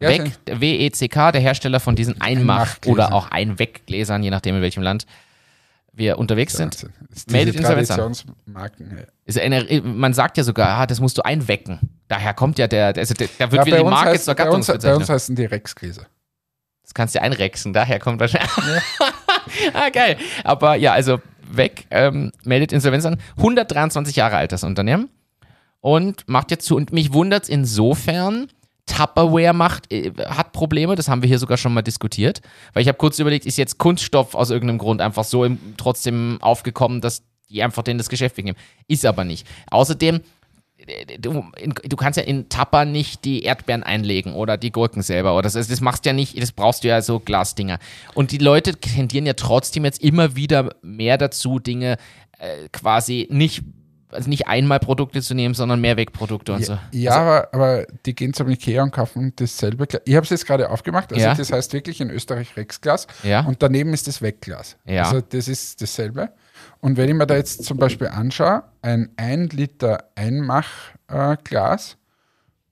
Ja, 0.00 0.10
Weg, 0.10 0.44
der 0.46 0.60
WECK, 0.60 1.32
der 1.32 1.40
Hersteller 1.40 1.80
von 1.80 1.96
diesen 1.96 2.20
Einmach- 2.20 2.78
oder 2.86 3.12
auch 3.12 3.30
Einweggläsern, 3.30 4.22
je 4.22 4.30
nachdem 4.30 4.56
in 4.56 4.62
welchem 4.62 4.82
Land 4.82 5.06
wir 5.92 6.18
unterwegs 6.18 6.52
sind. 6.52 6.84
Das 7.10 7.18
ist 7.18 7.30
Meldet 7.32 7.56
Insolvenz 7.56 7.90
an. 7.90 8.14
Ja. 8.54 8.68
Ist 9.24 9.38
eine, 9.40 9.82
man 9.82 10.14
sagt 10.14 10.36
ja 10.36 10.44
sogar, 10.44 10.78
ah, 10.78 10.86
das 10.86 11.00
musst 11.00 11.18
du 11.18 11.22
einwecken. 11.22 11.80
Daher 12.06 12.34
kommt 12.34 12.58
ja 12.58 12.68
der, 12.68 12.96
also 12.96 13.14
der, 13.14 13.28
da 13.38 13.50
wird 13.50 13.60
Ja, 13.60 13.66
wieder 13.66 13.76
bei, 13.76 13.82
die 13.82 13.84
uns 13.86 13.90
Marke 13.90 14.10
heißt, 14.10 14.24
zur 14.24 14.34
bei, 14.34 14.50
uns, 14.50 14.66
bei 14.68 14.94
uns 14.94 15.08
heißen 15.08 15.34
die 15.34 15.44
Rexgläser. 15.44 16.06
Das 16.82 16.94
kannst 16.94 17.16
du 17.16 17.20
einrexen, 17.22 17.72
daher 17.72 17.98
kommt 17.98 18.20
wahrscheinlich. 18.20 18.50
ah, 19.74 19.90
geil. 19.90 20.16
Aber 20.44 20.76
ja, 20.76 20.92
also 20.92 21.20
weg, 21.50 21.86
ähm, 21.90 22.32
meldet 22.44 22.72
Insolvenz 22.72 23.04
an. 23.04 23.18
123 23.36 24.16
Jahre 24.16 24.36
alt 24.36 24.52
das 24.52 24.64
Unternehmen 24.64 25.08
und 25.80 26.28
macht 26.28 26.50
jetzt 26.50 26.66
zu. 26.66 26.76
Und 26.76 26.92
mich 26.92 27.12
wundert 27.12 27.44
es 27.44 27.48
insofern, 27.48 28.48
Tupperware 28.86 29.52
macht, 29.52 29.92
äh, 29.92 30.12
hat 30.28 30.52
Probleme, 30.52 30.94
das 30.94 31.08
haben 31.08 31.22
wir 31.22 31.28
hier 31.28 31.38
sogar 31.38 31.56
schon 31.56 31.74
mal 31.74 31.82
diskutiert. 31.82 32.40
Weil 32.72 32.82
ich 32.82 32.88
habe 32.88 32.98
kurz 32.98 33.18
überlegt, 33.18 33.46
ist 33.46 33.58
jetzt 33.58 33.78
Kunststoff 33.78 34.34
aus 34.34 34.50
irgendeinem 34.50 34.78
Grund 34.78 35.00
einfach 35.00 35.24
so 35.24 35.44
im, 35.44 35.58
trotzdem 35.76 36.38
aufgekommen, 36.40 37.00
dass 37.00 37.22
die 37.50 37.62
einfach 37.62 37.82
denen 37.82 37.98
das 37.98 38.08
Geschäft 38.08 38.36
wegnehmen. 38.36 38.60
Ist 38.88 39.06
aber 39.06 39.24
nicht. 39.24 39.46
Außerdem, 39.70 40.20
du, 41.18 41.44
in, 41.56 41.74
du 41.84 41.96
kannst 41.96 42.16
ja 42.16 42.22
in 42.22 42.48
Tapper 42.48 42.84
nicht 42.84 43.24
die 43.24 43.42
Erdbeeren 43.42 43.82
einlegen 43.82 44.34
oder 44.34 44.56
die 44.56 44.72
Gurken 44.72 45.02
selber. 45.02 45.34
Oder 45.34 45.42
das, 45.42 45.56
also 45.56 45.70
das 45.70 45.80
machst 45.80 46.06
ja 46.06 46.12
nicht, 46.12 46.40
das 46.40 46.52
brauchst 46.52 46.84
du 46.84 46.88
ja 46.88 47.02
so 47.02 47.20
Glasdinger. 47.20 47.78
Und 48.14 48.32
die 48.32 48.38
Leute 48.38 48.74
tendieren 48.74 49.26
ja 49.26 49.34
trotzdem 49.34 49.84
jetzt 49.84 50.02
immer 50.02 50.36
wieder 50.36 50.74
mehr 50.82 51.18
dazu, 51.18 51.58
Dinge 51.58 51.96
äh, 52.38 52.68
quasi 52.72 53.26
nicht, 53.30 53.62
also 54.10 54.28
nicht 54.30 54.46
einmal 54.46 54.78
Produkte 54.80 55.20
zu 55.20 55.34
nehmen, 55.34 55.54
sondern 55.54 55.80
Mehrwegprodukte 55.80 56.52
und 56.52 56.64
so. 56.64 56.72
Ja, 56.72 56.80
ja 56.92 57.16
aber, 57.16 57.48
aber 57.52 57.86
die 58.06 58.14
gehen 58.14 58.32
zum 58.32 58.48
Ikea 58.48 58.82
und 58.82 58.90
kaufen 58.90 59.32
dasselbe 59.36 59.86
Glas. 59.86 60.02
Ich 60.06 60.14
habe 60.14 60.24
es 60.24 60.30
jetzt 60.30 60.46
gerade 60.46 60.70
aufgemacht. 60.70 61.12
Also 61.12 61.24
Ja. 61.24 61.34
das 61.34 61.52
heißt 61.52 61.72
wirklich 61.72 62.00
in 62.00 62.10
Österreich 62.10 62.56
Rexglas. 62.56 63.06
Ja. 63.22 63.40
Und 63.40 63.62
daneben 63.62 63.92
ist 63.92 64.06
das 64.08 64.22
Wegglas. 64.22 64.76
Ja. 64.86 65.04
Also 65.04 65.20
das 65.20 65.48
ist 65.48 65.82
dasselbe. 65.82 66.30
Und 66.80 66.96
wenn 66.96 67.08
ich 67.08 67.14
mir 67.14 67.26
da 67.26 67.36
jetzt 67.36 67.64
zum 67.64 67.78
Beispiel 67.78 68.08
anschaue, 68.08 68.64
ein 68.82 69.10
1 69.16 69.52
Liter 69.52 70.10
Einmachglas 70.14 71.96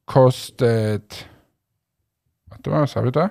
kostet, 0.04 1.26
warte 2.46 2.70
mal, 2.70 2.82
was 2.82 2.94
habe 2.96 3.08
ich 3.08 3.12
da? 3.12 3.30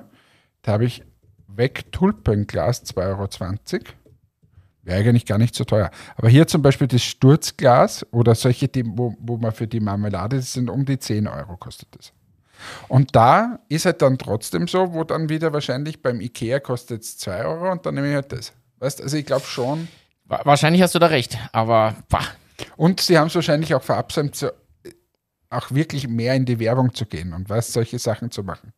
Da 0.61 0.73
habe 0.73 0.85
ich 0.85 1.03
Wegtulpenglas 1.47 2.83
2,20 2.85 3.73
Euro. 3.73 3.83
Wäre 4.83 4.99
eigentlich 4.99 5.25
gar 5.25 5.37
nicht 5.37 5.55
so 5.55 5.63
teuer. 5.63 5.89
Aber 6.15 6.29
hier 6.29 6.45
zum 6.47 6.61
Beispiel 6.61 6.87
das 6.87 7.03
Sturzglas 7.03 8.05
oder 8.11 8.35
solche, 8.35 8.67
die, 8.67 8.83
wo, 8.85 9.15
wo 9.19 9.37
man 9.37 9.51
für 9.51 9.67
die 9.67 9.79
Marmelade, 9.79 10.41
sind 10.41 10.69
um 10.69 10.85
die 10.85 10.99
10 10.99 11.27
Euro 11.27 11.57
kostet 11.57 11.89
das. 11.97 12.11
Und 12.87 13.15
da 13.15 13.59
ist 13.67 13.85
halt 13.85 14.01
dann 14.01 14.17
trotzdem 14.17 14.67
so, 14.67 14.93
wo 14.93 15.03
dann 15.03 15.29
wieder 15.29 15.53
wahrscheinlich 15.53 16.01
beim 16.01 16.21
Ikea 16.21 16.59
kostet 16.59 17.03
es 17.03 17.17
2 17.17 17.45
Euro 17.45 17.71
und 17.71 17.85
dann 17.85 17.95
nehme 17.95 18.09
ich 18.09 18.15
halt 18.15 18.31
das. 18.31 18.53
Weißt 18.79 19.01
also 19.01 19.17
ich 19.17 19.25
glaube 19.25 19.45
schon. 19.45 19.87
Wa- 20.25 20.41
Wahrscheinlich 20.43 20.81
hast 20.81 20.95
du 20.95 20.99
da 20.99 21.07
recht, 21.07 21.37
aber 21.51 21.95
bah, 22.09 22.25
Und 22.77 22.99
sie 23.01 23.17
haben 23.17 23.27
es 23.27 23.35
wahrscheinlich 23.35 23.73
auch 23.75 23.83
verabsäumt, 23.83 24.35
so, 24.35 24.49
auch 25.49 25.71
wirklich 25.71 26.07
mehr 26.07 26.33
in 26.35 26.45
die 26.45 26.59
Werbung 26.59 26.93
zu 26.93 27.05
gehen 27.05 27.33
und 27.33 27.49
was 27.49 27.71
solche 27.71 27.99
Sachen 27.99 28.31
zu 28.31 28.43
machen. 28.43 28.73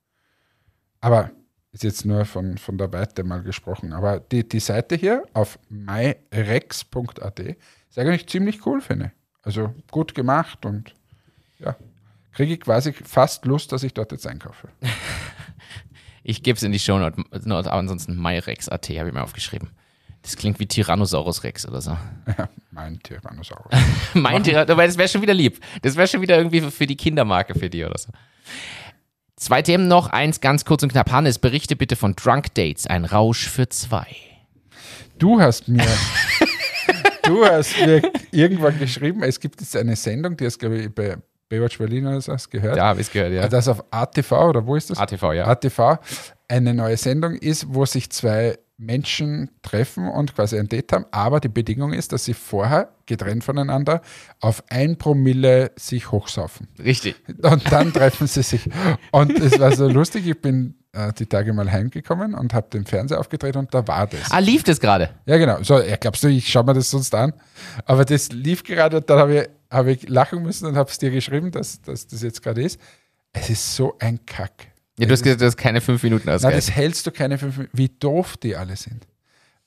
Aber 0.99 1.31
ist 1.71 1.83
jetzt 1.83 2.05
nur 2.05 2.25
von, 2.25 2.57
von 2.57 2.77
der 2.77 2.91
Weite 2.91 3.23
mal 3.23 3.41
gesprochen. 3.43 3.93
Aber 3.93 4.19
die, 4.19 4.47
die 4.47 4.59
Seite 4.59 4.95
hier 4.95 5.23
auf 5.33 5.59
myrex.at 5.69 7.39
ist 7.39 7.97
eigentlich 7.97 8.27
ziemlich 8.27 8.65
cool, 8.65 8.81
finde 8.81 9.05
ich. 9.07 9.11
Also 9.43 9.73
gut 9.91 10.13
gemacht 10.15 10.65
und 10.65 10.93
ja, 11.59 11.75
kriege 12.33 12.53
ich 12.53 12.59
quasi 12.61 12.93
fast 12.93 13.45
Lust, 13.45 13.71
dass 13.71 13.83
ich 13.83 13.93
dort 13.93 14.11
jetzt 14.11 14.27
einkaufe. 14.27 14.69
ich 16.23 16.43
gebe 16.43 16.57
es 16.57 16.63
in 16.63 16.71
die 16.71 16.79
Show 16.79 16.97
Note, 16.99 17.23
aber 17.71 17.73
ansonsten 17.73 18.19
myrex.at 18.21 18.89
habe 18.89 19.07
ich 19.09 19.13
mir 19.13 19.23
aufgeschrieben. 19.23 19.69
Das 20.27 20.35
klingt 20.35 20.59
wie 20.59 20.67
Tyrannosaurus 20.67 21.45
Rex 21.45 21.65
oder 21.65 21.79
so. 21.79 21.91
Ja, 22.37 22.49
mein 22.71 22.99
Tyrannosaurus. 23.01 23.71
mein 24.13 24.43
Tyrannosaurus, 24.43 24.87
das 24.87 24.97
wäre 24.97 25.07
schon 25.07 25.21
wieder 25.21 25.33
lieb. 25.33 25.61
Das 25.83 25.95
wäre 25.95 26.05
schon 26.05 26.19
wieder 26.19 26.35
irgendwie 26.35 26.59
für 26.59 26.85
die 26.85 26.97
Kindermarke 26.97 27.57
für 27.57 27.69
die 27.69 27.85
oder 27.85 27.97
so. 27.97 28.09
Zwei 29.37 29.61
Themen 29.61 29.87
noch, 29.87 30.09
eins 30.09 30.41
ganz 30.41 30.65
kurz 30.65 30.83
und 30.83 30.91
knapp. 30.91 31.11
Hannes, 31.11 31.39
berichte 31.39 31.77
bitte 31.77 31.95
von 31.95 32.13
Drunk 32.13 32.53
Dates, 32.55 32.87
ein 32.87 33.05
Rausch 33.05 33.47
für 33.47 33.69
zwei. 33.69 34.05
Du 35.17 35.39
hast 35.39 35.69
mir, 35.69 35.87
du 37.23 37.45
hast 37.45 37.79
mir 37.79 38.01
irgendwann 38.31 38.77
geschrieben, 38.79 39.23
es 39.23 39.39
gibt 39.39 39.61
jetzt 39.61 39.77
eine 39.77 39.95
Sendung, 39.95 40.35
die 40.35 40.45
hast, 40.45 40.59
glaube 40.59 40.77
ich, 40.77 40.93
bei 40.93 41.15
Baywatch 41.47 41.77
Berlin 41.77 42.05
oder 42.05 42.19
so 42.19 42.33
hast 42.33 42.49
gehört. 42.49 42.75
Ja, 42.75 42.87
habe 42.87 42.99
ich 42.99 43.09
gehört, 43.09 43.31
ja. 43.31 43.47
Das 43.47 43.69
auf 43.69 43.81
ATV 43.91 44.33
oder 44.33 44.67
wo 44.67 44.75
ist 44.75 44.89
das? 44.89 44.97
ATV, 44.97 45.31
ja. 45.31 45.47
ATV 45.47 45.99
eine 46.49 46.73
neue 46.73 46.97
Sendung 46.97 47.35
ist, 47.35 47.73
wo 47.73 47.85
sich 47.85 48.09
zwei 48.09 48.57
Menschen 48.77 49.49
treffen 49.63 50.07
und 50.07 50.35
quasi 50.35 50.57
ein 50.57 50.69
Date 50.69 50.93
haben, 50.93 51.05
aber 51.11 51.39
die 51.39 51.49
Bedingung 51.49 51.93
ist, 51.93 52.11
dass 52.11 52.25
sie 52.25 52.35
vorher, 52.35 52.89
getrennt 53.07 53.43
voneinander, 53.43 54.01
auf 54.39 54.63
ein 54.69 54.97
Promille 54.97 55.71
sich 55.75 56.11
hochsaufen. 56.11 56.67
Richtig. 56.83 57.15
Und 57.41 57.71
dann 57.71 57.91
treffen 57.91 58.27
sie 58.27 58.43
sich. 58.43 58.69
Und 59.11 59.39
es 59.39 59.59
war 59.59 59.75
so 59.75 59.87
lustig, 59.87 60.27
ich 60.27 60.39
bin 60.39 60.75
äh, 60.91 61.11
die 61.13 61.25
Tage 61.25 61.53
mal 61.53 61.71
heimgekommen 61.71 62.35
und 62.35 62.53
habe 62.53 62.69
den 62.69 62.85
Fernseher 62.85 63.19
aufgedreht 63.19 63.55
und 63.55 63.73
da 63.73 63.87
war 63.87 64.05
das. 64.05 64.31
Ah, 64.31 64.39
lief 64.39 64.63
das 64.63 64.79
gerade? 64.79 65.09
Ja, 65.25 65.37
genau. 65.37 65.63
So, 65.63 65.79
ja, 65.81 65.95
glaubst 65.95 66.23
du, 66.23 66.27
ich 66.27 66.47
schaue 66.47 66.63
mir 66.63 66.73
das 66.73 66.91
sonst 66.91 67.15
an? 67.15 67.33
Aber 67.85 68.05
das 68.05 68.31
lief 68.31 68.63
gerade 68.63 68.97
und 68.97 69.09
dann 69.09 69.19
habe 69.19 69.35
ich, 69.35 69.49
hab 69.71 69.87
ich 69.87 70.07
lachen 70.07 70.43
müssen 70.43 70.67
und 70.67 70.75
habe 70.75 70.89
es 70.89 70.99
dir 70.99 71.09
geschrieben, 71.09 71.49
dass, 71.49 71.81
dass 71.81 72.05
das 72.05 72.21
jetzt 72.21 72.43
gerade 72.43 72.61
ist. 72.61 72.79
Es 73.33 73.49
ist 73.49 73.75
so 73.75 73.95
ein 73.99 74.25
Kack. 74.25 74.67
Ja, 74.99 75.05
du 75.05 75.11
hast 75.13 75.23
gesagt, 75.23 75.41
du 75.41 75.45
hast 75.45 75.57
keine 75.57 75.81
fünf 75.81 76.01
Minuten 76.03 76.29
ausgehalten. 76.29 76.57
das 76.57 76.71
hältst 76.71 77.05
du 77.05 77.11
keine 77.11 77.37
fünf 77.37 77.57
Minuten. 77.57 77.77
Wie 77.77 77.89
doof 77.89 78.37
die 78.37 78.55
alle 78.55 78.75
sind. 78.75 79.05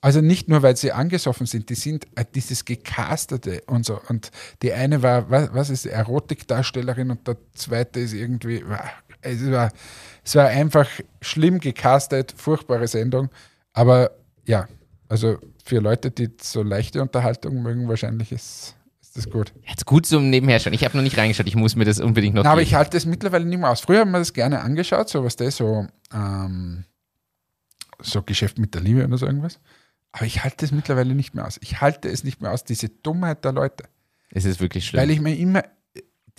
Also 0.02 0.22
nicht 0.22 0.48
nur, 0.48 0.62
weil 0.62 0.76
sie 0.76 0.92
angesoffen 0.92 1.46
sind, 1.46 1.68
die 1.68 1.74
sind 1.74 2.06
äh, 2.16 2.24
dieses 2.34 2.64
Gecastete 2.64 3.62
und 3.66 3.84
so. 3.84 4.00
Und 4.08 4.30
die 4.62 4.72
eine 4.72 5.02
war, 5.02 5.30
was, 5.30 5.52
was 5.52 5.70
ist, 5.70 5.86
Erotikdarstellerin 5.86 7.10
und 7.10 7.28
der 7.28 7.36
zweite 7.54 8.00
ist 8.00 8.14
irgendwie, 8.14 8.64
es 9.20 9.50
war, 9.50 9.70
es 10.24 10.34
war 10.34 10.46
einfach 10.48 10.88
schlimm 11.20 11.58
gecastet, 11.58 12.32
furchtbare 12.34 12.88
Sendung. 12.88 13.28
Aber 13.74 14.12
ja, 14.46 14.68
also 15.08 15.38
für 15.64 15.80
Leute, 15.80 16.10
die 16.10 16.30
so 16.40 16.62
leichte 16.62 17.02
Unterhaltung 17.02 17.62
mögen, 17.62 17.86
wahrscheinlich 17.86 18.32
ist, 18.32 18.76
ist 19.10 19.26
das 19.26 19.30
gut. 19.32 19.52
Jetzt 19.66 19.86
gut 19.86 20.06
zum 20.06 20.30
Nebenher 20.30 20.60
schauen. 20.60 20.72
Ich 20.72 20.84
habe 20.84 20.96
noch 20.96 21.02
nicht 21.02 21.18
reingeschaut. 21.18 21.48
Ich 21.48 21.56
muss 21.56 21.74
mir 21.74 21.84
das 21.84 21.98
unbedingt 21.98 22.36
noch 22.36 22.44
Na, 22.44 22.52
aber 22.52 22.62
ich 22.62 22.74
halte 22.74 22.92
das 22.92 23.06
mittlerweile 23.06 23.44
nicht 23.44 23.58
mehr 23.58 23.70
aus. 23.70 23.80
Früher 23.80 24.00
haben 24.00 24.12
wir 24.12 24.20
das 24.20 24.32
gerne 24.32 24.60
angeschaut, 24.60 25.08
so 25.08 25.24
was 25.24 25.34
das 25.34 25.56
so, 25.56 25.88
ähm, 26.14 26.84
so 28.00 28.22
Geschäft 28.22 28.58
mit 28.58 28.72
der 28.72 28.82
Liebe 28.82 29.04
oder 29.04 29.18
so 29.18 29.26
irgendwas. 29.26 29.58
Aber 30.12 30.26
ich 30.26 30.44
halte 30.44 30.58
das 30.58 30.70
mittlerweile 30.70 31.16
nicht 31.16 31.34
mehr 31.34 31.44
aus. 31.44 31.58
Ich 31.60 31.80
halte 31.80 32.08
es 32.08 32.22
nicht 32.22 32.40
mehr 32.40 32.52
aus, 32.52 32.62
diese 32.62 32.88
Dummheit 32.88 33.44
der 33.44 33.50
Leute. 33.50 33.84
Es 34.30 34.44
ist 34.44 34.60
wirklich 34.60 34.86
schlimm. 34.86 35.02
Weil 35.02 35.10
ich 35.10 35.20
mir 35.20 35.36
immer, 35.36 35.64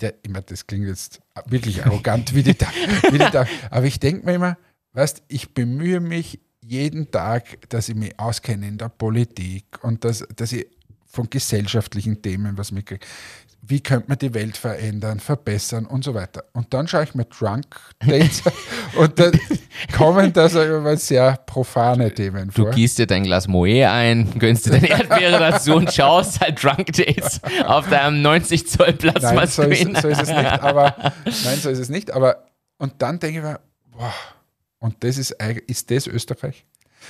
der, 0.00 0.14
immer 0.24 0.40
das 0.40 0.66
klingt 0.66 0.86
jetzt 0.86 1.20
wirklich 1.44 1.84
arrogant, 1.84 2.34
wie 2.34 2.42
die 2.42 2.56
da, 2.56 2.68
wie 3.10 3.18
die 3.18 3.30
da 3.30 3.46
aber 3.70 3.84
ich 3.84 4.00
denke 4.00 4.24
mir 4.24 4.32
immer, 4.32 4.56
weißt, 4.94 5.24
ich 5.28 5.52
bemühe 5.52 6.00
mich 6.00 6.40
jeden 6.62 7.10
Tag, 7.10 7.68
dass 7.68 7.90
ich 7.90 7.96
mich 7.96 8.18
auskenne 8.18 8.66
in 8.66 8.78
der 8.78 8.88
Politik 8.88 9.66
und 9.82 10.04
dass, 10.04 10.26
dass 10.36 10.52
ich 10.52 10.68
von 11.12 11.28
gesellschaftlichen 11.28 12.22
Themen 12.22 12.56
was 12.56 12.72
mitkriege. 12.72 13.04
Wie 13.64 13.80
könnte 13.80 14.08
man 14.08 14.18
die 14.18 14.34
Welt 14.34 14.56
verändern, 14.56 15.20
verbessern 15.20 15.86
und 15.86 16.02
so 16.02 16.14
weiter. 16.14 16.44
Und 16.52 16.74
dann 16.74 16.88
schaue 16.88 17.04
ich 17.04 17.14
mir 17.14 17.26
Drunk 17.26 17.66
Dates 18.00 18.42
und 18.96 19.20
dann 19.20 19.38
kommen 19.96 20.32
da 20.32 20.48
sehr 20.96 21.36
profane 21.46 22.12
Themen 22.12 22.50
Du 22.52 22.64
vor. 22.64 22.72
gießt 22.72 22.98
dir 22.98 23.06
dein 23.06 23.22
Glas 23.22 23.46
Moe 23.46 23.88
ein, 23.88 24.36
gönnst 24.38 24.66
dir 24.66 24.70
deine 24.70 24.88
Erdbeere 24.88 25.38
dazu 25.38 25.74
und 25.74 25.92
schaust 25.92 26.40
halt 26.40 26.62
Drunk 26.62 26.92
Dates 26.92 27.40
auf 27.64 27.88
deinem 27.88 28.20
90 28.22 28.68
Zoll 28.68 28.94
Plasma 28.94 29.32
Nein, 29.32 29.46
so 29.48 29.62
ist, 29.62 30.02
so 30.02 30.08
ist 30.08 30.22
es 30.22 30.28
nicht. 30.28 30.60
Aber 30.62 31.12
nein, 31.24 31.58
so 31.60 31.70
ist 31.70 31.78
es 31.78 31.88
nicht. 31.88 32.10
Aber 32.10 32.46
und 32.78 32.94
dann 32.98 33.20
denke 33.20 33.38
ich 33.38 33.44
mir, 33.44 33.60
boah, 33.92 34.12
und 34.80 35.04
das 35.04 35.18
ist 35.18 35.36
ist 35.68 35.90
das 35.90 36.08
Österreich? 36.08 36.64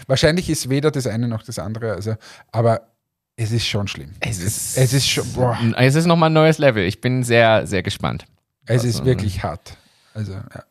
Wahrscheinlich 0.07 0.50
ist 0.50 0.68
weder 0.68 0.90
das 0.90 1.07
eine 1.07 1.28
noch 1.28 1.42
das 1.42 1.59
andere. 1.59 1.92
Also, 1.92 2.16
aber 2.50 2.91
es 3.36 3.52
ist 3.52 3.66
schon 3.66 3.88
schlimm. 3.88 4.12
Es 4.20 4.38
ist, 4.38 4.76
Es 4.76 4.92
ist 4.92 5.08
schon, 5.08 5.30
boah, 5.32 5.58
es 5.76 5.94
ist 5.94 6.06
nochmal 6.06 6.30
ein 6.30 6.34
neues 6.34 6.58
Level. 6.58 6.84
Ich 6.84 7.00
bin 7.00 7.22
sehr, 7.22 7.66
sehr 7.66 7.82
gespannt. 7.82 8.24
es 8.66 8.84
Also, 8.84 8.88
ist 8.88 9.04
wirklich 9.04 9.42
hart. 9.42 9.76
Also, 10.14 10.32
ja. 10.32 10.64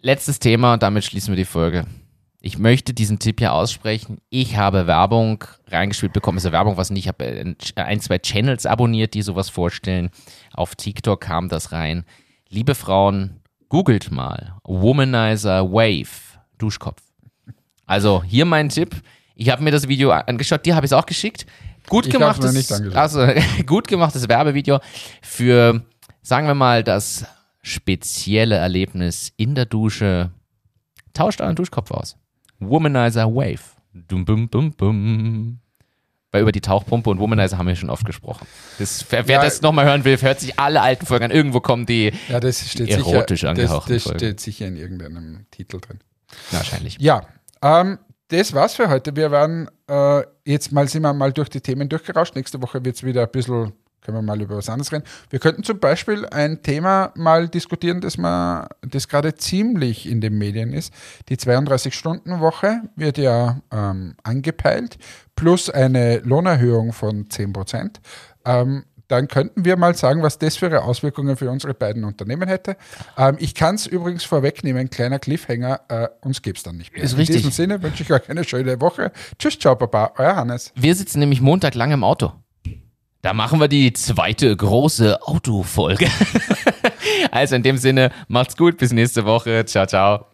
Letztes 0.00 0.38
Thema, 0.38 0.76
damit 0.76 1.04
schließen 1.04 1.32
wir 1.32 1.36
die 1.36 1.44
Folge. 1.44 1.84
Ich 2.40 2.56
möchte 2.56 2.94
diesen 2.94 3.18
Tipp 3.18 3.40
hier 3.40 3.52
aussprechen. 3.52 4.18
Ich 4.30 4.56
habe 4.56 4.86
Werbung 4.86 5.44
reingespielt 5.66 6.12
bekommen. 6.12 6.38
Also 6.38 6.52
Werbung, 6.52 6.76
was 6.76 6.90
nicht. 6.90 7.04
Ich 7.04 7.08
habe 7.08 7.56
ein, 7.74 8.00
zwei 8.00 8.18
Channels 8.18 8.64
abonniert, 8.64 9.14
die 9.14 9.22
sowas 9.22 9.48
vorstellen. 9.48 10.10
Auf 10.52 10.76
TikTok 10.76 11.20
kam 11.20 11.48
das 11.48 11.72
rein. 11.72 12.04
Liebe 12.48 12.76
Frauen, 12.76 13.40
googelt 13.68 14.12
mal 14.12 14.54
Womanizer 14.62 15.70
Wave 15.72 16.38
Duschkopf. 16.58 17.02
Also 17.86 18.22
hier 18.22 18.44
mein 18.44 18.68
Tipp. 18.68 18.94
Ich 19.40 19.50
habe 19.50 19.62
mir 19.62 19.70
das 19.70 19.86
Video 19.86 20.10
angeschaut. 20.10 20.66
Dir 20.66 20.74
habe 20.74 20.84
ich 20.84 20.90
es 20.90 20.92
auch 20.92 21.06
geschickt. 21.06 21.46
Gut 21.88 22.06
Ich 22.06 22.12
gemachtes, 22.12 22.52
nicht 22.52 22.96
also 22.96 23.24
gut 23.66 23.86
gemachtes 23.86 24.28
Werbevideo 24.28 24.80
für, 25.22 25.84
sagen 26.22 26.48
wir 26.48 26.54
mal, 26.54 26.82
das 26.82 27.24
spezielle 27.62 28.56
Erlebnis 28.56 29.32
in 29.36 29.54
der 29.54 29.64
Dusche. 29.64 30.32
Tauscht 31.14 31.40
euren 31.40 31.54
Duschkopf 31.54 31.92
aus. 31.92 32.16
Womanizer 32.58 33.26
Wave. 33.32 33.60
Dum, 33.92 34.24
bum, 34.24 34.48
bum, 34.48 34.72
bum. 34.72 35.60
Weil 36.32 36.42
über 36.42 36.52
die 36.52 36.60
Tauchpumpe 36.60 37.08
und 37.08 37.20
Womanizer 37.20 37.58
haben 37.58 37.68
wir 37.68 37.76
schon 37.76 37.90
oft 37.90 38.04
gesprochen. 38.04 38.44
Das, 38.80 39.06
wer 39.08 39.24
Ja. 39.24 39.42
das 39.42 39.62
nochmal 39.62 39.86
hören 39.86 40.04
will, 40.04 40.20
hört 40.20 40.40
sich 40.40 40.58
alle 40.58 40.82
alten 40.82 41.06
Folgen 41.06 41.26
an. 41.26 41.30
Irgendwo 41.30 41.60
kommen 41.60 41.86
die 41.86 42.12
Ja, 42.28 42.40
das 42.40 42.68
steht 42.68 42.88
Erotisch 42.90 43.40
sicher, 43.42 43.54
das, 43.54 43.60
angehauchten 43.60 43.94
das 43.94 44.02
Folgen. 44.02 44.18
steht 44.18 44.40
sicher 44.40 44.66
in 44.66 44.76
irgendeinem 44.76 45.46
Titel 45.52 45.80
drin. 45.80 46.00
wahrscheinlich. 46.50 46.98
Ja, 47.00 47.22
ähm, 47.62 47.98
das 48.28 48.52
war's 48.52 48.74
für 48.74 48.88
heute. 48.88 49.16
Wir 49.16 49.30
werden 49.30 49.68
äh, 49.88 50.22
jetzt 50.44 50.72
mal 50.72 50.88
sind 50.88 51.02
wir 51.02 51.12
mal 51.12 51.32
durch 51.32 51.48
die 51.48 51.60
Themen 51.60 51.88
durchgerauscht. 51.88 52.36
Nächste 52.36 52.60
Woche 52.62 52.84
wird's 52.84 53.02
wieder 53.02 53.22
ein 53.22 53.30
bisschen, 53.30 53.72
können 54.00 54.18
wir 54.18 54.22
mal 54.22 54.40
über 54.40 54.56
was 54.56 54.68
anderes 54.68 54.92
reden. 54.92 55.04
Wir 55.30 55.38
könnten 55.38 55.62
zum 55.62 55.78
Beispiel 55.78 56.26
ein 56.26 56.62
Thema 56.62 57.12
mal 57.14 57.48
diskutieren, 57.48 58.00
das, 58.00 58.16
das 58.82 59.08
gerade 59.08 59.34
ziemlich 59.34 60.08
in 60.08 60.20
den 60.20 60.38
Medien 60.38 60.72
ist. 60.72 60.92
Die 61.28 61.36
32-Stunden-Woche 61.36 62.82
wird 62.96 63.18
ja 63.18 63.60
ähm, 63.70 64.14
angepeilt, 64.22 64.98
plus 65.36 65.70
eine 65.70 66.18
Lohnerhöhung 66.18 66.92
von 66.92 67.28
10 67.28 67.52
Prozent. 67.52 68.00
Ähm, 68.44 68.84
dann 69.08 69.26
könnten 69.28 69.64
wir 69.64 69.76
mal 69.76 69.94
sagen, 69.94 70.22
was 70.22 70.38
das 70.38 70.56
für 70.56 70.82
Auswirkungen 70.82 71.36
für 71.36 71.50
unsere 71.50 71.74
beiden 71.74 72.04
Unternehmen 72.04 72.48
hätte. 72.48 72.76
Ähm, 73.16 73.36
ich 73.38 73.54
kann 73.54 73.74
es 73.74 73.86
übrigens 73.86 74.24
vorwegnehmen, 74.24 74.90
kleiner 74.90 75.18
Cliffhanger, 75.18 75.80
äh, 75.88 76.08
uns 76.20 76.42
gibt 76.42 76.58
es 76.58 76.64
dann 76.64 76.76
nicht 76.76 76.92
mehr. 76.92 77.02
Ist 77.02 77.12
In 77.12 77.18
richtig. 77.18 77.36
diesem 77.36 77.50
Sinne 77.50 77.82
wünsche 77.82 78.02
ich 78.02 78.12
euch 78.12 78.28
eine 78.28 78.44
schöne 78.44 78.80
Woche. 78.80 79.12
Tschüss, 79.38 79.58
ciao, 79.58 79.74
Papa, 79.74 80.12
euer 80.18 80.36
Hannes. 80.36 80.72
Wir 80.76 80.94
sitzen 80.94 81.18
nämlich 81.20 81.40
Montag 81.40 81.74
lang 81.74 81.90
im 81.90 82.04
Auto. 82.04 82.32
Da 83.22 83.34
machen 83.34 83.58
wir 83.58 83.68
die 83.68 83.92
zweite 83.92 84.56
große 84.56 85.22
Autofolge. 85.22 86.08
also 87.32 87.56
in 87.56 87.64
dem 87.64 87.76
Sinne, 87.76 88.12
macht's 88.28 88.56
gut, 88.56 88.78
bis 88.78 88.92
nächste 88.92 89.24
Woche. 89.24 89.64
Ciao, 89.64 89.86
ciao. 89.86 90.26